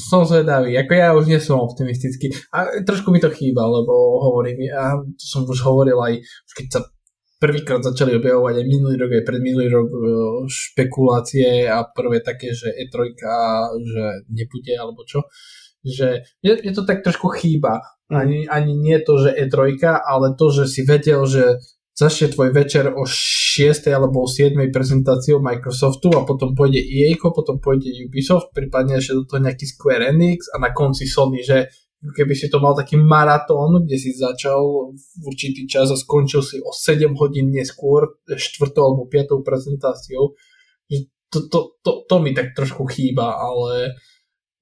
som 0.09 0.24
zvedavý, 0.24 0.72
ako 0.80 0.92
ja 0.97 1.09
už 1.12 1.24
nie 1.28 1.40
som 1.40 1.61
optimistický. 1.61 2.32
A 2.53 2.80
trošku 2.80 3.12
mi 3.12 3.20
to 3.20 3.28
chýba, 3.28 3.61
lebo 3.61 4.24
hovorím, 4.24 4.64
ja 4.72 4.97
to 4.97 5.24
som 5.24 5.45
už 5.45 5.61
hovoril 5.61 6.01
aj, 6.01 6.16
keď 6.57 6.66
sa 6.72 6.80
prvýkrát 7.36 7.84
začali 7.84 8.16
objavovať 8.16 8.64
aj 8.64 8.66
minulý 8.66 8.97
rok, 8.97 9.11
aj 9.20 9.24
pred 9.28 9.40
minulý 9.45 9.68
rok 9.68 9.88
e, 9.92 10.01
špekulácie 10.49 11.68
a 11.68 11.84
prvé 11.84 12.24
také, 12.24 12.57
že 12.57 12.72
E3, 12.72 13.12
že 13.84 14.05
nebude 14.32 14.72
alebo 14.72 15.05
čo, 15.05 15.28
že 15.84 16.24
je, 16.40 16.57
je 16.57 16.72
to 16.72 16.88
tak 16.88 17.05
trošku 17.05 17.28
chýba. 17.36 17.84
Ani, 18.09 18.49
ani 18.49 18.72
nie 18.76 18.97
to, 19.01 19.20
že 19.20 19.36
E3, 19.36 19.76
ale 19.84 20.36
to, 20.36 20.49
že 20.53 20.64
si 20.68 20.88
vedel, 20.88 21.24
že 21.28 21.61
začne 21.95 22.34
tvoj 22.34 22.51
večer 22.51 22.90
o 22.90 23.07
6. 23.07 23.86
alebo 23.95 24.26
o 24.26 24.28
7. 24.28 24.59
prezentáciou 24.74 25.38
Microsoftu 25.38 26.11
a 26.18 26.26
potom 26.26 26.53
pôjde 26.53 26.82
EA, 26.82 27.14
potom 27.22 27.62
pôjde 27.62 27.95
Ubisoft, 28.11 28.51
prípadne 28.51 28.99
ešte 28.99 29.14
do 29.14 29.24
toho 29.24 29.40
nejaký 29.47 29.64
Square 29.64 30.11
Enix 30.11 30.51
a 30.51 30.59
na 30.59 30.74
konci 30.74 31.07
Sony, 31.07 31.47
že 31.47 31.70
keby 32.05 32.34
si 32.36 32.51
to 32.53 32.61
mal 32.61 32.76
taký 32.76 33.01
maratón, 33.01 33.86
kde 33.86 33.97
si 33.97 34.11
začal 34.12 34.92
v 34.92 35.22
určitý 35.24 35.64
čas 35.64 35.88
a 35.88 35.97
skončil 35.97 36.45
si 36.45 36.61
o 36.61 36.74
7 36.74 37.14
hodín 37.16 37.49
neskôr, 37.55 38.20
4. 38.28 38.36
alebo 38.76 39.09
5. 39.09 39.40
prezentáciou, 39.40 40.36
že 40.90 41.09
to, 41.30 41.49
to, 41.49 41.59
to, 41.80 41.92
to 42.05 42.16
mi 42.20 42.36
tak 42.36 42.53
trošku 42.53 42.84
chýba, 42.90 43.38
ale 43.38 43.97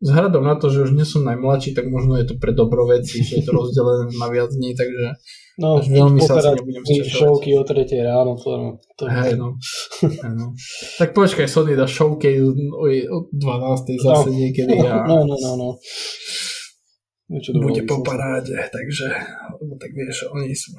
vzhľadom 0.03 0.43
na 0.43 0.59
to, 0.59 0.67
že 0.67 0.91
už 0.91 0.99
nie 0.99 1.07
som 1.07 1.23
najmladší, 1.23 1.79
tak 1.79 1.87
možno 1.87 2.19
je 2.19 2.27
to 2.27 2.35
pre 2.37 2.51
dobro 2.51 2.91
veci, 2.91 3.23
že 3.23 3.41
je 3.41 3.43
to 3.47 3.55
rozdelené 3.55 4.11
na 4.19 4.29
viac 4.29 4.51
dní, 4.51 4.75
takže 4.75 5.15
no, 5.63 5.79
až 5.79 5.87
veľmi 5.87 6.19
sa 6.19 6.43
asi 6.43 6.59
nebudem 6.59 6.83
Šovky 7.07 7.55
o 7.55 7.63
3 7.63 7.87
ráno, 8.03 8.35
to, 8.35 8.51
to 8.99 9.05
Hej, 9.07 9.39
no. 9.39 9.55
Hej, 10.03 10.35
no. 10.35 10.59
Tak 10.99 11.15
počkaj, 11.15 11.47
Sony 11.47 11.79
dá 11.79 11.87
šovky 11.87 12.43
o, 12.43 12.51
o 12.83 13.19
12. 13.31 14.03
zase 14.03 14.29
no. 14.29 14.35
niekedy. 14.35 14.75
A... 14.83 15.07
No, 15.07 15.23
no, 15.23 15.37
no, 15.39 15.53
no. 15.57 15.69
Bude 17.65 17.87
po 17.89 18.05
paráde, 18.05 18.53
takže, 18.69 19.09
tak 19.81 19.91
vieš, 19.97 20.29
oni 20.37 20.53
sú 20.53 20.77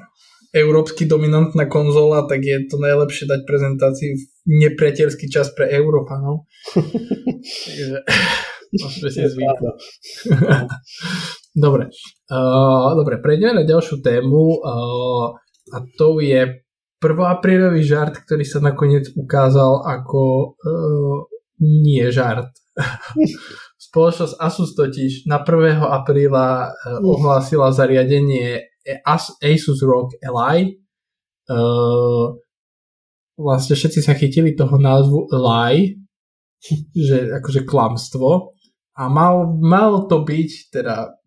európsky 0.54 1.02
dominantná 1.10 1.66
konzola, 1.66 2.30
tak 2.30 2.46
je 2.46 2.62
to 2.70 2.78
najlepšie 2.78 3.26
dať 3.26 3.42
prezentácii 3.42 4.10
v 4.14 4.22
nepriateľský 4.46 5.26
čas 5.26 5.50
pre 5.50 5.66
Európa, 5.66 6.22
no. 6.22 6.46
takže 7.66 8.06
Môžeme 8.74 9.08
si 9.10 9.20
dobre. 11.54 11.84
Uh, 12.26 12.98
dobre, 12.98 13.22
prejdeme 13.22 13.62
na 13.62 13.64
ďalšiu 13.64 14.02
tému 14.02 14.58
uh, 14.58 15.30
a 15.70 15.76
to 15.94 16.18
je 16.18 16.64
prvoaprílový 16.98 17.84
žart, 17.86 18.18
ktorý 18.26 18.42
sa 18.42 18.58
nakoniec 18.64 19.12
ukázal 19.14 19.86
ako 19.86 20.22
uh, 20.58 21.18
nie 21.62 22.02
žart. 22.10 22.50
Spoločnosť 23.86 24.34
Asus 24.42 24.74
totiž 24.74 25.30
na 25.30 25.38
1. 25.38 25.78
apríla 25.78 26.74
uh, 26.74 26.98
ohlásila 27.04 27.70
zariadenie 27.70 28.66
Asus 29.06 29.78
ROG 29.84 30.18
Li. 30.18 30.82
Uh, 31.44 32.34
vlastne 33.38 33.78
všetci 33.78 34.00
sa 34.02 34.18
chytili 34.18 34.58
toho 34.58 34.74
názvu 34.80 35.30
Li, 35.30 36.02
že 36.96 37.30
akože 37.38 37.68
klamstvo 37.68 38.56
a 38.94 39.02
mal, 39.10 39.50
mal 39.58 40.06
to 40.06 40.22
byť, 40.22 40.50
teda 40.70 41.18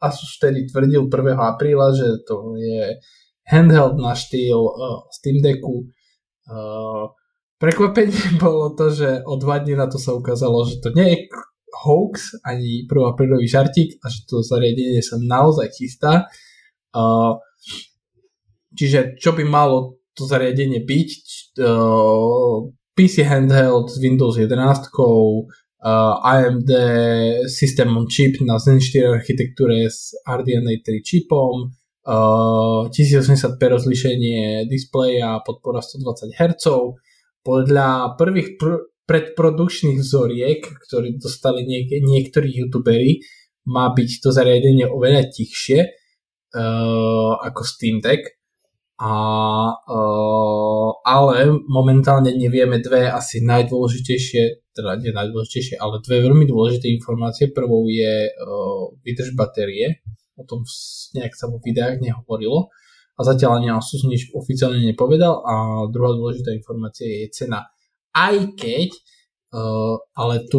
Asus 0.00 0.36
vtedy 0.36 0.68
tvrdil 0.68 1.08
1. 1.08 1.36
apríla, 1.36 1.92
že 1.96 2.20
to 2.28 2.56
je 2.60 3.00
handheld 3.48 3.96
na 3.96 4.12
štýl 4.12 4.60
uh, 4.60 5.04
Steam 5.12 5.40
Decku. 5.40 5.88
Uh, 6.44 7.08
prekvapenie 7.56 8.36
bolo 8.42 8.76
to, 8.76 8.92
že 8.92 9.24
o 9.24 9.36
dva 9.40 9.60
dní 9.60 9.76
na 9.76 9.88
to 9.88 9.96
sa 9.96 10.12
ukázalo, 10.12 10.68
že 10.68 10.80
to 10.84 10.92
nie 10.92 11.08
je 11.12 11.18
hoax 11.84 12.40
ani 12.44 12.84
1. 12.88 13.12
aprílový 13.12 13.48
žartík 13.48 14.00
a 14.00 14.08
že 14.12 14.28
to 14.28 14.44
zariadenie 14.44 15.00
sa 15.00 15.16
naozaj 15.20 15.72
chystá. 15.72 16.28
Uh, 16.94 17.40
čiže 18.76 19.16
čo 19.16 19.32
by 19.32 19.44
malo 19.44 20.00
to 20.12 20.24
zariadenie 20.24 20.84
byť? 20.84 21.10
Uh, 21.60 22.70
PC 22.94 23.26
handheld 23.26 23.90
s 23.90 23.98
Windows 23.98 24.38
11, 24.38 24.54
uh, 25.84 26.14
AMD 26.24 26.70
System 27.46 27.96
on 28.00 28.08
Chip 28.08 28.40
na 28.40 28.56
Zen 28.56 28.80
4 28.80 29.20
architektúre 29.20 29.86
s 29.86 30.16
RDNA 30.24 30.80
3 30.80 31.04
čipom, 31.04 31.68
uh, 31.68 32.88
1080p 32.88 33.60
rozlišenie 33.60 34.64
displeja, 34.64 35.44
podpora 35.44 35.84
120 35.84 36.32
Hz. 36.32 36.64
Podľa 37.44 38.16
prvých 38.16 38.56
pr- 38.56 38.88
predprodukčných 39.04 40.00
vzoriek, 40.00 40.64
ktoré 40.88 41.12
dostali 41.20 41.68
niek- 41.68 42.00
niektorí 42.00 42.48
youtuberi, 42.64 43.20
má 43.68 43.92
byť 43.92 44.10
to 44.24 44.28
zariadenie 44.32 44.88
oveľa 44.88 45.28
tichšie 45.28 45.80
uh, 45.84 47.32
ako 47.44 47.60
Steam 47.64 48.00
Deck 48.00 48.43
a, 48.94 49.14
uh, 49.74 50.90
ale 51.02 51.50
momentálne 51.66 52.30
nevieme 52.30 52.78
dve 52.78 53.10
asi 53.10 53.42
najdôležitejšie, 53.42 54.70
teda 54.70 55.02
nie 55.02 55.10
najdôležitejšie, 55.10 55.82
ale 55.82 55.98
dve 55.98 56.22
veľmi 56.22 56.46
dôležité 56.46 56.86
informácie. 56.94 57.50
Prvou 57.50 57.90
je 57.90 58.30
uh, 58.30 58.94
vydrž 59.02 59.34
batérie, 59.34 59.98
o 60.38 60.46
tom 60.46 60.62
nejak 61.18 61.34
sa 61.34 61.50
vo 61.50 61.58
videách 61.58 61.98
nehovorilo 61.98 62.70
a 63.14 63.20
zatiaľ 63.22 63.62
ani 63.62 63.70
Asus 63.70 64.06
nič 64.06 64.30
oficiálne 64.34 64.82
nepovedal 64.82 65.42
a 65.46 65.54
druhá 65.90 66.14
dôležitá 66.14 66.50
informácia 66.54 67.06
je 67.06 67.30
cena. 67.34 67.66
Aj 68.14 68.36
keď 68.54 68.94
Uh, 69.54 69.94
ale 70.18 70.50
tu 70.50 70.58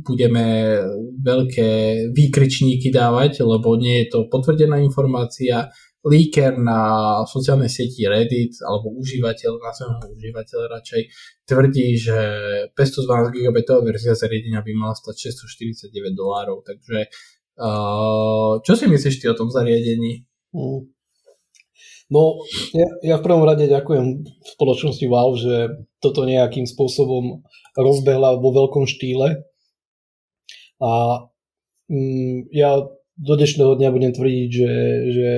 budeme 0.00 0.72
veľké 1.20 1.68
výkričníky 2.16 2.88
dávať, 2.88 3.44
lebo 3.44 3.76
nie 3.76 4.00
je 4.00 4.06
to 4.08 4.18
potvrdená 4.32 4.80
informácia, 4.80 5.68
leaker 6.06 6.54
na 6.54 6.80
sociálnej 7.26 7.66
sieti 7.66 8.06
Reddit 8.06 8.62
alebo 8.62 8.94
užívateľ, 8.94 9.58
nazveme 9.58 9.98
ho 9.98 10.06
užívateľ 10.14 10.60
radšej, 10.78 11.02
tvrdí, 11.50 11.98
že 11.98 12.18
512 12.78 13.34
GB 13.34 13.58
verzia 13.82 14.14
zariadenia 14.14 14.62
by 14.62 14.72
mala 14.78 14.94
stať 14.94 15.34
649 15.34 16.14
dolárov, 16.14 16.62
takže 16.62 17.10
uh, 17.58 18.62
čo 18.62 18.72
si 18.78 18.86
myslíš 18.86 19.18
ty 19.18 19.26
o 19.26 19.34
tom 19.34 19.50
zariadení? 19.50 20.22
Mm. 20.54 20.94
No, 22.06 22.38
ja, 22.70 22.86
ja 23.02 23.14
v 23.18 23.24
prvom 23.26 23.42
rade 23.42 23.66
ďakujem 23.66 24.22
spoločnosti 24.54 25.06
Valve, 25.10 25.42
že 25.42 25.54
toto 25.98 26.22
nejakým 26.22 26.62
spôsobom 26.62 27.42
rozbehla 27.74 28.38
vo 28.38 28.54
veľkom 28.54 28.86
štýle. 28.86 29.42
A 30.78 30.90
mm, 31.90 32.54
ja 32.54 32.78
do 33.16 33.34
dnešného 33.34 33.74
dňa 33.74 33.90
budem 33.90 34.12
tvrdiť, 34.14 34.48
že, 34.54 34.72
že 35.10 35.28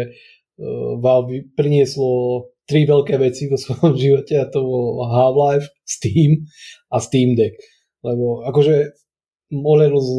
Valve 0.98 1.46
prinieslo 1.54 2.44
tri 2.68 2.84
veľké 2.84 3.16
veci 3.16 3.48
vo 3.48 3.56
svojom 3.56 3.94
živote 4.02 4.34
a 4.36 4.50
to 4.50 4.60
bol 4.60 5.06
Half-Life, 5.08 5.70
Steam 5.86 6.44
a 6.92 7.00
Steam 7.00 7.38
Deck. 7.38 7.56
Lebo 8.02 8.44
akože 8.46 8.94
ohľadom 9.48 9.96
z 9.96 10.10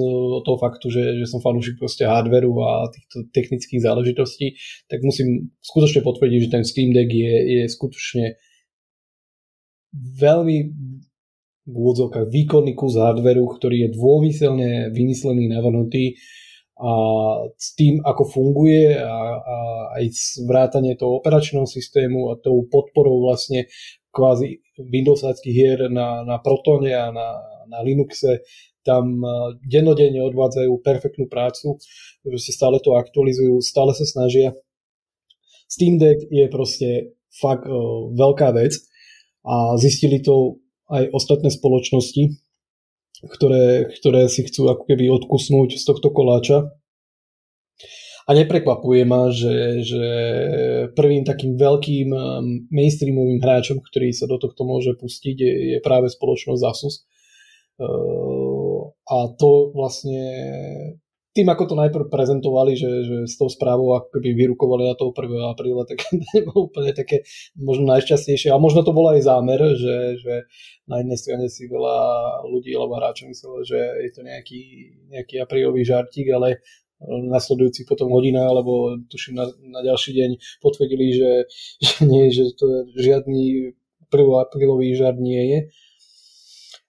toho 0.42 0.58
faktu, 0.58 0.90
že, 0.90 1.04
že 1.22 1.30
som 1.30 1.38
fanúšik 1.38 1.78
proste 1.78 2.10
hardveru 2.10 2.50
a 2.66 2.90
týchto 2.90 3.30
technických 3.30 3.86
záležitostí, 3.86 4.58
tak 4.90 5.06
musím 5.06 5.54
skutočne 5.62 6.02
potvrdiť, 6.02 6.40
že 6.50 6.54
ten 6.54 6.64
Steam 6.66 6.90
Deck 6.98 7.14
je, 7.14 7.62
je 7.62 7.64
skutočne 7.70 8.42
veľmi 9.94 10.58
v 11.70 11.76
úvodzovkách 11.78 12.34
výkonný 12.34 12.74
kus 12.74 12.98
hardveru, 12.98 13.46
ktorý 13.46 13.86
je 13.86 13.90
dômyselne 13.94 14.70
vymyslený, 14.90 15.54
navrhnutý 15.54 16.18
a 16.80 16.92
s 17.60 17.76
tým, 17.76 18.00
ako 18.08 18.24
funguje 18.24 18.96
a, 18.96 19.18
a 19.36 19.58
aj 20.00 20.04
vrátanie 20.48 20.96
toho 20.96 21.20
operačného 21.20 21.68
systému 21.68 22.32
a 22.32 22.40
tou 22.40 22.64
podporou 22.72 23.20
vlastne 23.20 23.68
kvázi 24.16 24.64
Windowsáckých 24.80 25.56
hier 25.56 25.80
na, 25.92 26.24
na 26.24 26.40
Protone 26.40 26.96
a 26.96 27.12
na, 27.12 27.36
na 27.68 27.80
Linuxe, 27.84 28.48
tam 28.80 29.20
dennodenne 29.60 30.24
odvádzajú 30.24 30.72
perfektnú 30.80 31.28
prácu, 31.28 31.78
že 32.24 32.56
stále 32.56 32.80
to 32.80 32.96
aktualizujú, 32.96 33.60
stále 33.60 33.92
sa 33.92 34.08
snažia. 34.08 34.56
Steam 35.70 36.02
Deck 36.02 36.26
je 36.32 36.48
proste 36.50 37.14
fakt 37.30 37.68
uh, 37.70 38.10
veľká 38.16 38.56
vec 38.58 38.74
a 39.46 39.78
zistili 39.78 40.24
to 40.24 40.58
aj 40.90 41.14
ostatné 41.14 41.54
spoločnosti, 41.54 42.49
ktoré, 43.28 43.92
ktoré 44.00 44.32
si 44.32 44.48
chcú 44.48 44.72
ako 44.72 44.88
keby 44.88 45.12
odkusnúť 45.12 45.76
z 45.76 45.84
tohto 45.84 46.14
koláča. 46.16 46.72
A 48.30 48.38
neprekvapuje 48.38 49.10
ma, 49.10 49.34
že, 49.34 49.82
že 49.82 50.06
prvým 50.94 51.26
takým 51.26 51.58
veľkým 51.58 52.14
um, 52.14 52.46
mainstreamovým 52.70 53.42
hráčom, 53.42 53.82
ktorý 53.82 54.14
sa 54.14 54.30
do 54.30 54.38
tohto 54.38 54.70
môže 54.70 54.94
pustiť, 54.94 55.34
je, 55.34 55.54
je 55.74 55.78
práve 55.82 56.14
spoločnosť 56.14 56.62
Asus. 56.62 57.10
Uh, 57.82 58.94
a 59.10 59.34
to 59.34 59.74
vlastne 59.74 60.22
tým, 61.40 61.48
ako 61.48 61.72
to 61.72 61.76
najprv 61.80 62.12
prezentovali, 62.12 62.76
že, 62.76 62.92
že 63.08 63.18
s 63.24 63.40
tou 63.40 63.48
správou 63.48 63.96
ako 63.96 64.20
keby 64.20 64.36
vyrukovali 64.36 64.92
na 64.92 64.96
toho 65.00 65.16
1. 65.16 65.56
apríla, 65.56 65.88
tak 65.88 66.04
to 66.04 66.20
nebolo 66.36 66.68
úplne 66.68 66.92
také 66.92 67.24
možno 67.56 67.88
najšťastnejšie. 67.96 68.52
A 68.52 68.60
možno 68.60 68.84
to 68.84 68.92
bol 68.92 69.08
aj 69.08 69.24
zámer, 69.24 69.64
že, 69.80 70.20
že 70.20 70.34
na 70.92 71.00
jednej 71.00 71.16
strane 71.16 71.46
si 71.48 71.72
veľa 71.72 71.98
ľudí 72.52 72.76
alebo 72.76 73.00
hráčov 73.00 73.32
myslelo, 73.32 73.64
že 73.64 73.80
je 73.80 74.12
to 74.12 74.22
nejaký, 74.28 74.62
nejaký 75.08 75.40
aprílový 75.40 75.88
žartík, 75.88 76.28
ale 76.36 76.60
nasledujúcich 77.08 77.88
potom 77.88 78.12
hodina, 78.12 78.44
alebo 78.52 79.00
tuším 79.08 79.40
na, 79.40 79.48
na 79.72 79.80
ďalší 79.80 80.12
deň 80.20 80.32
potvrdili, 80.60 81.16
že, 81.16 81.32
že 81.80 82.04
nie, 82.04 82.28
že 82.28 82.52
to 82.60 82.92
žiadny 83.00 83.72
1. 84.12 84.44
aprílový 84.44 84.92
žart 85.00 85.16
nie 85.16 85.40
je. 85.40 85.60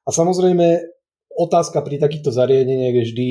A 0.03 0.11
samozrejme, 0.11 0.83
otázka 1.39 1.79
pri 1.87 2.03
takýchto 2.03 2.35
zariadeniach 2.35 2.97
je 2.99 3.05
vždy, 3.07 3.31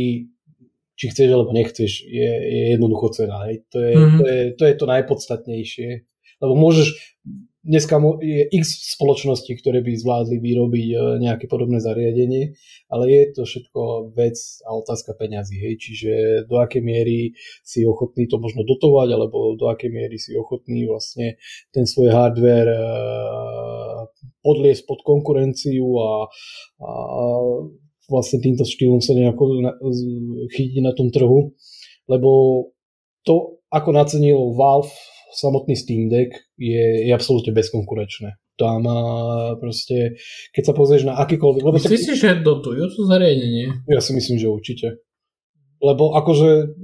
či 0.99 1.15
chceš 1.15 1.31
alebo 1.31 1.55
nechceš, 1.55 2.03
je, 2.03 2.31
je 2.43 2.63
jednoducho 2.75 3.15
cena. 3.15 3.47
Hej. 3.47 3.63
To, 3.71 3.79
je, 3.79 3.93
mm-hmm. 3.95 4.19
to, 4.19 4.25
je, 4.27 4.41
to 4.59 4.63
je 4.67 4.75
to 4.75 4.85
najpodstatnejšie. 4.85 5.89
Lebo 6.43 6.53
môžeš, 6.59 7.15
dneska 7.63 7.95
je 8.19 8.43
x 8.51 8.95
spoločností, 8.99 9.55
ktoré 9.63 9.79
by 9.79 9.95
zvládli 9.95 10.43
vyrobiť 10.43 10.87
e, 10.91 10.97
nejaké 11.23 11.47
podobné 11.47 11.79
zariadenie, 11.79 12.51
ale 12.91 13.03
je 13.07 13.21
to 13.31 13.41
všetko 13.47 14.11
vec 14.11 14.35
a 14.67 14.75
otázka 14.75 15.15
peňazí. 15.15 15.55
Hej. 15.63 15.75
Čiže 15.79 16.11
do 16.51 16.59
akej 16.59 16.83
miery 16.83 17.31
si 17.63 17.87
ochotný 17.87 18.27
to 18.27 18.35
možno 18.35 18.67
dotovať, 18.67 19.07
alebo 19.15 19.55
do 19.55 19.71
akej 19.71 19.91
miery 19.95 20.19
si 20.19 20.35
ochotný 20.35 20.83
vlastne 20.83 21.39
ten 21.71 21.87
svoj 21.87 22.11
hardware 22.11 22.75
e, 22.75 22.83
podliesť 24.43 24.83
pod 24.83 24.99
konkurenciu 25.07 25.87
a, 25.95 26.27
a 26.83 26.91
vlastne 28.09 28.41
týmto 28.41 28.65
štýlom 28.65 28.99
sa 28.99 29.13
nejako 29.13 29.63
chytiť 30.49 30.81
na 30.81 30.91
tom 30.97 31.13
trhu, 31.13 31.53
lebo 32.09 32.29
to, 33.23 33.61
ako 33.69 33.89
nacenil 33.93 34.57
Valve 34.57 34.89
samotný 35.29 35.77
Steam 35.77 36.09
Deck, 36.09 36.33
je, 36.57 37.05
je 37.05 37.11
absolútne 37.13 37.53
bezkonkurenčné. 37.53 38.41
Tam 38.59 38.83
proste, 39.61 40.19
keď 40.51 40.63
sa 40.67 40.73
pozrieš 40.75 41.07
na 41.07 41.15
akýkoľvek... 41.21 41.63
Myslíš 41.79 42.01
si, 42.01 42.15
že 42.19 42.43
dotujú 42.43 42.91
to 42.91 43.07
zariadenie? 43.07 43.87
Ja 43.87 44.03
si 44.03 44.11
myslím, 44.17 44.35
že 44.35 44.51
určite. 44.51 44.87
Lebo 45.79 46.11
akože 46.17 46.75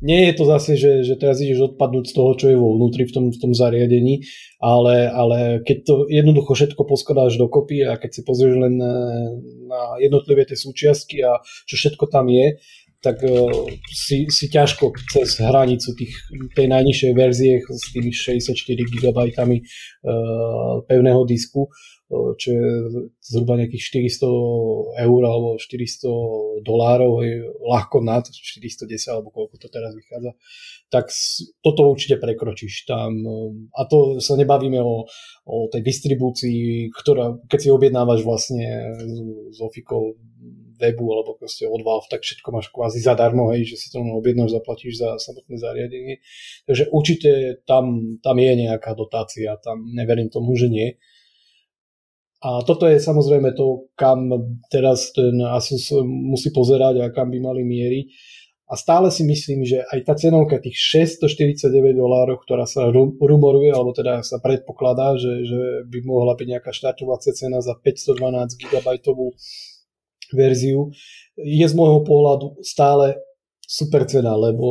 nie 0.00 0.26
je 0.28 0.32
to 0.32 0.44
zase, 0.48 0.80
že, 0.80 1.04
že 1.04 1.14
teraz 1.20 1.44
ideš 1.44 1.72
odpadnúť 1.72 2.08
z 2.08 2.14
toho, 2.16 2.32
čo 2.36 2.46
je 2.48 2.56
vo 2.56 2.72
vnútri 2.76 3.04
v 3.04 3.12
tom, 3.12 3.24
v 3.28 3.38
tom 3.40 3.52
zariadení, 3.52 4.24
ale, 4.60 5.08
ale 5.12 5.38
keď 5.60 5.78
to 5.84 5.94
jednoducho 6.08 6.56
všetko 6.56 6.82
poskladáš 6.88 7.36
dokopy 7.36 7.84
a 7.84 8.00
keď 8.00 8.10
si 8.16 8.20
pozrieš 8.24 8.56
len 8.56 8.80
na, 8.80 8.94
na 9.68 9.80
jednotlivé 10.00 10.48
tie 10.48 10.56
súčiastky 10.56 11.20
a 11.20 11.44
čo 11.68 11.74
všetko 11.76 12.08
tam 12.08 12.32
je, 12.32 12.56
tak 13.00 13.20
uh, 13.24 13.68
si, 13.88 14.28
si 14.28 14.46
ťažko 14.52 14.92
cez 15.08 15.40
hranicu 15.40 15.96
tých, 15.96 16.14
tej 16.52 16.66
najnižšej 16.68 17.12
verzie 17.16 17.64
s 17.64 17.96
tými 17.96 18.12
64 18.12 18.52
GB 18.76 19.18
uh, 19.18 20.84
pevného 20.84 21.24
disku 21.24 21.68
čo 22.10 22.48
je 22.50 22.66
zhruba 23.22 23.54
nejakých 23.54 24.10
400 24.18 24.26
eur 25.06 25.22
alebo 25.22 25.54
400 25.54 26.66
dolárov, 26.66 27.22
je 27.22 27.38
ľahko 27.62 28.02
nad 28.02 28.26
410 28.26 29.14
alebo 29.14 29.30
koľko 29.30 29.54
to 29.62 29.70
teraz 29.70 29.94
vychádza, 29.94 30.34
tak 30.90 31.14
toto 31.62 31.86
určite 31.86 32.18
prekročíš 32.18 32.90
tam. 32.90 33.14
A 33.78 33.86
to 33.86 34.18
sa 34.18 34.34
nebavíme 34.34 34.82
o, 34.82 35.06
o 35.46 35.56
tej 35.70 35.86
distribúcii, 35.86 36.90
ktorá, 36.90 37.38
keď 37.46 37.58
si 37.62 37.70
objednávaš 37.70 38.26
vlastne 38.26 38.90
z 39.54 39.58
Ofikou 39.62 40.18
webu 40.80 41.04
alebo 41.12 41.36
proste 41.36 41.68
od 41.68 41.84
Valve, 41.84 42.08
tak 42.08 42.24
všetko 42.24 42.48
máš 42.48 42.72
kvázi 42.72 43.04
zadarmo, 43.04 43.52
hej, 43.52 43.68
že 43.68 43.76
si 43.76 43.86
to 43.92 44.00
objednáš, 44.00 44.56
zaplatíš 44.56 44.96
za 44.98 45.20
samotné 45.20 45.60
zariadenie. 45.60 46.24
Takže 46.64 46.88
určite 46.88 47.30
tam, 47.68 48.16
tam 48.24 48.36
je 48.40 48.52
nejaká 48.56 48.96
dotácia, 48.96 49.60
tam 49.60 49.84
neverím 49.92 50.32
tomu, 50.32 50.56
že 50.56 50.72
nie. 50.72 50.88
A 52.40 52.64
toto 52.64 52.88
je 52.88 52.96
samozrejme 52.96 53.52
to, 53.52 53.92
kam 54.00 54.32
teraz 54.72 55.12
ten 55.12 55.36
Asus 55.44 55.92
musí 56.00 56.48
pozerať 56.48 57.04
a 57.04 57.12
kam 57.12 57.28
by 57.28 57.36
mali 57.36 57.60
mieriť. 57.68 58.06
A 58.70 58.78
stále 58.78 59.10
si 59.10 59.26
myslím, 59.26 59.66
že 59.66 59.82
aj 59.82 60.06
tá 60.06 60.14
cenovka 60.14 60.62
tých 60.62 60.78
649 60.78 61.90
dolárov, 61.90 62.38
ktorá 62.38 62.70
sa 62.70 62.86
rumoruje, 63.18 63.74
alebo 63.74 63.90
teda 63.90 64.22
sa 64.22 64.38
predpokladá, 64.38 65.18
že, 65.18 65.42
že 65.42 65.60
by 65.90 65.98
mohla 66.06 66.38
byť 66.38 66.46
nejaká 66.46 66.70
štartovacia 66.70 67.34
cena 67.34 67.58
za 67.58 67.74
512 67.74 68.14
GB 68.62 68.88
verziu, 70.36 70.90
je 71.36 71.66
z 71.66 71.74
môjho 71.74 72.04
pohľadu 72.04 72.60
stále 72.64 73.16
super 73.70 74.02
cena, 74.02 74.34
lebo 74.34 74.66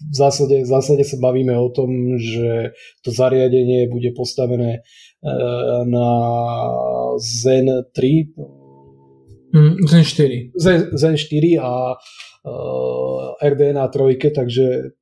v 0.00 0.14
zásade, 0.16 0.64
v 0.64 0.68
zásade 0.68 1.04
sa 1.04 1.20
bavíme 1.20 1.52
o 1.52 1.68
tom, 1.68 2.16
že 2.16 2.72
to 3.04 3.12
zariadenie 3.12 3.92
bude 3.92 4.08
postavené 4.16 4.80
e, 4.80 4.80
na 5.84 6.08
Zen 7.20 7.68
3 7.92 9.52
mm, 9.52 9.74
Zen 9.84 10.04
4 10.04 10.56
Zen, 10.56 10.80
Zen 10.96 11.16
4 11.20 11.60
a 11.60 11.72
uh, 12.46 13.36
RDNA 13.42 13.88
3, 13.88 14.32
takže 14.32 14.96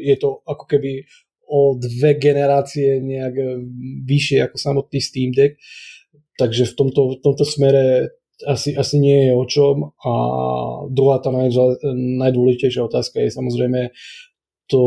je 0.00 0.16
to 0.16 0.40
ako 0.46 0.64
keby 0.64 1.04
o 1.50 1.74
dve 1.74 2.14
generácie 2.14 3.02
nejak 3.02 3.34
vyššie 4.06 4.38
ako 4.46 4.56
samotný 4.56 5.00
Steam 5.02 5.34
Deck. 5.34 5.58
Takže 6.38 6.72
v 6.72 6.74
tomto, 6.78 7.02
v 7.18 7.20
tomto 7.20 7.44
smere 7.44 8.14
asi, 8.46 8.76
asi 8.76 8.96
nie 9.00 9.28
je 9.28 9.32
o 9.36 9.44
čom. 9.44 9.92
A 10.00 10.12
druhá 10.88 11.18
tá 11.20 11.28
najdôležitejšia 11.32 12.84
otázka 12.84 13.20
je 13.20 13.30
samozrejme 13.32 13.92
to, 14.70 14.82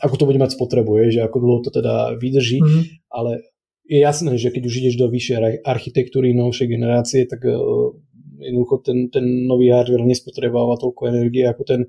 ako 0.00 0.14
to 0.16 0.24
bude 0.28 0.40
mať 0.40 0.56
spotrebu, 0.56 0.96
je, 1.06 1.20
že 1.20 1.24
ako 1.24 1.36
dlho 1.38 1.58
to 1.62 1.70
teda 1.70 2.16
vydrží, 2.16 2.58
mm-hmm. 2.60 2.82
ale 3.12 3.44
je 3.84 3.98
jasné, 4.00 4.32
že 4.38 4.54
keď 4.54 4.62
už 4.64 4.74
ideš 4.80 4.96
do 4.96 5.10
vyššej 5.10 5.66
architektúry 5.66 6.30
novšej 6.32 6.68
generácie, 6.70 7.26
tak 7.26 7.42
uh, 7.44 7.92
jednoducho 8.40 8.86
ten, 8.86 9.12
ten 9.12 9.44
nový 9.44 9.74
hardware 9.74 10.06
nespotrebováva 10.06 10.80
toľko 10.80 11.10
energie 11.10 11.44
ako 11.44 11.62
ten 11.66 11.80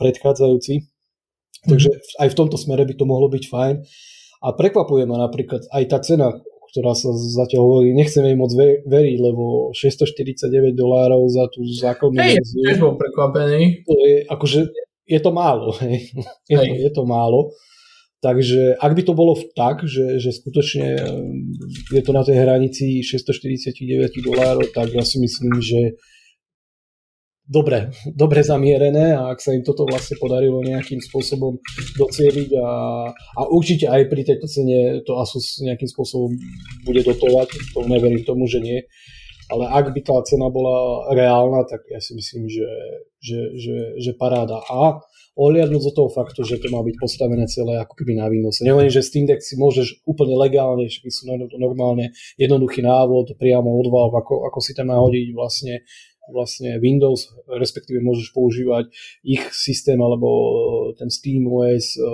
predchádzajúci. 0.00 0.74
Mm-hmm. 0.80 1.68
Takže 1.68 1.90
aj 2.24 2.28
v 2.32 2.38
tomto 2.38 2.56
smere 2.56 2.86
by 2.86 2.94
to 2.94 3.04
mohlo 3.04 3.28
byť 3.28 3.44
fajn. 3.50 3.76
A 4.38 4.54
prekvapuje 4.54 5.02
ma 5.04 5.18
napríklad 5.18 5.66
aj 5.74 5.84
tá 5.90 5.98
cena, 5.98 6.30
ktorá 6.68 6.92
sa 6.92 7.10
zatiaľ 7.16 7.60
hovorí, 7.64 7.96
nechcem 7.96 8.24
jej 8.24 8.36
moc 8.36 8.52
veriť, 8.84 9.16
lebo 9.18 9.72
649 9.72 10.76
dolárov 10.76 11.24
za 11.32 11.48
tú 11.48 11.64
základnú 11.64 12.20
hey, 12.20 12.36
verziu. 12.36 12.62
Hej, 12.68 12.76
bol 12.80 12.94
prekvapený. 13.00 13.88
To 13.88 13.94
je, 13.96 14.14
akože, 14.28 14.60
je 15.08 15.20
to 15.24 15.30
málo, 15.32 15.72
hej. 15.84 16.12
Je, 16.46 16.56
to, 16.56 16.72
je 16.76 16.90
to 16.92 17.02
málo. 17.08 17.56
Takže 18.18 18.74
ak 18.82 18.92
by 18.98 19.02
to 19.06 19.14
bolo 19.14 19.38
tak, 19.54 19.86
že, 19.86 20.18
že 20.18 20.34
skutočne 20.34 20.86
je 21.94 22.02
to 22.02 22.10
na 22.10 22.26
tej 22.26 22.42
hranici 22.42 22.98
649 23.06 24.10
dolárov, 24.26 24.74
tak 24.74 24.90
ja 24.90 25.06
si 25.06 25.22
myslím, 25.22 25.62
že 25.62 25.94
dobre, 27.48 27.90
dobre 28.22 28.44
zamierené 28.44 29.16
a 29.16 29.32
ak 29.32 29.40
sa 29.40 29.56
im 29.56 29.64
toto 29.64 29.88
vlastne 29.88 30.20
podarilo 30.20 30.60
nejakým 30.60 31.00
spôsobom 31.00 31.56
docieliť 31.96 32.50
a, 32.60 32.70
a 33.10 33.40
určite 33.48 33.88
aj 33.88 34.06
pri 34.06 34.22
tejto 34.22 34.46
cene 34.46 35.00
to 35.02 35.16
Asus 35.16 35.64
nejakým 35.64 35.88
spôsobom 35.88 36.36
bude 36.84 37.00
dotovať, 37.02 37.48
to 37.72 37.80
neverím 37.88 38.22
tomu, 38.22 38.44
že 38.44 38.60
nie. 38.60 38.84
Ale 39.48 39.64
ak 39.64 39.96
by 39.96 40.00
tá 40.04 40.20
cena 40.28 40.52
bola 40.52 41.08
reálna, 41.16 41.64
tak 41.64 41.88
ja 41.88 42.04
si 42.04 42.12
myslím, 42.12 42.52
že, 42.52 42.68
že, 43.16 43.40
že, 43.56 43.76
že 43.96 44.12
paráda. 44.12 44.60
A 44.68 45.00
ohliadnúť 45.38 45.82
do 45.88 45.92
toho 45.94 46.10
faktu, 46.10 46.42
že 46.42 46.58
to 46.58 46.66
má 46.68 46.82
byť 46.82 46.96
postavené 46.98 47.46
celé 47.46 47.78
ako 47.78 47.94
keby 47.94 48.18
na 48.18 48.26
Windows. 48.26 48.58
Nelen, 48.58 48.90
že 48.90 49.06
Steam 49.06 49.24
Deck 49.24 49.38
si 49.38 49.54
môžeš 49.54 50.02
úplne 50.02 50.34
legálne, 50.34 50.90
že 50.90 50.98
sú 51.08 51.30
normálne 51.56 52.10
jednoduchý 52.34 52.82
návod 52.82 53.38
priamo 53.38 53.70
od 53.78 53.86
Valve, 53.86 54.18
ako, 54.18 54.50
ako 54.50 54.58
si 54.58 54.74
tam 54.74 54.90
nahodiť 54.90 55.26
vlastne 55.30 55.86
vlastne 56.28 56.76
Windows, 56.78 57.32
respektíve 57.48 58.04
môžeš 58.04 58.30
používať 58.36 58.92
ich 59.24 59.42
systém 59.52 59.96
alebo 59.98 60.28
ten 60.96 61.08
Steam 61.08 61.48
OS 61.48 61.96
eh, 61.96 62.04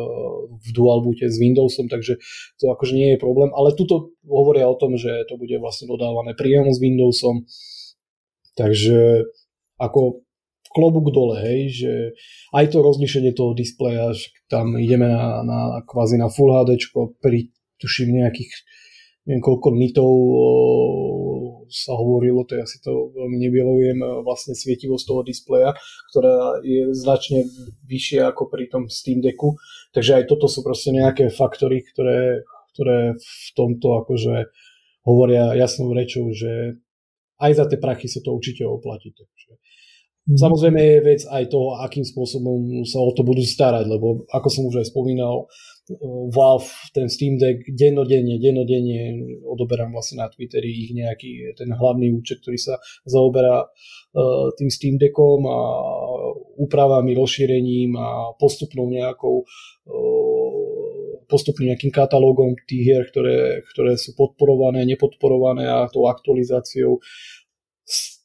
v 0.49 0.69
dual 0.71 1.03
boote 1.03 1.27
s 1.27 1.37
Windowsom, 1.37 1.91
takže 1.91 2.19
to 2.59 2.71
akože 2.71 2.95
nie 2.95 3.15
je 3.15 3.23
problém, 3.23 3.51
ale 3.53 3.75
tuto 3.75 4.15
hovoria 4.25 4.71
o 4.71 4.79
tom, 4.79 4.95
že 4.95 5.27
to 5.27 5.37
bude 5.37 5.55
vlastne 5.59 5.91
dodávané 5.91 6.33
priamo 6.39 6.71
s 6.71 6.79
Windowsom, 6.79 7.45
takže 8.55 9.29
ako 9.79 10.25
klobúk 10.75 11.15
dole, 11.15 11.39
hej, 11.39 11.61
že 11.71 11.93
aj 12.51 12.75
to 12.75 12.83
rozlišenie 12.83 13.31
toho 13.31 13.55
displeja, 13.55 14.11
že 14.11 14.35
tam 14.51 14.75
ideme 14.75 15.07
na, 15.07 15.47
na 15.47 15.61
kvázi 15.87 16.19
na 16.19 16.27
Full 16.27 16.51
HD 16.51 16.79
pri 17.23 17.55
tuším 17.79 18.23
nejakých 18.23 18.51
neviem 19.25 19.41
koľko 19.41 19.73
nitov 19.73 20.11
sa 21.69 21.93
hovorilo, 21.97 22.45
to 22.45 22.59
ja 22.59 22.67
si 22.67 22.81
to 22.81 23.13
veľmi 23.15 23.37
nevylovujem, 23.41 23.99
vlastne 24.25 24.53
svietivosť 24.57 25.05
toho 25.05 25.23
displeja, 25.25 25.71
ktorá 26.13 26.61
je 26.65 26.93
značne 26.93 27.49
vyššia 27.87 28.33
ako 28.33 28.49
pri 28.49 28.69
tom 28.69 28.89
Steam 28.89 29.21
Decku. 29.21 29.57
Takže 29.93 30.23
aj 30.23 30.25
toto 30.31 30.51
sú 30.51 30.65
proste 30.65 30.93
nejaké 30.93 31.31
faktory, 31.31 31.85
ktoré, 31.85 32.45
ktoré 32.75 33.17
v 33.17 33.49
tomto 33.55 34.05
akože 34.05 34.51
hovoria 35.05 35.53
jasnou 35.55 35.93
rečou, 35.93 36.29
že 36.33 36.81
aj 37.39 37.53
za 37.53 37.65
tie 37.69 37.79
prachy 37.79 38.09
sa 38.09 38.25
to 38.25 38.33
určite 38.33 38.65
oplatí. 38.65 39.13
Takže 39.13 39.35
Mm. 40.25 40.41
Samozrejme 40.41 40.81
je 40.81 40.99
vec 41.05 41.21
aj 41.29 41.53
toho, 41.53 41.77
akým 41.85 42.01
spôsobom 42.01 42.89
sa 42.89 42.97
o 42.97 43.13
to 43.13 43.21
budú 43.21 43.45
starať, 43.45 43.85
lebo 43.85 44.25
ako 44.33 44.49
som 44.49 44.65
už 44.65 44.81
aj 44.81 44.89
spomínal, 44.89 45.45
Valve, 46.33 46.65
ten 46.97 47.13
Steam 47.13 47.37
Deck, 47.37 47.69
dennodenne, 47.69 48.41
dennodenne 48.41 49.21
odoberám 49.45 49.93
vlastne 49.93 50.25
na 50.25 50.33
Twitteri 50.33 50.73
ich 50.73 50.97
nejaký 50.97 51.53
ten 51.61 51.69
hlavný 51.77 52.09
účet, 52.09 52.41
ktorý 52.41 52.57
sa 52.57 52.81
zaoberá 53.05 53.69
uh, 53.69 54.49
tým 54.57 54.73
Steam 54.73 54.97
Deckom 54.97 55.45
a 55.45 55.61
úpravami, 56.57 57.13
rozšírením 57.13 58.01
a 58.01 58.33
postupnou 58.41 58.89
nejakou 58.89 59.45
uh, 59.45 60.65
postupným 61.29 61.77
nejakým 61.77 61.93
katalógom 61.93 62.57
tých 62.65 62.83
hier, 62.85 63.05
ktoré, 63.05 63.61
ktoré 63.77 64.01
sú 64.01 64.17
podporované, 64.17 64.89
nepodporované 64.89 65.69
a 65.69 65.85
tou 65.93 66.09
aktualizáciou 66.09 67.05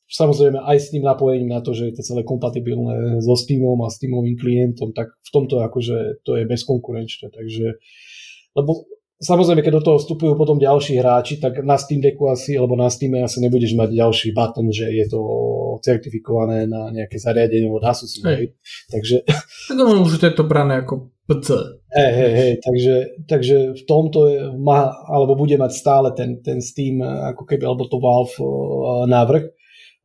samozrejme 0.10 0.57
aj 0.66 0.78
s 0.82 0.89
tým 0.89 1.05
napojením 1.05 1.53
na 1.53 1.62
to, 1.62 1.78
že 1.78 1.93
je 1.93 2.01
to 2.01 2.03
celé 2.03 2.22
kompatibilné 2.26 3.22
so 3.22 3.38
Steamom 3.38 3.78
a 3.86 3.93
Steamovým 3.93 4.36
klientom, 4.36 4.91
tak 4.91 5.14
v 5.22 5.30
tomto 5.30 5.62
akože 5.62 6.26
to 6.26 6.36
je 6.36 6.43
bezkonkurenčné. 6.49 7.30
Takže, 7.30 7.78
lebo 8.57 8.89
samozrejme, 9.22 9.62
keď 9.62 9.74
do 9.80 9.86
toho 9.86 9.97
vstupujú 10.01 10.34
potom 10.34 10.57
ďalší 10.57 10.97
hráči, 10.97 11.38
tak 11.38 11.62
na 11.62 11.78
Steam 11.78 12.01
Decku 12.01 12.26
asi, 12.26 12.57
alebo 12.57 12.74
na 12.74 12.89
Steam 12.89 13.14
asi 13.22 13.38
nebudeš 13.38 13.78
mať 13.78 13.93
ďalší 13.93 14.34
button, 14.34 14.74
že 14.74 14.89
je 14.89 15.05
to 15.05 15.22
certifikované 15.86 16.66
na 16.66 16.89
nejaké 16.89 17.22
zariadenie 17.22 17.70
od 17.70 17.86
Asus. 17.86 18.20
Hey. 18.20 18.57
Takže... 18.89 19.24
Tak 19.70 19.78
už 19.78 20.18
to 20.18 20.26
je 20.28 20.36
to 20.36 20.43
brané 20.43 20.82
ako 20.82 21.14
PC. 21.30 21.78
Hej, 21.93 22.12
hej, 22.18 22.34
hej, 22.34 22.53
takže, 22.62 22.95
takže 23.30 23.55
v 23.78 23.84
tomto 23.86 24.20
je, 24.30 24.38
má, 24.57 24.89
alebo 25.10 25.38
bude 25.38 25.57
mať 25.57 25.72
stále 25.78 26.10
ten, 26.18 26.41
ten 26.41 26.57
Steam, 26.57 27.01
ako 27.05 27.45
keby, 27.45 27.70
alebo 27.70 27.86
to 27.86 28.01
Valve 28.01 28.34
návrh, 29.05 29.59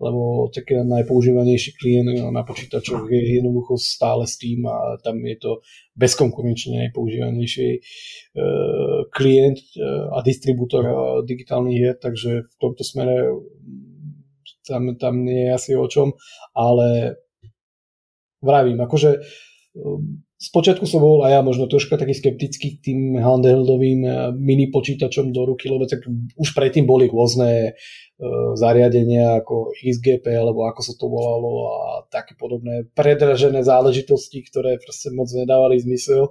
lebo 0.04 0.52
taký 0.52 0.84
najpoužívanejší 0.84 1.80
klient 1.80 2.12
na 2.28 2.44
počítačoch 2.44 3.08
je 3.08 3.40
jednoducho 3.40 3.80
stále 3.80 4.28
Steam 4.28 4.68
a 4.68 5.00
tam 5.00 5.24
je 5.24 5.36
to 5.40 5.50
bezkonkurenčne 5.96 6.84
najpoužívanejší 6.84 7.68
e, 7.72 7.80
klient 9.08 9.58
e, 9.58 9.80
a 10.12 10.20
distribútor 10.20 10.84
digitálnych 11.24 11.76
hier, 11.80 11.96
takže 11.96 12.44
v 12.44 12.54
tomto 12.60 12.84
smere 12.84 13.32
tam, 14.68 14.96
tam 15.00 15.24
nie 15.24 15.48
je 15.48 15.54
asi 15.56 15.72
o 15.72 15.88
čom, 15.88 16.12
ale 16.52 17.16
vravím, 18.44 18.84
akože 18.84 19.10
e, 19.16 19.20
Spočiatku 20.34 20.84
som 20.84 21.00
bol 21.00 21.24
aj 21.24 21.40
ja 21.40 21.40
možno 21.40 21.64
troška 21.64 21.96
taký 21.96 22.12
skeptický 22.12 22.76
k 22.76 22.82
tým 22.84 23.00
handheldovým 23.16 24.04
mini 24.36 24.68
počítačom 24.68 25.32
do 25.32 25.48
ruky, 25.48 25.72
lebo 25.72 25.88
tak 25.88 26.04
už 26.36 26.52
predtým 26.52 26.84
boli 26.84 27.08
rôzne 27.08 27.72
zariadenia 28.54 29.42
ako 29.42 29.74
XGP 29.74 30.38
alebo 30.38 30.70
ako 30.70 30.80
sa 30.86 30.94
to 30.94 31.10
volalo 31.10 31.52
a 31.66 31.80
také 32.06 32.38
podobné 32.38 32.86
predražené 32.94 33.66
záležitosti, 33.66 34.46
ktoré 34.46 34.78
proste 34.78 35.10
moc 35.10 35.26
nedávali 35.34 35.82
zmysel 35.82 36.30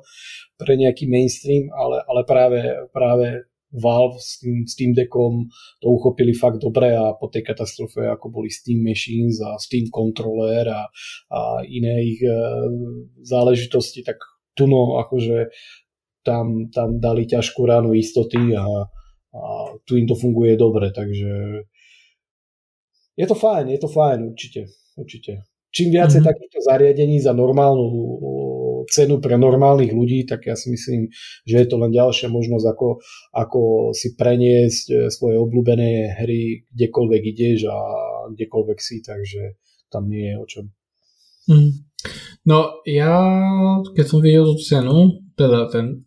pre 0.55 0.79
nejaký 0.79 1.11
mainstream, 1.11 1.67
ale, 1.75 1.99
ale 2.07 2.21
práve, 2.23 2.59
práve 2.95 3.51
Valve 3.73 4.21
s 4.21 4.37
tým 4.37 4.69
Steam 4.69 4.93
Deckom 4.93 5.49
to 5.81 5.87
uchopili 5.89 6.37
fakt 6.37 6.61
dobre 6.61 6.93
a 6.93 7.17
po 7.17 7.27
tej 7.27 7.41
katastrofe 7.41 8.05
ako 8.05 8.29
boli 8.29 8.53
Steam 8.53 8.85
Machines 8.85 9.41
a 9.41 9.57
Steam 9.57 9.89
Controller 9.89 10.69
a, 10.69 10.85
a 11.33 11.39
iné 11.65 12.05
ich 12.05 12.21
e, 12.21 12.37
záležitosti, 13.25 14.05
tak 14.05 14.21
tu 14.53 14.69
akože 14.69 15.49
tam, 16.21 16.69
tam 16.69 17.01
dali 17.01 17.25
ťažkú 17.25 17.65
ránu 17.65 17.97
istoty 17.97 18.53
a, 18.53 18.65
a 19.33 19.41
tu 19.83 19.97
im 19.97 20.05
to 20.05 20.13
funguje 20.13 20.53
dobre, 20.53 20.93
takže 20.93 21.65
je 23.17 23.25
to 23.27 23.35
fajn, 23.35 23.69
je 23.69 23.79
to 23.79 23.89
fajn, 23.89 24.19
určite. 24.33 24.61
určite. 24.97 25.45
Čím 25.73 25.89
viacej 25.89 26.21
mm-hmm. 26.21 26.29
takýchto 26.29 26.59
zariadení 26.69 27.17
za 27.17 27.33
normálnu 27.33 27.85
cenu 28.89 29.17
pre 29.23 29.39
normálnych 29.39 29.95
ľudí, 29.95 30.27
tak 30.27 30.45
ja 30.45 30.55
si 30.59 30.69
myslím, 30.69 31.09
že 31.47 31.55
je 31.63 31.67
to 31.67 31.79
len 31.79 31.89
ďalšia 31.89 32.29
možnosť, 32.29 32.65
ako, 32.67 32.87
ako 33.33 33.61
si 33.95 34.13
preniesť 34.13 34.85
e, 34.91 34.95
svoje 35.07 35.39
obľúbené 35.39 36.19
hry 36.19 36.67
kdekoľvek 36.67 37.21
ideš 37.23 37.71
a 37.71 37.79
kdekoľvek 38.35 38.79
si, 38.83 38.99
takže 39.01 39.57
tam 39.87 40.11
nie 40.11 40.29
je 40.29 40.35
o 40.35 40.45
čom. 40.45 40.65
Mm. 41.47 41.71
No 42.43 42.83
ja, 42.83 43.15
keď 43.95 44.05
som 44.05 44.19
videl 44.19 44.43
tú 44.43 44.59
cenu, 44.59 45.23
teda 45.39 45.71
ten 45.71 46.03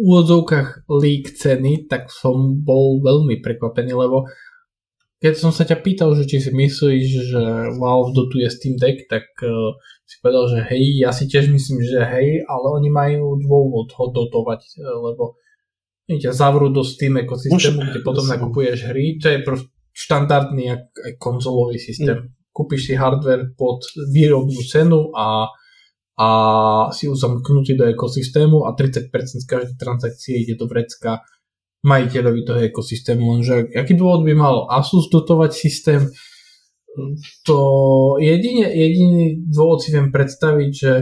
v 0.00 0.06
úvodzovkách 0.06 0.88
lík 0.88 1.36
ceny, 1.36 1.84
tak 1.90 2.08
som 2.08 2.62
bol 2.64 3.04
veľmi 3.04 3.42
prekvapený, 3.44 3.92
lebo 3.92 4.24
keď 5.20 5.34
som 5.36 5.52
sa 5.52 5.68
ťa 5.68 5.84
pýtal, 5.84 6.16
že 6.16 6.24
či 6.24 6.40
si 6.40 6.48
myslíš, 6.48 7.04
že 7.28 7.42
Valve 7.76 8.16
dotuje 8.16 8.48
Steam 8.48 8.80
Deck, 8.80 9.04
tak 9.04 9.28
uh, 9.44 9.76
si 10.08 10.16
povedal, 10.24 10.48
že 10.48 10.58
hej, 10.72 11.04
ja 11.04 11.12
si 11.12 11.28
tiež 11.28 11.52
myslím, 11.52 11.84
že 11.84 12.00
hej, 12.00 12.40
ale 12.48 12.66
oni 12.80 12.88
majú 12.88 13.36
dôvod 13.36 13.92
ho 14.00 14.04
dotovať, 14.08 14.60
uh, 14.80 14.96
lebo 15.12 15.36
ťa 16.08 16.32
zavrú 16.34 16.72
do 16.72 16.82
Steam 16.82 17.20
ekosystému, 17.20 17.92
kde 17.92 18.00
potom 18.02 18.26
nakupuješ 18.26 18.90
hry, 18.90 19.20
to 19.20 19.30
je 19.30 19.38
proste 19.44 19.70
štandardný 19.94 20.64
jak, 20.66 20.84
aj 20.96 21.12
konzolový 21.20 21.78
systém. 21.78 22.16
Mm. 22.16 22.28
Kúpiš 22.50 22.90
si 22.90 22.94
hardware 22.98 23.54
pod 23.54 23.86
výrobnú 24.10 24.58
cenu 24.66 25.14
a, 25.14 25.46
a 26.18 26.28
si 26.90 27.06
uzamknutý 27.06 27.78
do 27.78 27.86
ekosystému 27.86 28.66
a 28.66 28.74
30% 28.74 29.12
z 29.12 29.46
každej 29.46 29.76
transakcie 29.78 30.34
ide 30.42 30.58
do 30.58 30.66
vrecka 30.66 31.22
majiteľovi 31.80 32.40
toho 32.44 32.60
ekosystému, 32.68 33.22
lenže 33.38 33.72
aký 33.72 33.96
dôvod 33.96 34.28
by 34.28 34.34
mal 34.36 34.56
Asus 34.68 35.08
dotovať 35.08 35.50
systém, 35.56 36.02
to 37.46 37.58
jedine, 38.18 38.66
jediný 38.66 39.46
dôvod 39.46 39.80
si 39.80 39.94
viem 39.94 40.10
predstaviť, 40.10 40.70
že 40.74 40.92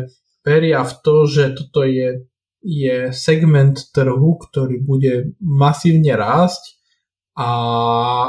veria 0.45 0.85
v 0.85 0.93
to, 1.01 1.15
že 1.27 1.57
toto 1.57 1.83
je, 1.83 2.29
je 2.61 3.11
segment 3.11 3.75
trhu, 3.91 4.31
ktorý 4.39 4.85
bude 4.85 5.35
masívne 5.41 6.15
rásť 6.15 6.79
a 7.39 7.49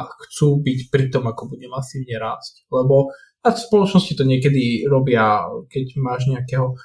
chcú 0.06 0.62
byť 0.62 0.80
pri 0.93 1.06
tom, 1.10 1.28
ako 1.28 1.58
bude 1.58 1.68
masívne 1.68 2.16
rásť. 2.18 2.70
Lebo 2.72 3.12
a 3.39 3.56
spoločnosti 3.56 4.20
to 4.20 4.28
niekedy 4.28 4.84
robia, 4.84 5.47
keď 5.72 5.86
máš 5.95 6.28
nejakého, 6.28 6.76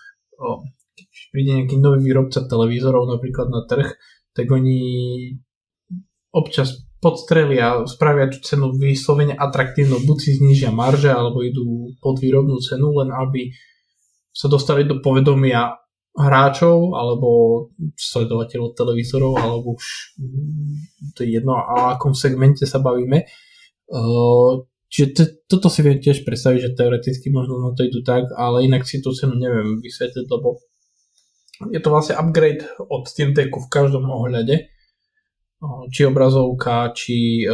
keď 0.95 1.09
príde 1.35 1.51
nejaký 1.63 1.77
nový 1.83 2.01
výrobca 2.07 2.47
televízorov 2.47 3.11
napríklad 3.11 3.51
na 3.51 3.67
trh, 3.67 3.91
tak 4.35 4.47
oni 4.51 4.79
občas 6.35 6.83
podstrelia, 6.99 7.87
spravia 7.87 8.27
tú 8.33 8.43
cenu 8.43 8.75
vyslovene 8.75 9.39
atraktívnu, 9.39 10.03
buď 10.03 10.19
si 10.19 10.31
znižia 10.41 10.75
marže, 10.75 11.13
alebo 11.13 11.47
idú 11.47 11.95
pod 12.03 12.19
výrobnú 12.19 12.59
cenu, 12.59 12.91
len 12.99 13.15
aby 13.15 13.55
sa 14.35 14.51
dostali 14.51 14.83
do 14.83 14.99
povedomia 14.99 15.79
hráčov 16.15 16.95
alebo 16.95 17.29
sledovateľov 17.99 18.79
televízorov 18.79 19.35
alebo 19.35 19.75
už 19.75 20.15
to 21.19 21.27
je 21.27 21.39
jedno 21.39 21.59
a 21.59 21.99
akom 21.99 22.15
segmente 22.15 22.63
sa 22.71 22.79
bavíme. 22.79 23.27
Čiže 24.95 25.07
t- 25.11 25.35
toto 25.51 25.67
si 25.67 25.83
viem 25.83 25.99
tiež 25.99 26.23
predstaviť, 26.23 26.71
že 26.71 26.77
teoreticky 26.79 27.35
možno 27.35 27.59
na 27.59 27.75
to 27.75 27.83
idú 27.83 28.07
tak, 28.07 28.31
ale 28.39 28.63
inak 28.63 28.87
si 28.87 29.03
tú 29.03 29.11
cenu 29.11 29.35
neviem 29.35 29.83
vysvetliť, 29.83 30.27
lebo 30.31 30.63
je 31.75 31.83
to 31.83 31.91
vlastne 31.91 32.15
upgrade 32.15 32.63
od 32.79 33.11
Steam 33.11 33.35
Decku 33.35 33.59
v 33.67 33.73
každom 33.75 34.07
ohľade 34.07 34.71
či 35.93 36.05
obrazovka, 36.05 36.93
či 36.97 37.45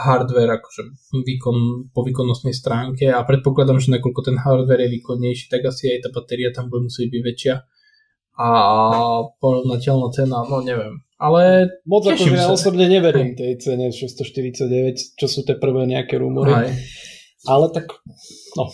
hardware, 0.00 0.60
akože 0.60 0.82
výkon 1.12 1.90
po 1.92 2.00
výkonnostnej 2.04 2.52
stránke 2.52 3.08
a 3.08 3.24
predpokladám, 3.24 3.80
že 3.80 3.94
nakoľko 3.96 4.20
ten 4.26 4.36
hardware 4.36 4.84
je 4.86 4.94
výkonnejší, 5.00 5.48
tak 5.48 5.66
asi 5.68 5.96
aj 5.96 6.06
tá 6.06 6.08
batéria 6.12 6.52
tam 6.52 6.68
bude 6.68 6.88
musieť 6.88 7.08
byť 7.12 7.22
väčšia 7.22 7.54
a 8.36 8.48
porovnateľná 9.40 10.08
cena, 10.12 10.44
no 10.44 10.60
neviem. 10.60 11.00
Ale 11.16 11.72
Moc 11.88 12.04
ako, 12.04 12.28
že 12.28 12.36
ja 12.36 12.52
osobne 12.52 12.84
neverím 12.92 13.32
tej 13.32 13.56
cene 13.56 13.88
649, 13.88 15.16
čo 15.16 15.24
sú 15.24 15.48
tie 15.48 15.56
prvé 15.56 15.88
nejaké 15.88 16.20
rumory. 16.20 16.52
Aj. 16.52 16.68
Ale 17.48 17.72
tak, 17.72 17.88
no, 18.60 18.68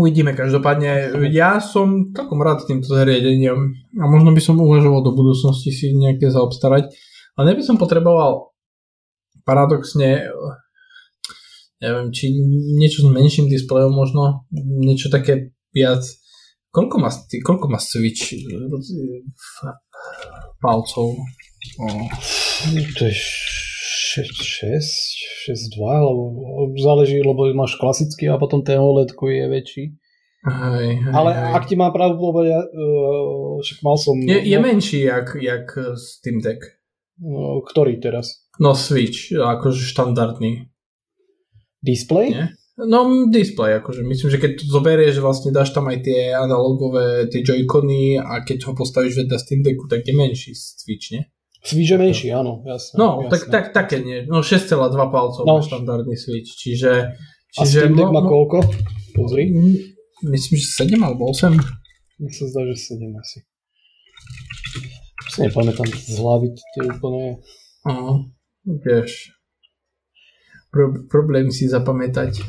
Uvidíme 0.00 0.32
každopádne. 0.32 1.12
Ja 1.28 1.60
som 1.60 2.16
takom 2.16 2.40
rád 2.40 2.64
týmto 2.64 2.88
zariadením 2.88 3.76
a 4.00 4.04
možno 4.08 4.32
by 4.32 4.40
som 4.40 4.56
uvažoval 4.56 5.04
do 5.04 5.12
budúcnosti 5.12 5.68
si 5.68 5.92
nejaké 5.92 6.32
zaobstarať. 6.32 6.88
Ale 7.36 7.44
neby 7.52 7.60
som 7.60 7.76
potreboval 7.76 8.56
paradoxne 9.44 10.24
neviem, 11.80 12.08
či 12.12 12.32
niečo 12.80 13.04
s 13.04 13.08
menším 13.12 13.52
displejom 13.52 13.92
možno, 13.92 14.48
niečo 14.80 15.12
také 15.12 15.52
viac 15.72 16.00
koľko 16.70 16.96
má, 17.02 17.10
koľko 17.42 17.66
má 17.66 17.78
Switch 17.82 18.34
palcov? 20.62 21.18
Oh. 21.78 22.06
6, 24.10 25.46
6, 25.46 25.76
2, 25.76 25.86
alebo 25.86 26.74
záleží, 26.74 27.22
lebo 27.22 27.46
máš 27.54 27.78
klasický 27.78 28.26
a 28.26 28.40
potom 28.42 28.66
ten 28.66 28.82
OLED 28.82 29.14
je 29.14 29.46
väčší. 29.46 29.84
Hej, 30.40 30.88
hej, 31.04 31.12
Ale 31.12 31.30
hej. 31.36 31.52
ak 31.52 31.64
ti 31.68 31.76
má 31.76 31.92
pravdu, 31.92 32.32
ja, 32.48 32.64
uh, 32.64 33.60
však 33.60 33.78
mal 33.84 34.00
som... 34.00 34.16
Je, 34.16 34.40
je 34.40 34.58
menší 34.58 35.04
jak, 35.04 35.36
jak 35.36 35.68
Steam 36.00 36.40
Deck. 36.40 36.64
Uh, 37.20 37.60
ktorý 37.60 38.00
teraz? 38.00 38.48
No 38.56 38.72
Switch, 38.72 39.36
akože 39.36 39.84
štandardný. 39.84 40.64
Display? 41.84 42.32
Nie? 42.32 42.46
No, 42.80 43.28
display, 43.28 43.76
akože 43.76 44.00
myslím, 44.00 44.28
že 44.32 44.40
keď 44.40 44.50
to 44.56 44.64
zoberieš, 44.72 45.20
vlastne 45.20 45.52
dáš 45.52 45.76
tam 45.76 45.92
aj 45.92 46.00
tie 46.00 46.32
analogové, 46.32 47.28
tie 47.28 47.44
joycony 47.44 48.16
a 48.16 48.40
keď 48.40 48.68
ho 48.68 48.72
postavíš 48.72 49.20
vedľa 49.20 49.36
Steam 49.36 49.60
Decku, 49.60 49.84
tak 49.84 50.08
je 50.08 50.16
menší 50.16 50.56
Switch, 50.56 51.12
nie? 51.12 51.28
Menší, 51.60 52.32
áno, 52.32 52.64
jasne. 52.64 52.96
No, 52.96 53.28
jasne. 53.28 53.30
tak, 53.30 53.42
tak 53.52 53.64
také 53.76 53.96
nie. 54.00 54.24
No 54.24 54.40
6,2 54.40 54.72
palcov 55.12 55.44
no. 55.44 55.60
štandardný 55.60 56.16
Switch, 56.16 56.56
čiže... 56.56 57.12
čiže 57.52 57.60
a 57.60 57.62
Steam 57.68 57.94
Deck 58.00 58.08
má 58.08 58.24
koľko? 58.24 58.64
Pozri. 59.12 59.52
Myslím, 60.24 60.56
že 60.56 60.88
7 60.88 60.96
alebo 61.04 61.28
8. 61.28 61.52
Mne 61.52 62.32
sa 62.32 62.44
zdá, 62.48 62.64
že 62.64 62.96
7 62.96 63.12
asi. 63.12 63.38
Si 65.30 65.38
nepamätám 65.44 65.88
z 65.88 66.16
hlavy, 66.16 66.48
to 66.56 66.76
je 66.80 66.88
úplne... 66.96 67.24
Uh, 67.84 68.28
vieš, 68.64 69.32
pro, 70.72 70.96
problém 71.12 71.52
si 71.52 71.68
zapamätať. 71.68 72.40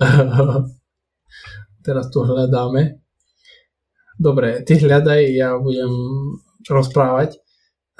Teraz 1.86 2.06
tu 2.12 2.22
hľadáme. 2.22 3.02
Dobre, 4.20 4.62
ty 4.62 4.76
hľadaj, 4.76 5.20
ja 5.32 5.56
budem 5.56 5.90
rozprávať. 6.68 7.40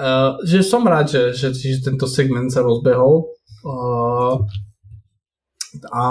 Uh, 0.01 0.41
že 0.49 0.65
som 0.65 0.81
rád, 0.89 1.13
že, 1.13 1.37
že, 1.37 1.53
že 1.53 1.85
tento 1.85 2.09
segment 2.09 2.49
sa 2.49 2.65
rozbehol. 2.65 3.29
Uh, 3.61 4.41
a 5.93 6.05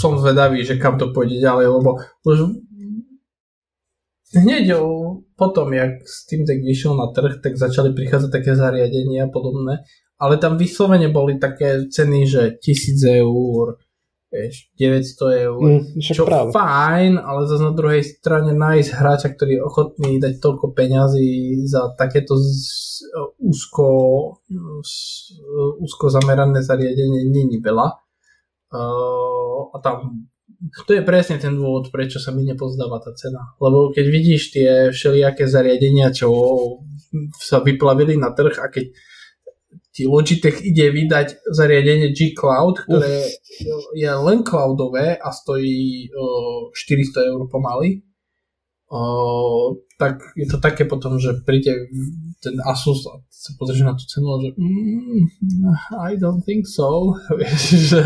som 0.00 0.16
zvedavý, 0.16 0.64
že 0.64 0.80
kam 0.80 0.96
to 0.96 1.12
pôjde 1.12 1.38
ďalej, 1.38 1.66
lebo 1.68 2.00
už 2.24 2.58
hneď 4.34 4.74
potom, 5.36 5.72
jak 5.72 6.02
Steam 6.08 6.42
Deck 6.44 6.64
vyšiel 6.64 6.96
na 6.96 7.12
trh, 7.12 7.38
tak 7.42 7.60
začali 7.60 7.94
prichádzať 7.94 8.30
také 8.32 8.56
zariadenia 8.56 9.26
a 9.26 9.32
podobné, 9.32 9.84
ale 10.18 10.36
tam 10.36 10.58
vyslovene 10.58 11.08
boli 11.08 11.38
také 11.38 11.86
ceny, 11.86 12.26
že 12.26 12.42
1000 12.58 13.24
eur, 13.24 13.78
vieš, 14.30 14.70
900 14.78 15.46
eur, 15.50 15.58
mm, 15.58 15.98
čo 15.98 16.22
práve. 16.22 16.54
fajn, 16.54 17.18
ale 17.18 17.40
zase 17.50 17.62
na 17.66 17.74
druhej 17.74 18.02
strane 18.06 18.54
nájsť 18.54 18.90
hráča, 18.94 19.28
ktorý 19.34 19.58
je 19.58 19.66
ochotný 19.66 20.10
dať 20.22 20.38
toľko 20.38 20.70
peňazí 20.70 21.66
za 21.66 21.90
takéto 21.98 22.38
z, 22.38 22.54
úzko, 23.42 23.86
z, 24.86 24.94
úzko 25.82 26.14
zamerané 26.14 26.62
zariadenie 26.62 27.26
není 27.26 27.58
veľa. 27.58 27.98
Uh, 28.70 29.74
a 29.74 29.76
tam 29.82 30.30
to 30.86 30.92
je 30.92 31.02
presne 31.02 31.40
ten 31.40 31.56
dôvod, 31.56 31.88
prečo 31.88 32.20
sa 32.20 32.36
mi 32.36 32.44
nepozdáva 32.44 33.00
tá 33.00 33.16
cena. 33.16 33.56
Lebo 33.56 33.90
keď 33.96 34.06
vidíš 34.12 34.42
tie 34.52 34.70
všelijaké 34.92 35.48
zariadenia, 35.48 36.12
čo 36.12 36.28
sa 37.40 37.64
vyplavili 37.64 38.20
na 38.20 38.30
trh 38.36 38.60
a 38.60 38.68
keď 38.68 38.92
ti 39.90 40.06
Logitech 40.06 40.62
ide 40.62 40.94
vydať 40.94 41.50
zariadenie 41.50 42.14
G-Cloud, 42.14 42.86
ktoré 42.86 43.26
Uf. 43.26 43.90
je 43.98 44.10
len 44.10 44.46
cloudové 44.46 45.18
a 45.18 45.34
stojí 45.34 46.06
uh, 46.14 46.70
400 46.70 47.30
eur 47.34 47.50
pomaly, 47.50 48.06
uh, 48.94 49.74
tak 49.98 50.22
je 50.38 50.46
to 50.46 50.62
také 50.62 50.86
potom, 50.86 51.18
že 51.18 51.42
príde 51.42 51.90
ten 52.40 52.56
Asus 52.64 53.04
a 53.10 53.20
sa 53.28 53.52
pozrieš 53.60 53.84
na 53.84 53.92
tú 53.92 54.04
cenu 54.08 54.26
že 54.40 54.50
mm, 54.56 55.22
I 56.00 56.16
don't 56.16 56.40
think 56.46 56.64
so, 56.64 57.12
že, 57.90 58.00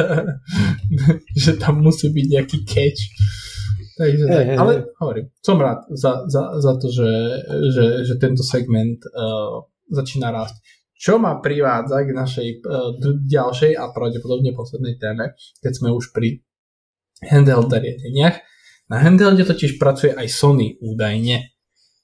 že 1.45 1.53
tam 1.61 1.85
musí 1.85 2.11
byť 2.11 2.27
nejaký 2.33 2.59
catch. 2.65 3.03
Takže, 3.95 4.27
hey, 4.27 4.45
hey, 4.51 4.59
ale 4.59 4.91
hovorím, 4.99 5.31
som 5.39 5.55
rád 5.55 5.87
za, 5.95 6.27
za, 6.27 6.59
za 6.59 6.73
to, 6.83 6.91
že, 6.91 7.11
že, 7.71 7.87
že 8.03 8.15
tento 8.19 8.43
segment 8.43 8.99
uh, 9.15 9.63
začína 9.87 10.35
rásť. 10.35 10.59
Čo 11.05 11.21
ma 11.21 11.37
privádza 11.37 12.01
k 12.01 12.17
našej 12.17 12.49
uh, 12.65 12.97
ďalšej 13.29 13.77
a 13.77 13.93
pravdepodobne 13.93 14.57
poslednej 14.57 14.97
téme, 14.97 15.37
keď 15.61 15.73
sme 15.77 15.93
už 15.93 16.17
pri 16.17 16.41
handheld 17.21 17.69
zariadeniach. 17.69 18.41
Na 18.89 19.05
handhelde 19.05 19.45
totiž 19.45 19.77
pracuje 19.77 20.17
aj 20.17 20.33
Sony 20.33 20.81
údajne, 20.81 21.53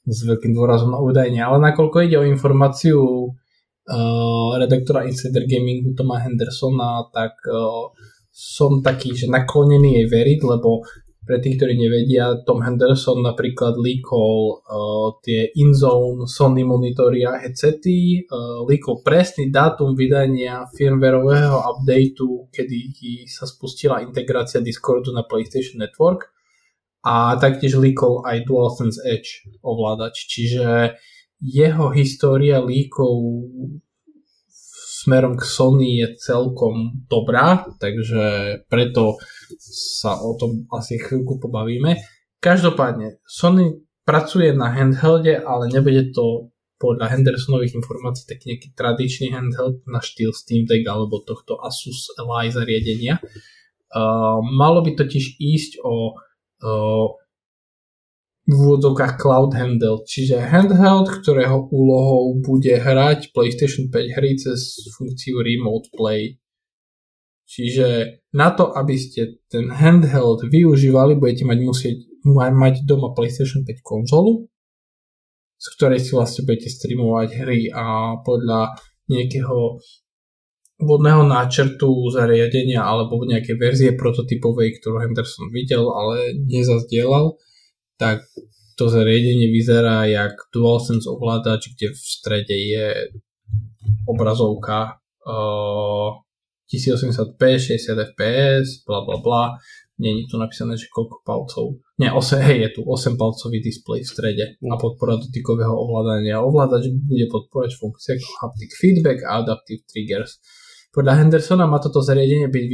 s 0.04 0.20
veľkým 0.20 0.52
dôrazom 0.52 0.92
na 0.92 1.00
údajne, 1.00 1.40
ale 1.40 1.72
nakoľko 1.72 1.96
ide 2.04 2.20
o 2.20 2.28
informáciu 2.28 3.00
uh, 3.00 4.50
redaktora 4.60 5.08
Insider 5.08 5.48
Gamingu 5.48 5.96
Toma 5.96 6.20
Hendersona, 6.20 7.08
tak 7.08 7.40
uh, 7.48 7.88
som 8.28 8.84
taký, 8.84 9.16
že 9.16 9.32
naklonený 9.32 9.96
jej 9.96 10.06
veriť, 10.12 10.40
lebo 10.44 10.84
pre 11.30 11.38
tých, 11.38 11.62
ktorí 11.62 11.78
nevedia, 11.78 12.42
Tom 12.42 12.58
Henderson 12.58 13.22
napríklad 13.22 13.78
líkol 13.78 14.66
uh, 14.66 15.14
tie 15.22 15.46
InZone 15.54 16.26
Sony 16.26 16.66
monitory 16.66 17.22
a 17.22 17.38
headsety, 17.38 18.26
uh, 18.26 18.66
líkol 18.66 19.06
presný 19.06 19.46
dátum 19.46 19.94
vydania 19.94 20.66
firmwareového 20.74 21.54
updateu, 21.54 22.50
kedy 22.50 22.90
sa 23.30 23.46
spustila 23.46 24.02
integrácia 24.02 24.58
Discordu 24.58 25.14
na 25.14 25.22
PlayStation 25.22 25.78
Network 25.78 26.34
a 27.06 27.38
taktiež 27.38 27.78
líkol 27.78 28.26
aj 28.26 28.50
DualSense 28.50 28.98
Edge 29.06 29.46
ovládač, 29.62 30.26
čiže 30.26 30.98
jeho 31.38 31.94
história 31.94 32.58
líkov 32.58 33.46
smerom 35.00 35.40
k 35.40 35.44
Sony 35.48 36.04
je 36.04 36.20
celkom 36.20 37.04
dobrá, 37.08 37.64
takže 37.80 38.22
preto 38.68 39.16
sa 39.72 40.20
o 40.20 40.36
tom 40.36 40.68
asi 40.76 41.00
chvíľku 41.00 41.40
pobavíme. 41.40 41.96
Každopádne, 42.40 43.20
Sony 43.24 43.80
pracuje 44.04 44.52
na 44.52 44.68
handhelde, 44.72 45.40
ale 45.40 45.72
nebude 45.72 46.12
to 46.12 46.52
podľa 46.80 47.12
Hendersonových 47.12 47.76
informácií 47.76 48.24
tak 48.24 48.40
nejaký 48.48 48.72
tradičný 48.72 49.36
handheld 49.36 49.84
na 49.84 50.00
štýl 50.00 50.32
Steam 50.32 50.64
Deck 50.64 50.88
alebo 50.88 51.20
tohto 51.20 51.60
Asus 51.60 52.08
Li 52.16 52.48
zariadenia. 52.48 53.20
Uh, 53.92 54.40
malo 54.40 54.80
by 54.80 54.96
totiž 54.96 55.36
ísť 55.36 55.84
o 55.84 56.16
uh, 56.16 57.19
v 58.50 58.58
úvodzovkách 58.58 59.14
cloud 59.14 59.54
handheld, 59.54 60.10
čiže 60.10 60.42
handheld, 60.42 61.06
ktorého 61.22 61.70
úlohou 61.70 62.34
bude 62.42 62.74
hrať 62.74 63.30
PlayStation 63.30 63.86
5 63.86 64.16
hry 64.18 64.34
cez 64.34 64.90
funkciu 64.98 65.38
Remote 65.38 65.94
Play. 65.94 66.42
Čiže 67.46 68.18
na 68.34 68.50
to, 68.50 68.74
aby 68.74 68.98
ste 68.98 69.42
ten 69.46 69.70
handheld 69.70 70.50
využívali, 70.50 71.14
budete 71.14 71.46
mať 71.46 71.58
musieť 71.62 71.96
mať 72.26 72.82
doma 72.86 73.14
PlayStation 73.14 73.62
5 73.62 73.86
konzolu, 73.86 74.50
z 75.54 75.66
ktorej 75.78 76.02
si 76.02 76.10
vlastne 76.18 76.42
budete 76.42 76.74
streamovať 76.74 77.28
hry 77.38 77.70
a 77.70 78.18
podľa 78.22 78.74
nejakého 79.06 79.78
vodného 80.80 81.22
náčrtu 81.28 81.90
zariadenia 82.10 82.82
alebo 82.82 83.20
nejakej 83.22 83.56
verzie 83.60 83.90
prototypovej, 83.94 84.80
ktorú 84.80 85.06
Henderson 85.06 85.52
videl, 85.52 85.86
ale 85.92 86.34
nezazdielal, 86.34 87.36
tak 88.00 88.24
to 88.80 88.88
zariadenie 88.88 89.52
vyzerá 89.52 90.08
jak 90.08 90.32
DualSense 90.56 91.04
ovládač, 91.04 91.68
kde 91.76 91.92
v 91.92 92.00
strede 92.00 92.56
je 92.56 93.12
obrazovka 94.08 94.96
uh, 95.28 96.16
1080p, 96.64 97.60
60 97.60 98.16
fps, 98.16 98.88
bla 98.88 99.04
bla 99.04 99.20
bla. 99.20 99.44
Není 100.00 100.24
tu 100.32 100.40
napísané, 100.40 100.80
že 100.80 100.88
koľko 100.88 101.20
palcov. 101.28 101.76
Nie, 102.00 102.08
8, 102.08 102.40
hej, 102.40 102.56
je 102.64 102.70
tu 102.72 102.88
8 102.88 103.20
palcový 103.20 103.60
displej 103.60 104.00
v 104.00 104.08
strede 104.08 104.44
a 104.56 104.74
podpora 104.80 105.20
dotykového 105.20 105.76
ovládania. 105.76 106.40
Ovládač 106.40 106.88
bude 106.88 107.28
podporovať 107.28 107.76
funkcie 107.76 108.16
ako 108.16 108.28
haptic 108.40 108.72
feedback 108.80 109.20
a 109.28 109.44
adaptive 109.44 109.84
triggers. 109.84 110.40
Podľa 110.88 111.20
Hendersona 111.20 111.68
má 111.68 111.84
toto 111.84 112.00
zariadenie 112.00 112.48
byť 112.48 112.64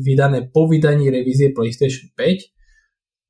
vydané 0.00 0.48
po 0.48 0.64
vydaní 0.64 1.12
revízie 1.12 1.52
PlayStation 1.52 2.08
5 2.16 2.61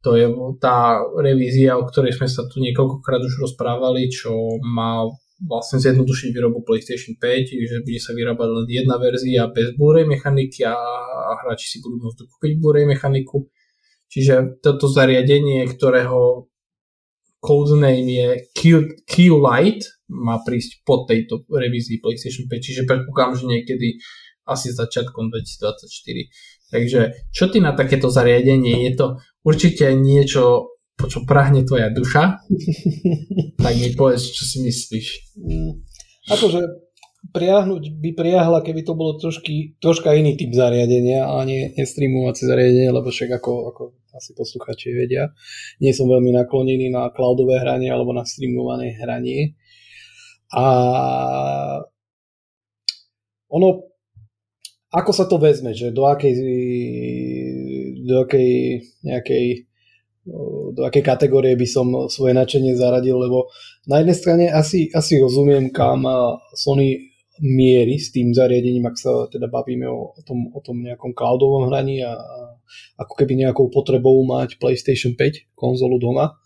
to 0.03 0.18
je 0.18 0.26
tá 0.59 0.98
revízia, 1.14 1.78
o 1.78 1.86
ktorej 1.86 2.18
sme 2.18 2.26
sa 2.26 2.42
tu 2.50 2.59
niekoľkokrát 2.59 3.22
už 3.22 3.46
rozprávali, 3.46 4.11
čo 4.11 4.34
má 4.59 5.07
vlastne 5.42 5.78
zjednodušiť 5.82 6.28
výrobu 6.34 6.62
PlayStation 6.62 7.18
5, 7.18 7.70
že 7.70 7.82
bude 7.82 8.00
sa 8.03 8.14
vyrábať 8.14 8.48
len 8.50 8.66
jedna 8.66 8.98
verzia 8.98 9.50
bez 9.50 9.74
Blu-ray 9.74 10.07
mechaniky 10.07 10.66
a, 10.66 10.74
hráči 11.42 11.66
si 11.66 11.78
budú 11.82 11.98
môcť 12.03 12.18
dokúpiť 12.18 12.53
Blu-ray 12.59 12.86
mechaniku. 12.86 13.46
Čiže 14.11 14.62
toto 14.62 14.86
zariadenie, 14.86 15.66
ktorého 15.66 16.46
codename 17.42 18.07
je 18.07 18.28
Q, 18.55 18.61
Q 19.03 19.14
Lite, 19.38 19.86
má 20.11 20.38
prísť 20.42 20.86
po 20.86 21.03
tejto 21.09 21.42
revízii 21.50 21.98
PlayStation 21.98 22.46
5, 22.46 22.59
čiže 22.62 22.86
predpokladám, 22.86 23.42
že 23.42 23.50
niekedy 23.50 23.88
asi 24.46 24.70
začiatkom 24.74 25.30
2024. 25.30 26.30
Takže 26.72 27.28
čo 27.28 27.52
ty 27.52 27.60
na 27.60 27.76
takéto 27.76 28.08
zariadenie? 28.08 28.88
Je 28.88 28.92
to 28.96 29.06
určite 29.44 29.92
niečo, 29.92 30.72
po 30.96 31.04
čo 31.12 31.28
prahne 31.28 31.68
tvoja 31.68 31.92
duša? 31.92 32.40
tak 33.62 33.72
mi 33.76 33.92
povedz, 33.92 34.32
čo 34.32 34.42
si 34.48 34.64
myslíš. 34.64 35.06
Akože 36.32 36.64
priahnuť 37.30 37.82
by 38.02 38.10
priahla, 38.18 38.64
keby 38.64 38.82
to 38.82 38.98
bolo 38.98 39.14
trošky, 39.20 39.78
troška 39.78 40.10
iný 40.16 40.34
typ 40.34 40.50
zariadenia 40.50 41.28
a 41.28 41.46
nie, 41.46 41.70
nestreamovacie 41.78 42.50
zariadenie, 42.50 42.90
lebo 42.90 43.14
však 43.14 43.30
ako, 43.38 43.52
ako 43.70 43.82
asi 44.16 44.34
posluchači 44.34 44.90
vedia, 44.96 45.30
nie 45.78 45.94
som 45.94 46.10
veľmi 46.10 46.34
naklonený 46.34 46.90
na 46.90 47.12
cloudové 47.14 47.62
hranie 47.62 47.92
alebo 47.92 48.10
na 48.10 48.26
streamované 48.26 48.98
hranie. 48.98 49.54
A 50.50 50.64
ono 53.52 53.91
ako 54.93 55.11
sa 55.16 55.24
to 55.24 55.40
vezme, 55.40 55.72
že 55.72 55.90
do 55.90 56.05
akej 56.05 56.32
do 58.05 58.14
akej 58.22 58.53
nejakej 59.03 59.47
do 60.72 60.86
akej 60.86 61.03
kategórie 61.03 61.59
by 61.59 61.66
som 61.66 62.07
svoje 62.07 62.30
nadšenie 62.36 62.78
zaradil, 62.78 63.18
lebo 63.18 63.51
na 63.90 63.99
jednej 63.99 64.14
strane 64.14 64.45
asi, 64.55 64.86
asi 64.95 65.18
rozumiem, 65.18 65.74
kam 65.74 66.07
Sony 66.55 67.11
miery 67.43 67.99
s 67.99 68.14
tým 68.14 68.30
zariadením, 68.30 68.86
ak 68.86 68.97
sa 69.01 69.26
teda 69.26 69.51
bavíme 69.51 69.88
o, 69.90 70.14
o, 70.14 70.22
tom, 70.22 70.53
o 70.55 70.61
tom 70.62 70.78
nejakom 70.78 71.11
cloudovom 71.11 71.66
hraní 71.66 72.07
a, 72.07 72.14
a 72.14 72.38
ako 73.03 73.18
keby 73.18 73.34
nejakou 73.34 73.66
potrebou 73.66 74.14
mať 74.22 74.62
PlayStation 74.62 75.18
5 75.18 75.59
konzolu 75.59 75.99
doma. 75.99 76.38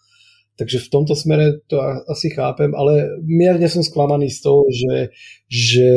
Takže 0.57 0.89
v 0.89 0.89
tomto 0.89 1.13
smere 1.13 1.61
to 1.69 1.77
asi 2.09 2.33
chápem, 2.33 2.73
ale 2.73 3.21
mierne 3.21 3.69
som 3.69 3.85
sklamaný 3.85 4.33
z 4.33 4.41
toho, 4.41 4.65
že, 4.73 5.13
že 5.53 5.91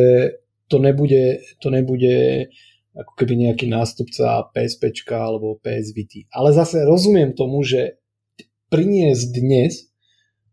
to 0.69 0.77
nebude, 0.77 1.41
to 1.59 1.67
nebude 1.73 2.47
ako 2.97 3.13
keby 3.15 3.49
nejaký 3.49 3.69
nástupca 3.69 4.49
PSP 4.53 4.93
alebo 5.13 5.61
PS 5.61 5.93
Vita. 5.93 6.25
Ale 6.33 6.53
zase 6.53 6.83
rozumiem 6.85 7.37
tomu, 7.37 7.61
že 7.61 8.01
priniesť 8.69 9.27
dnes 9.33 9.89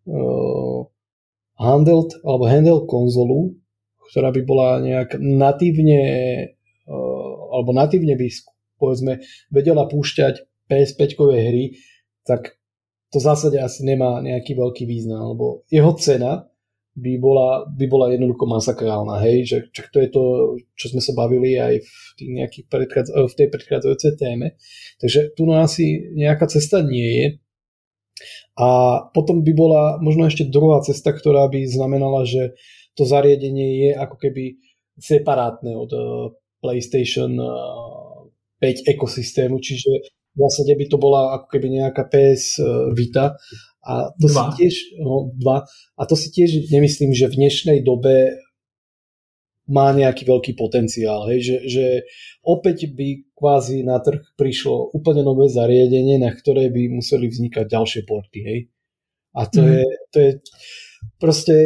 uh, 0.08 0.84
handheld 1.56 2.20
alebo 2.24 2.44
handheld 2.48 2.84
konzolu, 2.88 3.56
ktorá 4.12 4.32
by 4.32 4.42
bola 4.44 4.80
nejak 4.80 5.16
natívne 5.20 6.02
uh, 6.86 7.34
alebo 7.56 7.72
natívne 7.72 8.14
by 8.16 8.28
povedzme 8.76 9.24
vedela 9.48 9.88
púšťať 9.88 10.44
PS5 10.68 11.00
hry, 11.16 11.80
tak 12.28 12.60
to 13.14 13.22
v 13.22 13.26
zásade 13.26 13.56
asi 13.56 13.86
nemá 13.86 14.20
nejaký 14.20 14.52
veľký 14.58 14.84
význam, 14.84 15.32
lebo 15.32 15.64
jeho 15.70 15.94
cena 15.96 16.50
by 16.96 17.12
bola, 17.20 17.68
by 17.68 17.86
bola 17.92 18.06
jednoducho 18.08 18.48
masakrálna, 18.48 19.20
hej, 19.28 19.44
že, 19.44 19.58
že 19.68 19.92
to 19.92 19.98
je 20.00 20.08
to, 20.08 20.24
čo 20.72 20.96
sme 20.96 21.04
sa 21.04 21.12
bavili 21.12 21.60
aj 21.60 21.84
v, 21.84 21.90
tých 22.16 22.30
nejakých 22.32 22.64
predchádza, 22.72 23.12
v 23.12 23.36
tej 23.36 23.48
predchádzajúcej 23.52 24.12
téme. 24.16 24.56
Takže 24.96 25.36
tu 25.36 25.44
na 25.44 25.68
asi 25.68 26.08
nejaká 26.16 26.48
cesta 26.48 26.80
nie 26.80 27.10
je. 27.20 27.26
A 28.56 28.68
potom 29.12 29.44
by 29.44 29.52
bola 29.52 29.82
možno 30.00 30.24
ešte 30.24 30.48
druhá 30.48 30.80
cesta, 30.80 31.12
ktorá 31.12 31.44
by 31.52 31.68
znamenala, 31.68 32.24
že 32.24 32.56
to 32.96 33.04
zariadenie 33.04 33.84
je 33.84 33.90
ako 33.92 34.16
keby 34.16 34.56
separátne 34.96 35.76
od 35.76 35.92
uh, 35.92 36.32
PlayStation 36.64 37.36
uh, 37.36 38.24
5 38.56 38.88
ekosystému, 38.88 39.60
čiže 39.60 40.16
v 40.36 40.38
zásade 40.40 40.72
by 40.76 40.84
to 40.88 40.96
bola 41.00 41.40
ako 41.40 41.46
keby 41.48 41.80
nejaká 41.80 42.12
PS 42.12 42.60
e, 42.60 42.92
Vita 42.92 43.40
a 43.86 44.10
to 44.18 44.26
dva. 44.26 44.50
si 44.50 44.66
tiež, 44.66 44.74
no, 44.98 45.30
dva, 45.38 45.62
a 45.94 46.02
to 46.04 46.18
si 46.18 46.34
tiež 46.34 46.66
nemyslím, 46.74 47.14
že 47.14 47.30
v 47.30 47.38
dnešnej 47.46 47.78
dobe 47.86 48.34
má 49.66 49.90
nejaký 49.90 50.26
veľký 50.26 50.52
potenciál, 50.54 51.26
hej, 51.30 51.40
že, 51.42 51.56
že 51.66 51.86
opäť 52.42 52.90
by 52.90 53.34
kvázi 53.34 53.82
na 53.82 53.98
trh 53.98 54.22
prišlo 54.38 54.94
úplne 54.94 55.26
nové 55.26 55.50
zariadenie, 55.50 56.22
na 56.22 56.30
ktoré 56.30 56.70
by 56.70 56.90
museli 56.90 57.26
vznikať 57.26 57.66
ďalšie 57.66 58.02
porty, 58.06 58.40
hej. 58.42 58.60
A 59.36 59.46
to, 59.46 59.62
mm. 59.62 59.70
je, 59.70 59.84
to 60.10 60.16
je 60.18 60.30
proste 61.18 61.56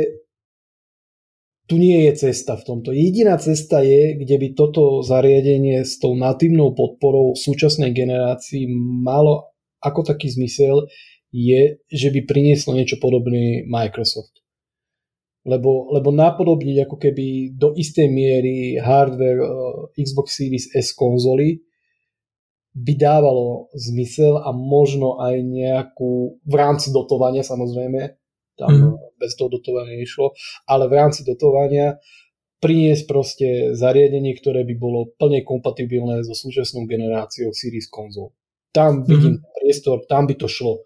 tu 1.71 1.79
nie 1.79 2.11
je 2.11 2.27
cesta 2.27 2.59
v 2.59 2.67
tomto. 2.67 2.91
Jediná 2.91 3.39
cesta 3.39 3.79
je, 3.79 4.19
kde 4.19 4.37
by 4.43 4.49
toto 4.59 5.07
zariadenie 5.07 5.87
s 5.87 6.03
tou 6.03 6.19
natívnou 6.19 6.75
podporou 6.75 7.39
súčasnej 7.39 7.95
generácii 7.95 8.67
malo 9.07 9.55
ako 9.79 10.03
taký 10.03 10.35
zmysel, 10.35 10.91
je, 11.31 11.79
že 11.87 12.09
by 12.11 12.27
prinieslo 12.27 12.75
niečo 12.75 12.99
podobné 12.99 13.63
Microsoft. 13.67 14.43
Lebo, 15.41 15.89
lebo 15.97 16.13
napodobniť 16.13 16.85
ako 16.85 16.97
keby 17.01 17.57
do 17.57 17.73
istej 17.73 18.13
miery 18.13 18.77
hardware 18.77 19.41
uh, 19.41 19.89
Xbox 19.97 20.37
Series 20.37 20.69
S 20.69 20.93
konzoly 20.93 21.65
by 22.77 22.93
dávalo 22.95 23.73
zmysel 23.73 24.37
a 24.37 24.53
možno 24.53 25.19
aj 25.19 25.41
nejakú, 25.43 26.39
v 26.45 26.55
rámci 26.55 26.93
dotovania 26.93 27.43
samozrejme, 27.43 28.15
tam 28.61 28.71
mm. 28.71 29.17
bez 29.17 29.33
toho 29.35 29.49
dotovania 29.49 29.97
nešlo, 29.97 30.37
ale 30.69 30.87
v 30.87 30.95
rámci 30.95 31.25
dotovania 31.25 31.97
priniesť 32.61 33.05
proste 33.09 33.49
zariadenie, 33.73 34.37
ktoré 34.37 34.69
by 34.69 34.75
bolo 34.77 35.17
plne 35.17 35.41
kompatibilné 35.41 36.21
so 36.21 36.37
súčasnou 36.37 36.85
generáciou 36.85 37.57
Series 37.57 37.89
konzol. 37.89 38.37
Tam 38.71 39.03
vidím 39.09 39.41
mm. 39.41 39.45
priestor, 39.57 40.05
tam 40.05 40.29
by 40.29 40.37
to 40.37 40.47
šlo. 40.47 40.85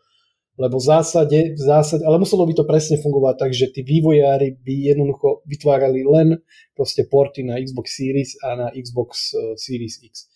Lebo 0.55 0.79
v 0.79 0.87
zásade, 0.87 1.59
v 1.59 1.63
zásade, 1.63 2.07
ale 2.07 2.23
muselo 2.23 2.47
by 2.47 2.55
to 2.55 2.63
presne 2.63 2.95
fungovať 3.03 3.35
tak, 3.43 3.51
že 3.51 3.75
tí 3.75 3.83
vývojári 3.83 4.55
by 4.63 4.75
jednoducho 4.95 5.43
vytvárali 5.51 6.07
len 6.07 6.39
proste 6.79 7.03
porty 7.11 7.43
na 7.43 7.59
Xbox 7.59 7.99
Series 7.99 8.39
a 8.39 8.55
na 8.55 8.69
Xbox 8.71 9.35
eh, 9.35 9.59
Series 9.59 9.99
X 9.99 10.31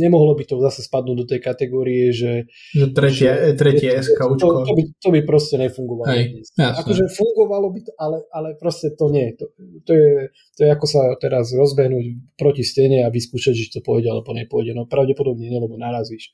nemohlo 0.00 0.32
by 0.34 0.44
to 0.48 0.56
zase 0.56 0.88
spadnúť 0.88 1.16
do 1.20 1.26
tej 1.28 1.40
kategórie, 1.44 2.10
že... 2.16 2.48
Že 2.72 2.86
tretie, 2.96 3.28
že, 3.28 3.52
tretie 3.54 3.90
SK 3.92 4.40
to, 4.40 4.64
to, 4.64 4.72
by, 4.72 4.82
to 4.96 5.08
by 5.12 5.20
proste 5.22 5.60
nefungovalo. 5.60 6.08
Hej, 6.08 6.48
akože 6.56 7.04
fungovalo 7.12 7.68
by 7.68 7.80
to, 7.84 7.90
ale, 8.00 8.18
ale 8.32 8.48
proste 8.56 8.96
to 8.96 9.12
nie. 9.12 9.36
To, 9.36 9.44
to, 9.84 9.92
je, 9.92 10.12
to 10.56 10.60
je 10.64 10.68
ako 10.72 10.86
sa 10.88 11.02
teraz 11.20 11.52
rozbehnúť 11.52 12.34
proti 12.40 12.64
stene 12.64 13.04
a 13.04 13.12
vyskúšať, 13.12 13.52
či 13.52 13.68
to 13.68 13.80
pôjde 13.84 14.08
alebo 14.08 14.32
nepôjde. 14.32 14.72
No 14.72 14.88
pravdepodobne 14.88 15.44
nie, 15.44 15.60
lebo 15.60 15.76
narazíš. 15.76 16.32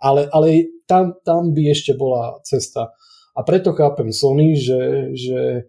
Ale, 0.00 0.28
ale 0.30 0.68
tam, 0.84 1.16
tam 1.24 1.56
by 1.56 1.72
ešte 1.72 1.96
bola 1.96 2.38
cesta. 2.44 2.92
A 3.36 3.40
preto 3.44 3.76
chápem 3.76 4.12
Sony, 4.12 4.56
že, 4.56 5.12
že 5.12 5.68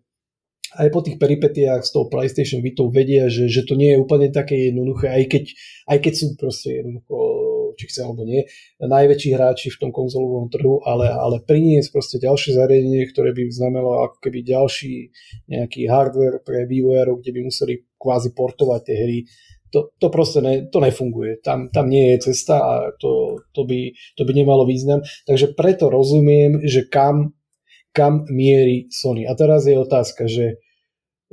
aj 0.76 0.88
po 0.92 1.00
tých 1.00 1.16
peripetiách 1.16 1.84
s 1.84 1.92
tou 1.96 2.12
PlayStation 2.12 2.60
Vita 2.60 2.84
vedia, 2.88 3.32
že, 3.32 3.48
že 3.48 3.64
to 3.64 3.80
nie 3.80 3.96
je 3.96 4.02
úplne 4.02 4.28
také 4.32 4.72
jednoduché, 4.72 5.08
aj 5.08 5.24
keď, 5.32 5.44
aj 5.88 5.98
keď 6.04 6.14
sú 6.14 6.26
proste 6.36 6.70
jednoducho, 6.84 7.16
či 7.78 7.84
chcem 7.88 8.04
alebo 8.10 8.24
nie, 8.28 8.44
najväčší 8.82 9.30
hráči 9.38 9.68
v 9.72 9.80
tom 9.88 9.92
konzolovom 9.96 10.52
trhu, 10.52 10.84
ale, 10.84 11.08
ale 11.08 11.40
priniesť 11.46 11.90
proste 11.94 12.18
ďalšie 12.20 12.58
zariadenie, 12.58 13.08
ktoré 13.08 13.32
by 13.32 13.44
znamenalo 13.48 14.12
ako 14.12 14.18
keby 14.20 14.40
ďalší 14.44 14.94
nejaký 15.48 15.88
hardware 15.88 16.44
pre 16.44 16.68
vývojárov, 16.68 17.22
kde 17.22 17.32
by 17.32 17.42
museli 17.48 17.74
kvázi 17.96 18.36
portovať 18.36 18.82
tie 18.84 18.98
hry, 18.98 19.20
to, 19.72 19.92
to 20.00 20.08
proste 20.08 20.40
ne, 20.44 20.68
to 20.72 20.80
nefunguje. 20.80 21.44
Tam, 21.44 21.68
tam 21.70 21.90
nie 21.92 22.16
je 22.16 22.32
cesta 22.32 22.60
a 22.60 22.74
to, 22.96 23.42
to, 23.52 23.68
by, 23.68 23.92
to 24.16 24.24
by 24.24 24.32
nemalo 24.32 24.64
význam. 24.64 25.04
Takže 25.28 25.56
preto 25.56 25.92
rozumiem, 25.92 26.64
že 26.64 26.88
kam 26.88 27.38
kam 27.98 28.30
mierí 28.30 28.86
Sony. 28.94 29.26
A 29.26 29.34
teraz 29.34 29.66
je 29.66 29.74
otázka, 29.74 30.30
že 30.30 30.62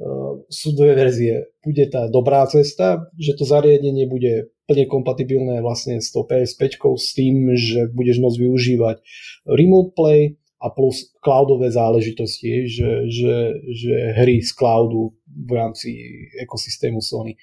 uh, 0.01 0.41
sú 0.49 0.73
dve 0.73 0.97
verzie. 0.97 1.53
Bude 1.61 1.85
tá 1.93 2.09
dobrá 2.09 2.49
cesta, 2.49 3.05
že 3.21 3.37
to 3.37 3.45
zariadenie 3.45 4.09
bude 4.09 4.49
plne 4.65 4.89
kompatibilné 4.89 5.61
vlastne 5.61 6.01
s 6.01 6.09
tou 6.09 6.25
PS5 6.25 6.97
s 6.97 7.13
tým, 7.13 7.53
že 7.53 7.93
budeš 7.93 8.17
môcť 8.17 8.39
využívať 8.49 8.97
remote 9.45 9.93
play 9.93 10.41
a 10.57 10.73
plus 10.73 11.13
cloudové 11.21 11.69
záležitosti, 11.69 12.65
že, 12.65 13.13
že, 13.13 13.61
že 13.69 13.95
hry 14.17 14.41
z 14.41 14.57
cloudu 14.57 15.13
v 15.29 15.53
rámci 15.53 16.01
ekosystému 16.41 17.05
Sony. 17.05 17.37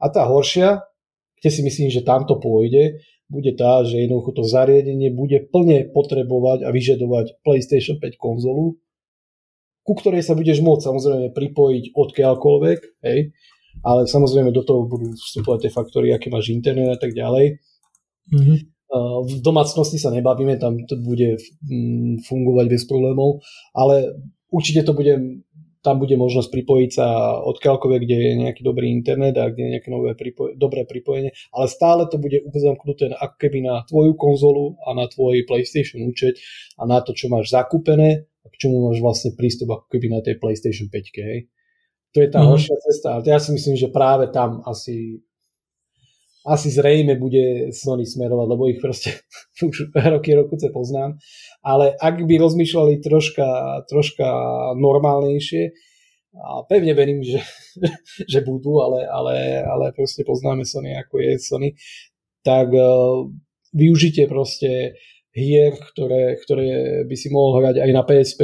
A 0.00 0.12
tá 0.12 0.28
horšia, 0.28 0.84
kde 1.40 1.50
si 1.52 1.60
myslím, 1.64 1.88
že 1.88 2.04
tam 2.04 2.28
to 2.28 2.36
pôjde, 2.36 3.00
bude 3.26 3.52
tá, 3.58 3.82
že 3.82 4.06
jednoducho 4.06 4.38
to 4.38 4.42
zariadenie 4.46 5.10
bude 5.10 5.50
plne 5.50 5.90
potrebovať 5.90 6.62
a 6.62 6.70
vyžadovať 6.70 7.42
PlayStation 7.42 7.98
5 7.98 8.14
konzolu, 8.16 8.78
ku 9.82 9.92
ktorej 9.94 10.22
sa 10.22 10.38
budeš 10.38 10.62
môcť 10.62 10.82
samozrejme 10.82 11.26
pripojiť 11.34 11.84
odkiaľkoľvek, 11.94 12.78
hej, 13.06 13.18
ale 13.82 14.00
samozrejme 14.06 14.54
do 14.54 14.62
toho 14.62 14.86
budú 14.86 15.14
vstupovať 15.14 15.66
tie 15.66 15.72
faktory, 15.74 16.06
aké 16.14 16.30
máš 16.30 16.54
internet 16.54 16.96
a 16.96 16.98
tak 16.98 17.12
ďalej. 17.12 17.58
Mm-hmm. 18.30 18.58
V 19.26 19.34
domácnosti 19.42 19.98
sa 19.98 20.14
nebavíme, 20.14 20.62
tam 20.62 20.78
to 20.86 20.94
bude 21.02 21.42
mm, 21.66 22.22
fungovať 22.22 22.66
bez 22.70 22.82
problémov, 22.86 23.42
ale 23.74 24.14
určite 24.50 24.86
to 24.86 24.94
bude 24.94 25.42
tam 25.86 26.02
bude 26.02 26.18
možnosť 26.18 26.50
pripojiť 26.50 26.90
sa 26.90 27.38
odkiaľkoľvek, 27.46 28.00
kde 28.02 28.16
je 28.18 28.32
nejaký 28.42 28.66
dobrý 28.66 28.90
internet 28.90 29.38
a 29.38 29.46
kde 29.46 29.62
je 29.62 29.72
nejaké 29.78 29.88
nové 29.94 30.18
pripoj- 30.18 30.58
dobré 30.58 30.82
pripojenie, 30.82 31.30
ale 31.54 31.66
stále 31.70 32.10
to 32.10 32.18
bude 32.18 32.42
zamknuté 32.50 33.14
ako 33.14 33.36
keby 33.38 33.62
na 33.62 33.86
tvoju 33.86 34.18
konzolu 34.18 34.74
a 34.82 34.98
na 34.98 35.06
tvoj 35.06 35.46
PlayStation 35.46 36.02
účet 36.02 36.42
a 36.74 36.90
na 36.90 36.98
to, 37.06 37.14
čo 37.14 37.30
máš 37.30 37.54
zakúpené 37.54 38.26
a 38.42 38.46
k 38.50 38.66
čomu 38.66 38.90
máš 38.90 38.98
vlastne 38.98 39.38
prístup 39.38 39.70
ako 39.70 39.86
keby 39.86 40.10
na 40.10 40.18
tej 40.26 40.42
PlayStation 40.42 40.90
5. 40.90 41.22
Hej. 41.22 41.46
To 42.14 42.18
je 42.18 42.28
tá 42.32 42.42
mm. 42.42 42.48
horšia 42.50 42.76
cesta, 42.82 43.06
ale 43.14 43.22
ja 43.30 43.38
si 43.38 43.54
myslím, 43.54 43.78
že 43.78 43.94
práve 43.94 44.26
tam 44.34 44.66
asi 44.66 45.22
asi 46.46 46.70
zrejme 46.70 47.18
bude 47.18 47.74
Sony 47.74 48.06
smerovať, 48.06 48.46
lebo 48.46 48.70
ich 48.70 48.78
proste 48.78 49.18
už 49.66 49.90
roky 49.92 50.32
rokuce 50.38 50.70
poznám. 50.70 51.18
Ale 51.66 51.98
ak 51.98 52.22
by 52.22 52.34
rozmýšľali 52.38 53.02
troška, 53.02 53.82
troška 53.90 54.26
normálnejšie, 54.78 55.74
a 56.36 56.68
pevne 56.68 56.92
verím, 56.92 57.24
že, 57.24 57.40
že 58.32 58.44
budú, 58.44 58.78
ale, 58.84 59.08
ale, 59.08 59.64
ale 59.64 59.84
proste 59.96 60.22
poznáme 60.22 60.68
Sony 60.68 60.94
ako 60.94 61.18
je 61.18 61.32
Sony, 61.40 61.68
tak 62.44 62.70
uh, 62.70 63.26
využite 63.74 64.28
proste 64.30 65.00
hier, 65.36 65.76
ktoré, 65.76 66.40
ktoré 66.40 66.68
by 67.04 67.16
si 67.16 67.28
mohol 67.28 67.60
hrať 67.60 67.76
aj 67.84 67.90
na 67.92 68.02
PS5 68.04 68.42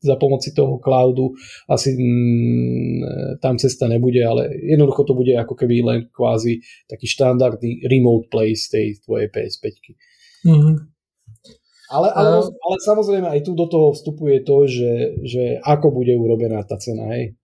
za 0.00 0.16
pomoci 0.16 0.56
toho 0.56 0.80
cloudu 0.80 1.36
asi 1.68 1.92
mm, 1.92 3.38
tam 3.44 3.60
cesta 3.60 3.88
nebude, 3.88 4.24
ale 4.24 4.48
jednoducho 4.56 5.04
to 5.04 5.14
bude 5.14 5.36
ako 5.36 5.54
keby 5.54 5.84
len 5.84 6.00
kvázi 6.08 6.64
taký 6.88 7.06
štandardný 7.06 7.84
remote 7.84 8.32
play 8.32 8.56
z 8.56 8.64
tej 8.72 8.86
tvojej 9.04 9.28
PS5. 9.28 9.64
Mm-hmm. 10.48 10.76
Ale, 11.90 12.06
ale, 12.14 12.46
ale 12.46 12.76
samozrejme 12.86 13.26
aj 13.26 13.40
tu 13.42 13.58
do 13.58 13.66
toho 13.66 13.90
vstupuje 13.90 14.46
to, 14.46 14.62
že, 14.70 14.92
že 15.26 15.58
ako 15.58 15.90
bude 15.90 16.14
urobená 16.14 16.62
tá 16.62 16.78
cena. 16.78 17.10
Hej. 17.10 17.34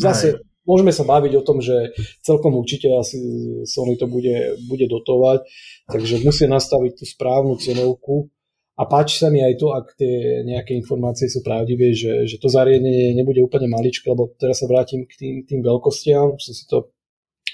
Zase 0.00 0.26
aj. 0.32 0.40
môžeme 0.64 0.88
sa 0.88 1.04
baviť 1.04 1.32
o 1.36 1.44
tom, 1.44 1.60
že 1.60 1.92
celkom 2.24 2.56
určite 2.56 2.88
asi 2.96 3.20
Sony 3.68 4.00
to 4.00 4.08
bude, 4.08 4.56
bude 4.72 4.88
dotovať, 4.88 5.44
takže 5.92 6.24
musí 6.24 6.48
nastaviť 6.48 6.92
tú 6.96 7.04
správnu 7.04 7.60
cenovku 7.60 8.32
a 8.74 8.82
páči 8.90 9.22
sa 9.22 9.30
mi 9.30 9.38
aj 9.38 9.54
to, 9.54 9.70
ak 9.70 9.94
tie 9.94 10.42
nejaké 10.42 10.74
informácie 10.74 11.30
sú 11.30 11.46
pravdivé, 11.46 11.94
že, 11.94 12.26
že 12.26 12.42
to 12.42 12.50
zariadenie 12.50 13.14
nebude 13.14 13.38
úplne 13.38 13.70
maličké, 13.70 14.10
lebo 14.10 14.34
teraz 14.34 14.62
sa 14.62 14.66
vrátim 14.66 15.06
k 15.06 15.14
tým, 15.14 15.34
tým 15.46 15.60
veľkostiam, 15.62 16.34
som 16.42 16.52
si 16.54 16.66
to 16.66 16.90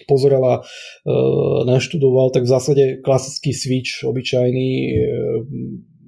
pozrela, 0.09 0.65
e, 1.05 1.13
naštudoval, 1.69 2.33
tak 2.33 2.49
v 2.49 2.53
zásade 2.57 2.85
klasický 3.05 3.53
switch, 3.53 4.01
obyčajný, 4.09 4.69
e, 4.73 4.93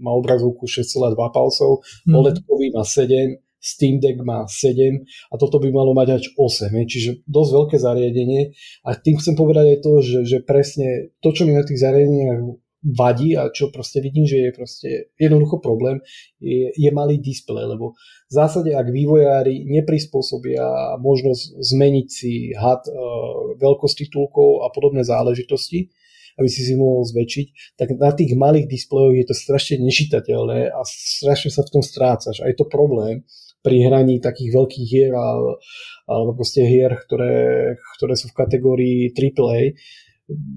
má 0.00 0.16
obrazovku 0.16 0.64
6,2 0.64 1.12
palcov, 1.28 1.84
mm. 2.08 2.14
oled 2.16 2.36
má 2.72 2.80
7, 2.80 3.36
Steam 3.62 4.02
Deck 4.02 4.18
má 4.26 4.42
7 4.50 5.06
a 5.30 5.34
toto 5.38 5.62
by 5.62 5.70
malo 5.70 5.94
mať 5.94 6.08
až 6.18 6.24
8, 6.34 6.74
čiže 6.88 7.22
dosť 7.30 7.50
veľké 7.54 7.76
zariadenie 7.78 8.50
a 8.82 8.98
tým 8.98 9.22
chcem 9.22 9.38
povedať 9.38 9.76
aj 9.76 9.78
to, 9.86 9.92
že, 10.02 10.18
že 10.26 10.38
presne 10.42 11.14
to, 11.22 11.30
čo 11.30 11.46
mi 11.46 11.54
na 11.54 11.62
tých 11.62 11.78
zariadeniach 11.78 12.42
vadí 12.82 13.38
a 13.38 13.48
čo 13.54 13.70
proste 13.70 14.02
vidím, 14.02 14.26
že 14.26 14.42
je 14.42 14.50
proste 14.50 14.88
jednoducho 15.14 15.62
problém, 15.62 16.02
je, 16.42 16.74
je 16.74 16.90
malý 16.90 17.22
displej, 17.22 17.70
lebo 17.70 17.94
v 18.26 18.32
zásade 18.34 18.74
ak 18.74 18.90
vývojári 18.90 19.62
neprispôsobia 19.70 20.98
možnosť 20.98 21.62
zmeniť 21.62 22.06
si 22.10 22.50
had 22.58 22.82
uh, 22.90 23.54
veľkosť 23.62 24.06
titulkov 24.06 24.66
a 24.66 24.74
podobné 24.74 25.06
záležitosti, 25.06 25.94
aby 26.40 26.48
si 26.48 26.64
si 26.64 26.74
mohol 26.74 27.04
zväčšiť, 27.06 27.76
tak 27.76 27.94
na 28.00 28.10
tých 28.10 28.34
malých 28.34 28.66
displejoch 28.66 29.14
je 29.14 29.26
to 29.28 29.34
strašne 29.36 29.84
nečitateľné 29.84 30.72
a 30.72 30.80
strašne 30.88 31.52
sa 31.52 31.62
v 31.62 31.72
tom 31.78 31.82
strácaš. 31.84 32.40
A 32.40 32.48
je 32.48 32.56
to 32.56 32.66
problém 32.66 33.22
pri 33.62 33.84
hraní 33.86 34.18
takých 34.18 34.50
veľkých 34.58 34.86
hier 34.88 35.12
alebo 35.14 36.30
proste 36.34 36.66
hier, 36.66 36.98
ktoré, 37.06 37.76
ktoré 38.00 38.14
sú 38.18 38.32
v 38.32 38.38
kategórii 38.42 38.98
AAA, 39.14 39.76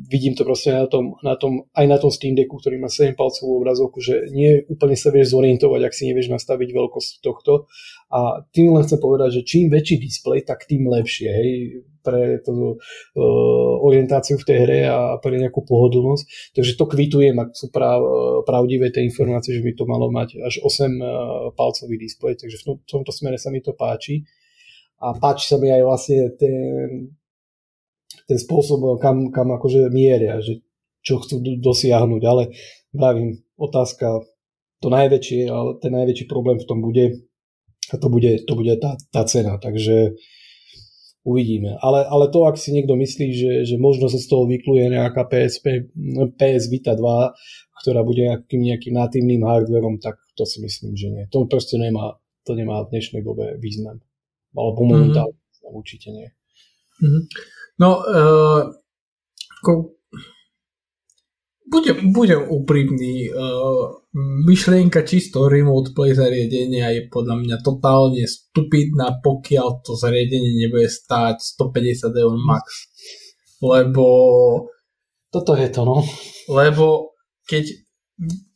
vidím 0.10 0.36
to 0.36 0.46
proste 0.46 0.72
na 0.72 0.88
tom, 0.88 1.18
na 1.24 1.36
tom, 1.36 1.66
aj 1.74 1.86
na 1.88 1.98
tom 1.98 2.12
Steam 2.12 2.36
Decku, 2.36 2.58
ktorý 2.58 2.80
má 2.82 2.90
7 2.92 3.16
palcovú 3.16 3.62
obrazovku, 3.62 4.02
že 4.02 4.30
nie 4.32 4.64
úplne 4.70 4.98
sa 4.98 5.10
vieš 5.10 5.34
zorientovať, 5.34 5.82
ak 5.86 5.94
si 5.94 6.08
nevieš 6.10 6.32
nastaviť 6.32 6.70
veľkosť 6.72 7.12
tohto. 7.22 7.70
A 8.14 8.46
tým 8.54 8.74
len 8.74 8.86
chcem 8.86 9.00
povedať, 9.02 9.42
že 9.42 9.48
čím 9.48 9.74
väčší 9.74 9.98
displej, 10.02 10.46
tak 10.46 10.70
tým 10.70 10.88
lepšie. 10.88 11.30
Hej 11.30 11.52
pre 12.06 12.38
tú 12.46 12.78
uh, 12.78 13.74
orientáciu 13.82 14.38
v 14.38 14.46
tej 14.46 14.58
hre 14.62 14.80
a 14.86 15.18
pre 15.18 15.42
nejakú 15.42 15.66
pohodlnosť. 15.66 16.54
Takže 16.54 16.78
to 16.78 16.86
kvitujem, 16.86 17.34
ak 17.42 17.58
sú 17.58 17.74
prav, 17.74 17.98
uh, 17.98 18.10
pravdivé 18.46 18.94
tie 18.94 19.02
informácie, 19.02 19.58
že 19.58 19.66
by 19.66 19.74
to 19.74 19.90
malo 19.90 20.14
mať 20.14 20.38
až 20.46 20.62
8 20.62 20.70
uh, 20.70 21.50
palcový 21.58 21.98
displej, 21.98 22.38
takže 22.38 22.62
v 22.62 22.86
tomto 22.86 23.10
smere 23.10 23.42
sa 23.42 23.50
mi 23.50 23.66
to 23.66 23.74
páči. 23.74 24.22
A 25.02 25.18
páči 25.18 25.50
sa 25.50 25.58
mi 25.58 25.74
aj 25.74 25.82
vlastne 25.82 26.30
ten, 26.38 27.10
ten 28.26 28.38
spôsob, 28.42 28.98
kam, 29.02 29.30
kam 29.30 29.54
akože 29.54 29.90
mieria, 29.94 30.42
že 30.42 30.66
čo 31.06 31.22
chcú 31.22 31.42
dosiahnuť, 31.62 32.22
ale 32.26 32.54
vravím, 32.90 33.46
otázka, 33.62 34.26
to 34.82 34.88
najväčšie, 34.90 35.50
ale 35.50 35.78
ten 35.78 35.94
najväčší 35.94 36.26
problém 36.26 36.58
v 36.58 36.68
tom 36.68 36.82
bude, 36.82 37.26
a 37.94 37.96
to 38.02 38.08
bude, 38.10 38.42
to 38.50 38.54
bude 38.58 38.74
tá, 38.82 38.98
tá 39.14 39.22
cena, 39.30 39.62
takže 39.62 40.18
uvidíme. 41.26 41.78
Ale, 41.82 42.06
ale 42.06 42.30
to, 42.30 42.46
ak 42.46 42.58
si 42.58 42.74
niekto 42.74 42.94
myslí, 42.98 43.28
že, 43.34 43.52
že 43.66 43.76
možno 43.82 44.10
sa 44.10 44.22
z 44.22 44.30
toho 44.30 44.46
vykluje 44.46 44.94
nejaká 44.94 45.26
PSP, 45.26 45.90
PS 46.38 46.70
Vita 46.70 46.94
2, 46.94 47.82
ktorá 47.82 48.02
bude 48.06 48.26
nejakým, 48.26 48.62
nejakým 48.62 48.94
natívnym 48.94 49.42
hardverom, 49.46 49.98
tak 50.02 50.18
to 50.38 50.46
si 50.46 50.62
myslím, 50.62 50.94
že 50.98 51.08
nie. 51.10 51.26
To 51.34 51.50
proste 51.50 51.78
nemá, 51.82 52.18
to 52.46 52.54
nemá 52.54 52.86
v 52.86 52.98
dnešnej 52.98 53.26
dobe 53.26 53.58
význam. 53.58 54.02
Alebo 54.56 54.86
momentálne 54.86 55.36
mm-hmm. 55.36 55.74
určite 55.76 56.10
nie. 56.14 56.30
Mm-hmm. 57.02 57.24
No, 57.76 58.00
uh, 58.00 58.62
ako, 59.60 59.72
budem, 61.68 62.16
budem 62.16 62.42
úprimný. 62.48 63.28
Uh, 63.32 64.00
myšlienka 64.48 65.04
čisto 65.04 65.52
remote 65.52 65.92
play 65.92 66.16
zariadenia 66.16 66.96
je 66.96 67.12
podľa 67.12 67.36
mňa 67.44 67.58
totálne 67.60 68.24
stupidná, 68.24 69.20
pokiaľ 69.20 69.84
to 69.84 70.00
zariadenie 70.00 70.56
nebude 70.56 70.88
stáť 70.88 71.44
150 71.44 72.16
eur 72.16 72.36
max. 72.40 72.88
Lebo... 73.60 74.06
Toto 75.28 75.52
je 75.60 75.68
to, 75.68 75.84
no. 75.84 76.00
Lebo 76.48 77.12
keď... 77.44 77.76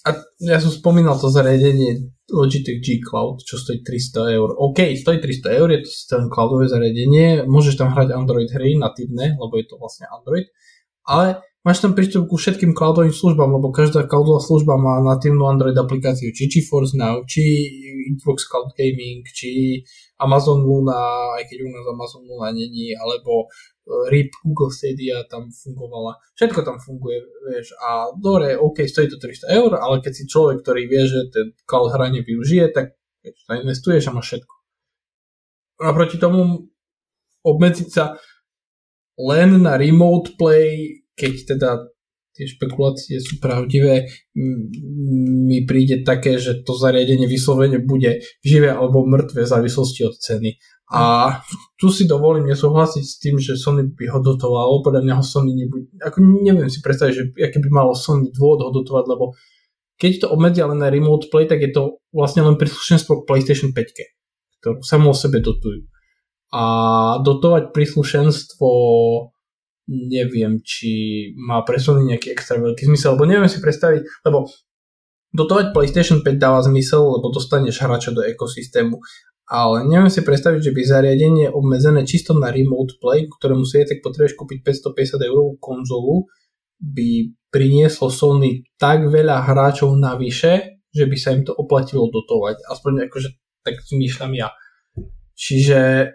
A 0.08 0.16
ja 0.40 0.64
som 0.64 0.72
spomínal 0.72 1.20
to 1.20 1.28
zariadenie 1.28 2.08
Logitech 2.32 2.80
G 2.80 3.02
Cloud, 3.02 3.42
čo 3.44 3.58
stojí 3.58 3.84
300 3.84 4.38
eur. 4.38 4.50
OK, 4.58 4.80
stojí 4.96 5.18
300 5.20 5.60
eur, 5.60 5.68
je 5.72 5.80
to 5.82 5.90
systém 5.90 6.24
cloudové 6.30 6.70
zariadenie, 6.70 7.50
môžeš 7.50 7.76
tam 7.78 7.94
hrať 7.94 8.14
Android 8.16 8.50
hry 8.54 8.78
natívne, 8.78 9.36
lebo 9.36 9.54
je 9.58 9.66
to 9.66 9.76
vlastne 9.82 10.06
Android, 10.10 10.48
ale 11.08 11.42
máš 11.66 11.82
tam 11.82 11.98
prístup 11.98 12.30
ku 12.30 12.38
všetkým 12.38 12.72
cloudovým 12.78 13.14
službám, 13.14 13.50
lebo 13.50 13.74
každá 13.74 14.06
cloudová 14.06 14.40
služba 14.40 14.78
má 14.78 15.02
natívnu 15.02 15.46
Android 15.50 15.76
aplikáciu, 15.76 16.30
či 16.32 16.48
GeForce 16.48 16.96
Now, 16.96 17.26
či 17.26 17.42
Xbox 18.16 18.46
Cloud 18.46 18.74
Gaming, 18.78 19.26
či 19.30 19.82
Amazon 20.20 20.68
Luna, 20.68 21.00
aj 21.40 21.48
keď 21.48 21.58
u 21.64 21.70
nás 21.72 21.86
Amazon 21.88 22.24
Luna 22.28 22.52
není, 22.52 22.92
alebo 22.92 23.48
RIP 24.12 24.36
Google 24.44 24.70
Stadia 24.70 25.24
tam 25.32 25.48
fungovala. 25.50 26.20
Všetko 26.36 26.60
tam 26.62 26.78
funguje, 26.78 27.24
vieš. 27.50 27.74
A 27.80 28.12
dobre, 28.14 28.60
OK, 28.60 28.84
stojí 28.84 29.08
to 29.08 29.18
300 29.18 29.50
eur, 29.56 29.72
ale 29.80 30.04
keď 30.04 30.14
si 30.14 30.24
človek, 30.28 30.62
ktorý 30.62 30.86
vie, 30.86 31.04
že 31.08 31.20
ten 31.32 31.48
cloud 31.64 31.96
hranie 31.96 32.22
využije, 32.22 32.70
tak 32.76 33.00
vieš, 33.24 33.48
investuješ 33.48 34.12
a 34.12 34.16
máš 34.16 34.28
všetko. 34.36 34.54
Naproti 35.80 36.20
tomu 36.20 36.68
obmedziť 37.48 37.90
sa 37.90 38.20
len 39.16 39.64
na 39.64 39.80
remote 39.80 40.36
play, 40.36 41.04
keď 41.16 41.34
teda 41.56 41.70
tie 42.34 42.46
špekulácie 42.48 43.20
sú 43.20 43.38
pravdivé, 43.44 44.08
mi 45.46 45.66
príde 45.68 46.02
také, 46.08 46.40
že 46.40 46.64
to 46.64 46.78
zariadenie 46.78 47.28
vyslovene 47.28 47.84
bude 47.84 48.24
živé 48.42 48.72
alebo 48.72 49.04
mŕtve 49.04 49.44
v 49.44 49.52
závislosti 49.52 50.02
od 50.08 50.16
ceny. 50.16 50.56
A 50.90 51.38
tu 51.78 51.94
si 51.94 52.10
dovolím 52.10 52.50
nesúhlasiť 52.50 53.04
s 53.06 53.16
tým, 53.22 53.38
že 53.38 53.54
Sony 53.54 53.86
by 53.94 54.10
ho 54.10 54.20
dotovalo, 54.26 54.82
podľa 54.82 55.06
mňa 55.06 55.14
ho 55.22 55.24
Sony 55.26 55.54
nebude, 55.54 55.86
ako 56.02 56.18
neviem 56.42 56.66
si 56.66 56.82
predstaviť, 56.82 57.14
že 57.14 57.24
aký 57.46 57.62
by 57.62 57.70
malo 57.70 57.94
Sony 57.94 58.34
dôvod 58.34 58.66
ho 58.66 58.70
dotovať, 58.74 59.06
lebo 59.06 59.38
keď 60.02 60.26
to 60.26 60.28
obmedzia 60.34 60.66
len 60.66 60.82
na 60.82 60.90
remote 60.90 61.30
play, 61.30 61.46
tak 61.46 61.62
je 61.62 61.70
to 61.76 62.02
vlastne 62.10 62.42
len 62.42 62.58
príslušenstvo 62.58 63.22
k 63.22 63.28
PlayStation 63.30 63.70
5, 63.70 64.64
ktorú 64.64 64.82
samo 64.82 65.14
o 65.14 65.16
sebe 65.18 65.44
dotujú. 65.44 65.86
A 66.50 66.64
dotovať 67.22 67.76
príslušenstvo 67.76 68.70
neviem, 69.90 70.62
či 70.62 70.92
má 71.34 71.66
pre 71.66 71.82
nejaký 71.82 72.30
extra 72.30 72.62
veľký 72.62 72.86
zmysel, 72.86 73.18
lebo 73.18 73.26
neviem 73.26 73.50
si 73.50 73.58
predstaviť, 73.58 74.06
lebo 74.30 74.46
dotovať 75.34 75.74
PlayStation 75.74 76.22
5 76.22 76.38
dáva 76.38 76.62
zmysel, 76.62 77.02
lebo 77.02 77.34
dostaneš 77.34 77.82
hráča 77.82 78.14
do 78.14 78.22
ekosystému 78.22 79.02
ale 79.50 79.90
neviem 79.90 80.14
si 80.14 80.22
predstaviť, 80.22 80.62
že 80.62 80.72
by 80.78 80.82
zariadenie 80.86 81.50
obmedzené 81.50 82.06
čisto 82.06 82.38
na 82.38 82.54
remote 82.54 83.02
play, 83.02 83.26
ktorému 83.26 83.66
si 83.66 83.82
tak 83.82 84.06
potrebuješ 84.06 84.38
kúpiť 84.38 84.62
550 84.62 85.26
eurovú 85.26 85.58
konzolu, 85.58 86.30
by 86.78 87.34
prinieslo 87.50 88.14
Sony 88.14 88.62
tak 88.78 89.10
veľa 89.10 89.50
hráčov 89.50 89.98
navyše, 89.98 90.86
že 90.94 91.10
by 91.10 91.18
sa 91.18 91.34
im 91.34 91.50
to 91.50 91.58
oplatilo 91.58 92.14
dotovať. 92.14 92.62
Aspoň 92.70 93.10
akože 93.10 93.30
tak 93.66 93.82
zmýšľam 93.90 94.38
ja. 94.38 94.54
Čiže 95.34 96.14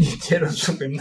nerozumiem. 0.00 1.00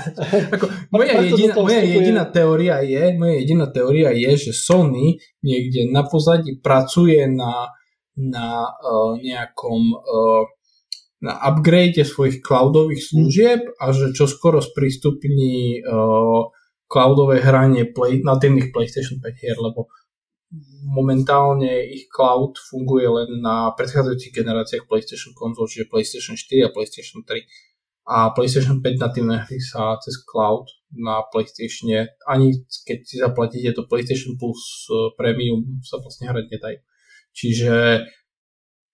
Ako, 0.52 0.66
moja, 0.92 1.20
jediná, 1.22 1.54
moja 1.56 1.82
jediná 1.84 2.24
teória 2.28 2.80
je, 2.82 3.16
moja 3.16 3.36
jediná 3.40 3.66
teória 3.68 4.10
je, 4.16 4.50
že 4.50 4.52
Sony 4.56 5.20
niekde 5.44 5.92
na 5.92 6.08
pozadí 6.08 6.58
pracuje 6.60 7.28
na 7.28 7.76
na 8.16 8.72
uh, 8.72 9.20
nejakom 9.20 9.82
uh, 9.92 10.44
na 11.20 11.34
upgrade 11.36 12.00
svojich 12.00 12.40
cloudových 12.40 13.02
služieb 13.04 13.62
a 13.80 13.92
že 13.92 14.16
čo 14.16 14.28
skoro 14.28 14.64
sprístupní 14.64 15.84
uh, 15.84 16.48
cloudové 16.88 17.44
hranie 17.44 17.88
play, 17.92 18.24
natívnych 18.24 18.72
PlayStation 18.72 19.20
5 19.20 19.42
hier, 19.42 19.58
lebo 19.60 19.92
momentálne 20.86 21.82
ich 21.92 22.08
cloud 22.08 22.56
funguje 22.62 23.10
len 23.10 23.42
na 23.42 23.74
predchádzajúcich 23.74 24.32
generáciách 24.32 24.88
PlayStation 24.88 25.34
konzol, 25.34 25.68
čiže 25.68 25.90
PlayStation 25.90 26.38
4 26.38 26.70
a 26.70 26.70
PlayStation 26.72 27.26
3. 27.26 27.42
A 28.06 28.30
PlayStation 28.38 28.86
5 28.86 29.02
natívne 29.02 29.42
hry 29.42 29.58
sa 29.58 29.98
cez 29.98 30.22
cloud 30.22 30.70
na 30.94 31.26
PlayStation 31.34 31.90
ani 32.30 32.54
keď 32.86 32.98
si 33.02 33.18
zaplatíte 33.18 33.74
to 33.74 33.90
PlayStation 33.90 34.38
Plus 34.38 34.86
Premium 35.18 35.82
sa 35.82 35.98
vlastne 35.98 36.30
hrať 36.30 36.46
nedajú. 36.54 36.80
Čiže 37.34 38.06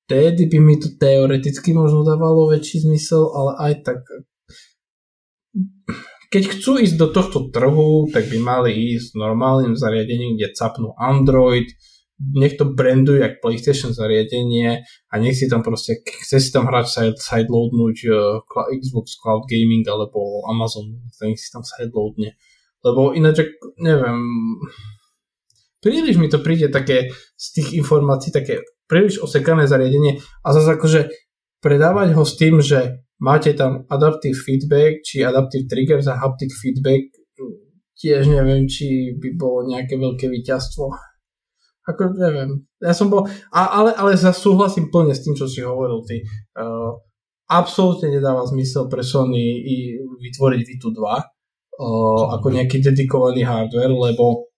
vtedy 0.08 0.48
by 0.48 0.60
mi 0.64 0.76
to 0.80 0.96
teoreticky 0.96 1.76
možno 1.76 2.08
dávalo 2.08 2.56
väčší 2.56 2.88
zmysel, 2.88 3.36
ale 3.36 3.52
aj 3.60 3.74
tak 3.84 4.00
keď 6.32 6.44
chcú 6.48 6.80
ísť 6.80 6.96
do 6.96 7.12
tohto 7.12 7.52
trhu, 7.52 8.08
tak 8.08 8.32
by 8.32 8.40
mali 8.40 8.96
ísť 8.96 9.20
normálnym 9.20 9.76
zariadením, 9.76 10.40
kde 10.40 10.56
capnú 10.56 10.96
Android, 10.96 11.68
nech 12.22 12.58
to 12.58 12.70
brandujú 12.70 13.18
jak 13.18 13.42
PlayStation 13.42 13.94
zariadenie 13.94 14.86
a 15.10 15.14
nech 15.18 15.34
si 15.34 15.50
tam 15.50 15.66
proste, 15.66 16.06
chce 16.06 16.38
si 16.38 16.50
tam 16.54 16.70
hrať 16.70 16.86
side, 16.88 17.18
sideloadnúť 17.18 17.98
uh, 18.08 18.46
Xbox 18.78 19.18
Cloud 19.18 19.50
Gaming 19.50 19.82
alebo 19.90 20.46
Amazon, 20.46 21.02
nech 21.26 21.42
si 21.42 21.50
tam 21.50 21.66
sideloadne. 21.66 22.38
Lebo 22.82 23.14
ináč, 23.14 23.46
neviem, 23.78 24.22
príliš 25.82 26.18
mi 26.18 26.30
to 26.30 26.42
príde 26.42 26.70
také 26.70 27.10
z 27.38 27.48
tých 27.58 27.82
informácií, 27.82 28.30
také 28.30 28.62
príliš 28.86 29.22
osekané 29.22 29.66
zariadenie 29.66 30.22
a 30.46 30.48
zase 30.54 30.78
akože 30.78 31.02
predávať 31.62 32.14
ho 32.18 32.24
s 32.26 32.34
tým, 32.38 32.62
že 32.62 33.06
máte 33.22 33.54
tam 33.54 33.86
adaptive 33.90 34.38
feedback, 34.38 35.06
či 35.06 35.22
adaptive 35.22 35.70
triggers 35.70 36.10
a 36.10 36.18
haptic 36.18 36.50
feedback, 36.54 37.06
tiež 38.02 38.26
neviem, 38.34 38.66
či 38.66 39.14
by 39.14 39.30
bolo 39.38 39.70
nejaké 39.70 39.94
veľké 39.94 40.26
víťazstvo. 40.26 41.11
Ako 41.90 42.14
neviem. 42.14 42.62
Ja 42.78 42.94
som 42.94 43.10
bol, 43.10 43.26
a, 43.50 43.62
ale, 43.82 43.98
ale 43.98 44.14
súhlasím 44.18 44.94
plne 44.94 45.18
s 45.18 45.26
tým, 45.26 45.34
čo 45.34 45.50
si 45.50 45.66
hovoril 45.66 46.06
ty. 46.06 46.22
Uh, 46.54 46.94
absolútne 47.50 48.14
nedáva 48.14 48.46
zmysel 48.46 48.86
pre 48.86 49.02
Sony 49.02 49.66
i 49.66 49.76
vytvoriť 49.98 50.62
V2 50.62 50.86
2 50.94 51.02
uh, 51.02 52.24
ako 52.38 52.48
nejaký 52.54 52.80
dedikovaný 52.86 53.44
hardware, 53.44 53.92
lebo 53.92 54.52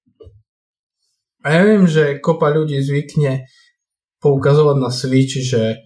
ja 1.43 1.59
viem, 1.63 1.83
že 1.87 2.23
kopa 2.23 2.55
ľudí 2.55 2.79
zvykne 2.79 3.47
poukazovať 4.23 4.77
na 4.79 4.91
Switch, 4.91 5.39
že 5.43 5.83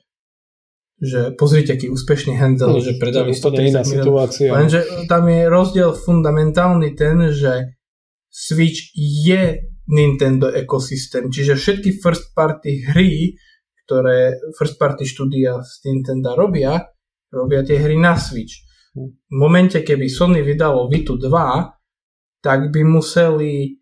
že 0.98 1.30
pozrite, 1.38 1.78
aký 1.78 1.94
úspešný 1.94 2.34
handel, 2.42 2.74
no, 2.74 2.82
že 2.82 2.98
predali 2.98 3.30
130 3.30 3.86
situácia. 3.86 4.50
Lenže 4.50 4.82
tam 5.06 5.30
je 5.30 5.46
rozdiel 5.46 5.94
fundamentálny 5.94 6.98
ten, 6.98 7.30
že 7.30 7.78
Switch 8.34 8.98
je 8.98 9.62
Nintendo 9.88 10.52
ekosystém, 10.52 11.32
čiže 11.32 11.56
všetky 11.56 12.04
first 12.04 12.36
party 12.36 12.92
hry, 12.92 13.36
ktoré 13.88 14.36
first 14.60 14.76
party 14.76 15.08
štúdia 15.08 15.64
z 15.64 15.88
Nintendo 15.88 16.36
robia, 16.36 16.92
robia 17.32 17.64
tie 17.64 17.80
hry 17.80 17.96
na 17.96 18.20
Switch. 18.20 18.68
V 18.98 19.14
momente, 19.32 19.80
keby 19.86 20.12
Sony 20.12 20.44
vydalo 20.44 20.92
Vitu 20.92 21.16
2, 21.16 21.32
tak 22.44 22.60
by 22.74 22.82
museli 22.84 23.80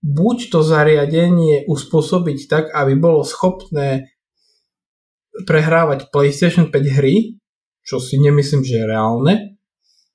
buď 0.00 0.38
to 0.52 0.60
zariadenie 0.64 1.68
uspôsobiť 1.68 2.38
tak, 2.48 2.64
aby 2.72 2.96
bolo 2.96 3.24
schopné 3.24 4.16
prehrávať 5.44 6.08
PlayStation 6.12 6.68
5 6.68 6.98
hry, 7.00 7.40
čo 7.84 7.96
si 8.00 8.20
nemyslím, 8.20 8.64
že 8.64 8.80
je 8.80 8.84
reálne. 8.84 9.32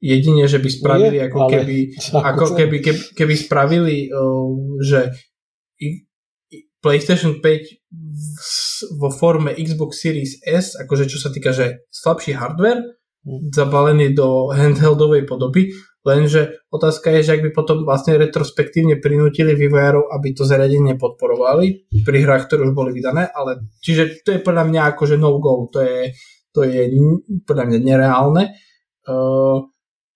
Jedine, 0.05 0.45
že 0.45 0.61
by 0.61 0.69
spravili, 0.69 1.17
je, 1.17 1.25
ako, 1.25 1.39
keby, 1.49 1.77
ako 2.37 2.45
keby, 2.53 2.77
keby, 2.85 3.01
keby 3.17 3.33
spravili, 3.33 3.95
uh, 4.13 4.77
že 4.85 5.09
PlayStation 6.77 7.41
5 7.41 9.01
vo 9.01 9.09
forme 9.09 9.57
Xbox 9.57 9.97
Series 9.97 10.37
S, 10.45 10.77
akože 10.77 11.09
čo 11.09 11.17
sa 11.17 11.33
týka, 11.33 11.49
že 11.49 11.89
slabší 11.89 12.37
hardware, 12.37 12.85
mm. 13.25 13.49
zabalený 13.49 14.13
do 14.13 14.45
handheldovej 14.59 15.25
podoby, 15.25 15.73
Lenže 16.05 16.61
otázka 16.69 17.09
je, 17.17 17.25
že 17.25 17.33
ak 17.33 17.41
by 17.41 17.51
potom 17.57 17.81
vlastne 17.81 18.13
retrospektívne 18.21 19.01
prinútili 19.01 19.57
vývojárov, 19.57 20.13
aby 20.13 20.37
to 20.37 20.45
zariadenie 20.45 21.01
podporovali 21.01 21.89
pri 22.05 22.17
hrách, 22.21 22.45
ktoré 22.45 22.69
už 22.69 22.77
boli 22.77 22.93
vydané, 22.93 23.25
ale 23.33 23.65
čiže 23.81 24.21
to 24.21 24.37
je 24.37 24.45
podľa 24.45 24.69
mňa 24.69 24.81
akože 24.93 25.17
no 25.17 25.41
go, 25.41 25.65
to 25.73 25.81
je, 25.81 26.13
to 26.53 26.61
je 26.61 26.93
podľa 27.41 27.65
mňa 27.73 27.79
nereálne. 27.81 28.53
Uh, 29.09 29.65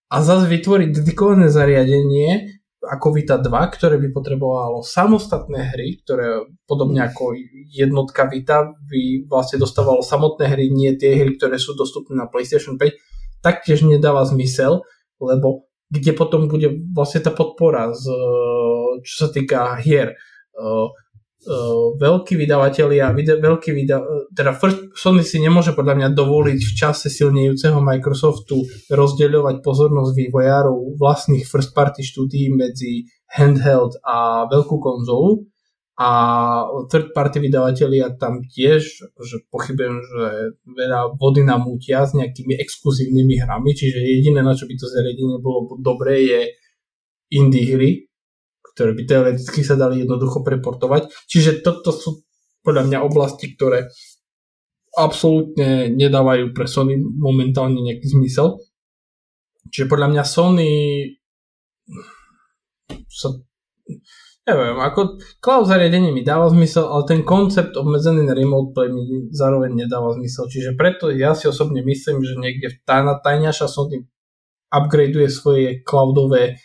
a 0.10 0.16
zase 0.26 0.50
vytvoriť 0.50 0.90
dedikované 0.90 1.54
zariadenie 1.54 2.60
ako 2.80 3.12
Vita 3.12 3.36
2, 3.36 3.52
ktoré 3.76 4.00
by 4.00 4.10
potrebovalo 4.16 4.82
samostatné 4.82 5.76
hry, 5.76 6.00
ktoré 6.02 6.48
podobne 6.64 7.06
ako 7.06 7.36
jednotka 7.70 8.26
Vita 8.32 8.72
by 8.72 9.28
vlastne 9.28 9.60
dostávalo 9.60 10.00
samotné 10.00 10.48
hry, 10.48 10.72
nie 10.72 10.96
tie 10.96 11.20
hry, 11.20 11.36
ktoré 11.36 11.60
sú 11.60 11.76
dostupné 11.76 12.16
na 12.16 12.32
PlayStation 12.32 12.80
5, 12.80 13.44
taktiež 13.44 13.84
nedáva 13.84 14.24
zmysel, 14.24 14.82
lebo 15.20 15.68
kde 15.92 16.12
potom 16.16 16.48
bude 16.48 16.72
vlastne 16.96 17.20
tá 17.20 17.36
podpora, 17.36 17.92
z, 17.92 18.08
čo 19.04 19.16
sa 19.26 19.30
týka 19.30 19.76
hier. 19.84 20.16
Uh, 21.40 21.96
veľkí 21.96 22.36
vydavatelia, 22.36 23.16
vide, 23.16 23.40
veľký 23.40 23.72
vyda, 23.72 24.04
teda 24.36 24.52
first, 24.60 24.92
Sony 24.92 25.24
si 25.24 25.40
nemôže 25.40 25.72
podľa 25.72 25.96
mňa 25.96 26.08
dovoliť 26.12 26.60
v 26.60 26.74
čase 26.76 27.08
silnejúceho 27.08 27.80
Microsoftu 27.80 28.68
rozdeľovať 28.92 29.64
pozornosť 29.64 30.12
vývojárov 30.20 31.00
vlastných 31.00 31.48
first 31.48 31.72
party 31.72 32.04
štúdií 32.04 32.52
medzi 32.52 33.08
handheld 33.32 33.96
a 34.04 34.52
veľkú 34.52 34.84
konzolu, 34.84 35.48
a 36.00 36.12
third 36.88 37.12
party 37.12 37.44
vydavatelia 37.44 38.16
tam 38.16 38.40
tiež, 38.40 38.84
že 39.20 39.38
pochybujem, 39.52 39.96
že 40.00 40.28
veľa 40.64 41.20
vody 41.20 41.44
namútia 41.44 42.08
s 42.08 42.16
nejakými 42.16 42.56
exkluzívnymi 42.56 43.44
hrami, 43.44 43.76
čiže 43.76 44.00
jediné, 44.00 44.40
na 44.40 44.56
čo 44.56 44.64
by 44.64 44.80
to 44.80 44.88
zariadenie 44.88 45.44
bolo 45.44 45.76
dobré, 45.84 46.24
je 46.24 46.42
indie 47.36 47.76
hry, 47.76 48.09
ktoré 48.80 48.96
by 48.96 49.04
teoreticky 49.04 49.60
sa 49.68 49.76
dali 49.76 50.08
jednoducho 50.08 50.40
preportovať. 50.40 51.12
Čiže 51.28 51.60
toto 51.60 51.92
sú 51.92 52.24
podľa 52.64 52.88
mňa 52.88 53.04
oblasti, 53.04 53.52
ktoré 53.52 53.92
absolútne 54.96 55.92
nedávajú 55.92 56.56
pre 56.56 56.64
Sony 56.64 56.96
momentálne 56.96 57.84
nejaký 57.84 58.08
zmysel. 58.08 58.64
Čiže 59.68 59.92
podľa 59.92 60.08
mňa 60.16 60.24
Sony 60.24 60.72
sa 63.12 63.36
Neviem, 64.50 64.82
ako 64.82 65.22
cloud 65.38 65.70
zariadenie 65.70 66.10
mi 66.10 66.26
dáva 66.26 66.50
zmysel, 66.50 66.90
ale 66.90 67.06
ten 67.06 67.22
koncept 67.22 67.78
obmedzený 67.78 68.26
na 68.26 68.34
remote 68.34 68.74
play 68.74 68.90
mi 68.90 69.30
zároveň 69.30 69.86
nedáva 69.86 70.18
zmysel. 70.18 70.50
Čiže 70.50 70.74
preto 70.74 71.14
ja 71.14 71.38
si 71.38 71.46
osobne 71.46 71.86
myslím, 71.86 72.26
že 72.26 72.34
niekde 72.34 72.82
tajna, 72.82 73.22
tajňaša 73.22 73.70
Sony 73.70 74.10
upgradeuje 74.74 75.30
svoje 75.30 75.68
cloudové 75.86 76.58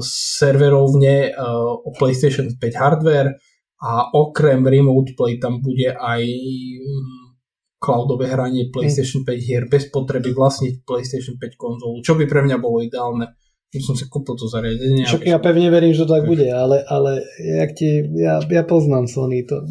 serverovne 0.00 1.32
uh, 1.36 1.84
o 1.84 1.92
PlayStation 1.92 2.48
5 2.48 2.60
hardware 2.80 3.36
a 3.82 4.08
okrem 4.16 4.64
remote 4.64 5.12
play 5.12 5.36
tam 5.36 5.60
bude 5.60 5.92
aj 5.92 6.22
um, 6.24 7.36
cloudové 7.76 8.32
hranie 8.32 8.72
PlayStation 8.72 9.20
5 9.22 9.36
hier 9.36 9.68
bez 9.68 9.92
potreby 9.92 10.32
vlastniť 10.32 10.82
PlayStation 10.88 11.36
5 11.36 11.60
konzolu, 11.60 12.00
čo 12.00 12.16
by 12.16 12.24
pre 12.24 12.40
mňa 12.44 12.56
bolo 12.56 12.80
ideálne 12.80 13.36
že 13.66 13.82
som 13.82 13.98
si 13.98 14.06
kúpil 14.08 14.38
to 14.38 14.46
zariadenie. 14.48 15.04
Však 15.04 15.26
ja 15.26 15.36
pevne 15.42 15.68
verím, 15.68 15.92
že 15.92 16.06
to 16.06 16.14
tak 16.16 16.24
bude, 16.24 16.46
ale, 16.48 16.80
ale 16.86 17.20
jak 17.36 17.76
ti, 17.76 18.08
ja, 18.14 18.40
ja 18.40 18.62
poznám 18.64 19.10
Sony 19.10 19.44
to. 19.44 19.68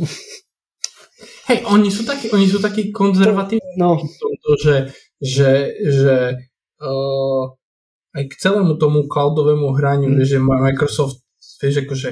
Hej, 1.49 1.65
oni 1.65 1.89
sú 1.89 2.05
takí, 2.05 2.29
oni 2.29 2.45
sú 2.45 2.59
takí 2.61 2.91
konzervatívni 2.91 3.65
no. 3.77 4.01
že, 4.61 4.89
že, 5.21 5.51
že 5.77 6.15
uh, 6.81 7.43
aj 8.15 8.23
k 8.31 8.33
celému 8.39 8.79
tomu 8.79 9.11
cloudovému 9.11 9.75
hraniu, 9.75 10.15
mm. 10.15 10.23
že 10.23 10.39
Microsoft, 10.39 11.19
vieš, 11.59 11.83
akože 11.83 12.09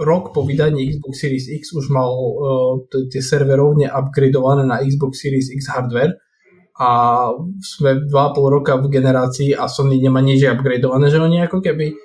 rok 0.00 0.32
po 0.32 0.44
vydaní 0.44 0.92
Xbox 0.92 1.12
Series 1.20 1.48
X 1.48 1.72
už 1.72 1.88
mal 1.92 2.08
uh, 2.08 2.80
tie 3.08 3.20
serverovne 3.20 3.88
upgradované 3.88 4.64
na 4.64 4.80
Xbox 4.80 5.20
Series 5.20 5.52
X 5.52 5.72
hardware 5.72 6.16
a 6.76 6.88
sme 7.64 8.04
2,5 8.04 8.12
roka 8.52 8.76
v 8.76 8.92
generácii 8.92 9.56
a 9.56 9.64
Sony 9.64 9.96
nemá 9.96 10.20
nič 10.20 10.44
upgradeované, 10.44 11.08
že 11.08 11.16
oni 11.16 11.48
ako 11.48 11.64
keby 11.64 11.96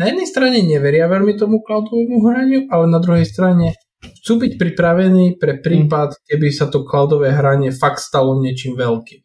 na 0.00 0.08
jednej 0.08 0.28
strane 0.30 0.58
neveria 0.64 1.10
veľmi 1.10 1.36
tomu 1.36 1.60
cloudovému 1.60 2.16
hraniu, 2.24 2.60
ale 2.72 2.84
na 2.88 3.02
druhej 3.02 3.28
strane 3.28 3.76
chcú 4.00 4.40
byť 4.40 4.52
pripravení 4.56 5.36
pre 5.36 5.60
prípad, 5.60 6.24
keby 6.24 6.48
sa 6.54 6.70
to 6.72 6.86
cloudové 6.88 7.34
hranie 7.34 7.74
fakt 7.74 8.00
stalo 8.00 8.38
niečím 8.40 8.78
veľkým. 8.78 9.20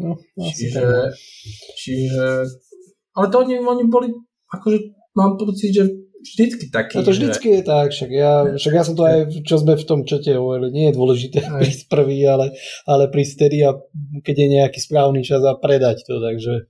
No, 0.00 0.16
čiže, 0.36 1.14
čiže, 1.76 2.24
ale 3.16 3.26
to 3.30 3.36
oni, 3.42 3.58
oni 3.58 3.84
boli, 3.90 4.08
akože 4.50 4.78
mám 5.14 5.34
pocit, 5.38 5.74
že 5.74 5.84
vždycky 6.20 6.68
taký. 6.68 7.00
No 7.00 7.02
to 7.02 7.12
vždycky 7.16 7.46
že... 7.48 7.54
je 7.56 7.62
tak, 7.64 7.88
však 7.90 8.10
ja, 8.12 8.32
však 8.54 8.74
ja 8.76 8.82
som 8.84 8.94
to 8.94 9.02
aj, 9.08 9.18
čo 9.42 9.56
sme 9.56 9.74
v 9.74 9.88
tom 9.88 10.00
čete 10.04 10.36
hovorili, 10.36 10.68
nie 10.70 10.86
je 10.92 10.96
dôležité 10.96 11.38
aj. 11.48 11.60
prísť 11.64 11.82
prvý, 11.88 12.20
ale, 12.28 12.52
ale 12.84 13.08
prísť 13.08 13.48
tedy 13.48 13.64
a 13.64 13.74
keď 14.20 14.36
je 14.36 14.48
nejaký 14.60 14.78
správny 14.78 15.24
čas 15.24 15.40
a 15.42 15.56
predať 15.56 16.04
to, 16.04 16.20
takže 16.20 16.68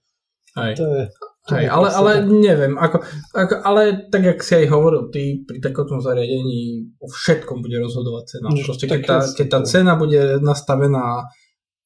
aj. 0.56 0.72
to 0.78 0.86
je... 0.86 1.04
Aj, 1.50 1.66
ale, 1.66 1.88
ale 1.90 2.12
neviem, 2.30 2.78
ako, 2.78 3.00
ako, 3.34 3.54
ale 3.64 4.06
tak, 4.12 4.22
jak 4.22 4.38
si 4.44 4.54
aj 4.60 4.66
hovoril, 4.70 5.10
ty 5.10 5.42
pri 5.42 5.58
takomto 5.58 5.98
zariadení 5.98 6.94
o 7.00 7.10
všetkom 7.10 7.64
bude 7.64 7.80
rozhodovať 7.80 8.24
cena. 8.38 8.54
Proste, 8.54 8.86
keď, 8.86 9.00
tá, 9.02 9.18
keď 9.24 9.46
tá 9.48 9.60
cena 9.66 9.98
bude 9.98 10.38
nastavená 10.38 11.26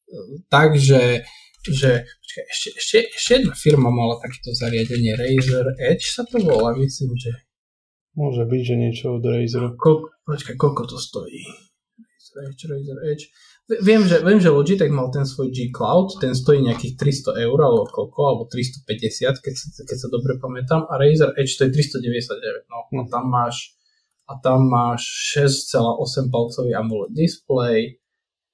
e, 0.04 0.42
tak, 0.52 0.76
že 0.76 1.24
že 1.72 1.90
počkaj, 2.04 2.44
ešte, 2.50 2.68
ešte, 2.76 2.96
ešte 3.14 3.30
jedna 3.40 3.54
firma 3.56 3.88
mala 3.88 4.20
takéto 4.20 4.52
zariadenie, 4.52 5.16
Razer 5.16 5.72
Edge 5.80 6.12
sa 6.12 6.26
to 6.28 6.42
volá, 6.42 6.76
myslím, 6.76 7.16
že 7.16 7.32
Môže 8.14 8.46
byť, 8.46 8.62
že 8.62 8.74
niečo 8.78 9.06
od 9.18 9.26
Razeru. 9.26 9.74
Ko, 9.74 10.06
počkaj, 10.22 10.54
koľko 10.54 10.86
to 10.86 10.96
stojí? 11.02 11.42
Razer 11.98 12.46
Edge, 12.46 12.64
Razer 12.70 12.98
Edge. 13.10 13.26
Viem 13.64 14.04
že, 14.04 14.20
viem, 14.20 14.38
že 14.38 14.52
Logitech 14.52 14.92
mal 14.92 15.08
ten 15.08 15.24
svoj 15.24 15.48
G 15.48 15.72
Cloud, 15.72 16.20
ten 16.20 16.36
stojí 16.36 16.60
nejakých 16.62 17.00
300 17.00 17.48
eur 17.48 17.58
alebo 17.58 17.88
koľko, 17.88 18.20
alebo 18.22 18.42
350, 18.46 19.40
keď 19.40 19.54
sa, 19.56 19.66
keď 19.88 19.96
sa 19.98 20.08
dobre 20.12 20.36
pamätám, 20.38 20.86
a 20.86 20.94
Razer 21.00 21.34
Edge 21.34 21.58
to 21.58 21.66
je 21.66 21.72
399, 21.74 22.70
no. 22.70 22.86
A 23.02 23.04
tam 23.10 23.24
máš, 23.26 23.74
a 24.30 24.38
tam 24.38 24.68
máš 24.70 25.02
6,8 25.34 26.30
palcový 26.30 26.70
AMOLED 26.76 27.16
display, 27.18 27.98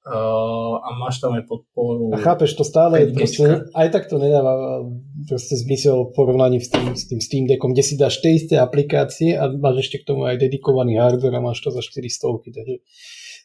Uh, 0.00 0.80
a 0.80 0.96
máš 0.96 1.20
tam 1.20 1.36
aj 1.36 1.44
podporu. 1.44 2.08
A 2.16 2.16
chápeš, 2.16 2.56
to 2.56 2.64
stále 2.64 3.12
proste, 3.12 3.68
aj 3.76 3.88
tak 3.92 4.08
to 4.08 4.16
nedáva 4.16 4.80
proste 5.28 5.60
zmysel 5.60 6.08
v 6.08 6.16
porovnaní 6.16 6.56
s 6.56 6.72
tým, 6.72 6.96
s 6.96 7.04
tým 7.04 7.20
Steam 7.20 7.44
Deckom, 7.44 7.76
kde 7.76 7.84
si 7.84 8.00
dáš 8.00 8.24
tie 8.24 8.32
isté 8.32 8.56
aplikácie 8.56 9.36
a 9.36 9.52
máš 9.52 9.84
ešte 9.84 10.00
k 10.00 10.08
tomu 10.08 10.24
aj 10.24 10.40
dedikovaný 10.40 10.96
hardware 10.96 11.36
a 11.36 11.44
máš 11.44 11.60
to 11.60 11.68
za 11.68 11.84
400, 11.84 12.32
takže 12.48 12.80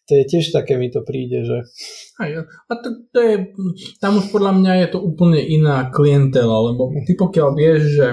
to 0.07 0.11
je 0.15 0.23
tiež 0.23 0.55
také 0.55 0.79
mi 0.79 0.87
to 0.87 1.03
príde, 1.03 1.43
že... 1.43 1.57
Aj, 2.23 2.31
a 2.47 2.73
to, 2.79 3.03
to 3.11 3.19
je, 3.19 3.35
tam 3.99 4.23
už 4.23 4.31
podľa 4.31 4.55
mňa 4.55 4.73
je 4.85 4.87
to 4.95 4.99
úplne 5.03 5.41
iná 5.41 5.91
klientela, 5.91 6.71
lebo 6.71 6.87
ty 7.03 7.19
pokiaľ 7.19 7.49
vieš, 7.51 7.81
že, 7.99 8.07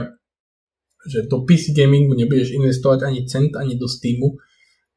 že 1.06 1.18
do 1.30 1.46
PC 1.46 1.76
gamingu 1.76 2.18
nebudeš 2.18 2.58
investovať 2.58 3.06
ani 3.06 3.22
cent, 3.28 3.54
ani 3.54 3.78
do 3.78 3.86
Steamu 3.86 4.34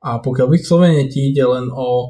a 0.01 0.17
pokiaľ 0.17 0.47
vyslovene 0.49 1.05
ti 1.11 1.29
ide 1.29 1.45
len 1.45 1.69
o 1.69 2.09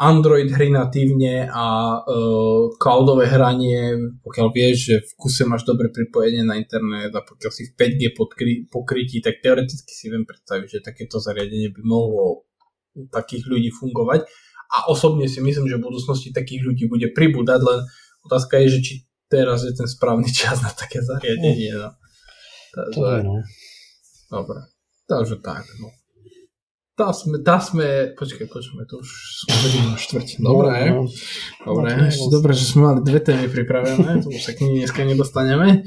Android 0.00 0.48
hry 0.48 0.72
natívne 0.72 1.44
a 1.44 2.00
uh, 2.00 2.72
cloudové 2.80 3.28
hranie, 3.28 4.00
pokiaľ 4.24 4.48
vieš, 4.48 4.76
že 4.88 4.96
v 5.04 5.12
kuse 5.20 5.44
máš 5.44 5.68
dobre 5.68 5.92
pripojenie 5.92 6.40
na 6.40 6.56
internet 6.56 7.12
a 7.12 7.20
pokiaľ 7.20 7.52
si 7.52 7.68
v 7.68 7.76
5G 7.76 8.02
podkry, 8.16 8.52
pokrytí, 8.72 9.20
tak 9.20 9.44
teoreticky 9.44 9.92
si 9.92 10.08
viem 10.08 10.24
predstaviť, 10.24 10.80
že 10.80 10.80
takéto 10.80 11.20
zariadenie 11.20 11.68
by 11.68 11.84
mohlo 11.84 12.48
u 12.96 13.12
takých 13.12 13.44
ľudí 13.44 13.68
fungovať. 13.76 14.24
A 14.72 14.88
osobne 14.88 15.28
si 15.28 15.44
myslím, 15.44 15.68
že 15.68 15.76
v 15.76 15.84
budúcnosti 15.92 16.32
takých 16.32 16.64
ľudí 16.64 16.88
bude 16.88 17.12
pribúdať, 17.12 17.60
len 17.60 17.84
otázka 18.24 18.56
je, 18.64 18.66
že 18.72 18.80
či 18.80 18.94
teraz 19.28 19.68
je 19.68 19.76
ten 19.76 19.84
správny 19.84 20.32
čas 20.40 20.64
na 20.64 20.72
také 20.72 21.04
zariadenie. 21.04 21.76
No. 21.76 21.92
Takže, 22.72 22.96
to 22.96 23.00
je, 23.04 23.20
no. 23.20 23.34
Dobre, 24.32 24.60
takže 25.04 25.36
tak, 25.44 25.68
no. 25.76 25.92
Tá 27.00 27.16
sme, 27.16 27.40
tá 27.40 27.56
sme, 27.56 28.12
počkaj, 28.12 28.44
počkaj, 28.44 28.84
to 28.84 29.00
už 29.00 29.08
sme 29.40 29.52
hodinu 29.64 29.96
štvrť. 29.96 30.28
Dobre, 30.44 30.92
no, 30.92 31.08
no. 31.08 31.72
dobre, 31.72 31.96
no, 31.96 32.04
ešte 32.12 32.28
dobre, 32.28 32.52
že 32.52 32.68
sme 32.68 32.92
mali 32.92 33.00
dve 33.00 33.24
témy 33.24 33.48
pripravené, 33.48 34.20
to 34.20 34.28
už 34.28 34.44
sa 34.44 34.52
k 34.52 34.68
ní 34.68 34.84
dneska 34.84 35.00
nedostaneme, 35.08 35.80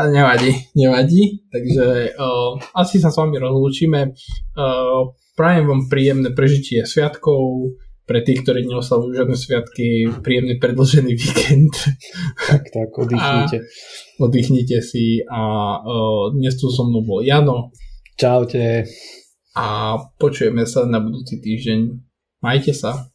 ale 0.00 0.08
nevadí, 0.08 0.72
nevadí, 0.72 1.44
takže 1.52 2.16
uh, 2.16 2.56
asi 2.80 2.96
sa 2.96 3.12
s 3.12 3.20
vami 3.20 3.36
rozlúčime. 3.36 4.16
Uh, 4.56 5.12
prajem 5.36 5.68
vám 5.68 5.92
príjemné 5.92 6.32
prežitie 6.32 6.88
sviatkov, 6.88 7.76
pre 8.08 8.24
tých, 8.24 8.40
ktorí 8.44 8.64
neoslavujú 8.64 9.20
žiadne 9.20 9.36
sviatky, 9.36 10.08
príjemný 10.24 10.56
predlžený 10.56 11.12
víkend. 11.12 11.76
Tak, 12.48 12.72
tak, 12.72 12.88
oddychnite. 12.96 13.58
A 13.60 14.20
oddychnite 14.20 14.80
si 14.80 15.20
a 15.28 15.40
uh, 15.80 16.32
dnes 16.32 16.56
tu 16.56 16.72
so 16.72 16.88
mnou 16.88 17.04
bol 17.04 17.20
Jano. 17.20 17.68
Čaute 18.16 18.88
a 19.54 19.96
počujeme 20.18 20.66
sa 20.66 20.82
na 20.84 20.98
budúci 20.98 21.38
týždeň. 21.38 21.80
Majte 22.42 22.74
sa. 22.74 23.13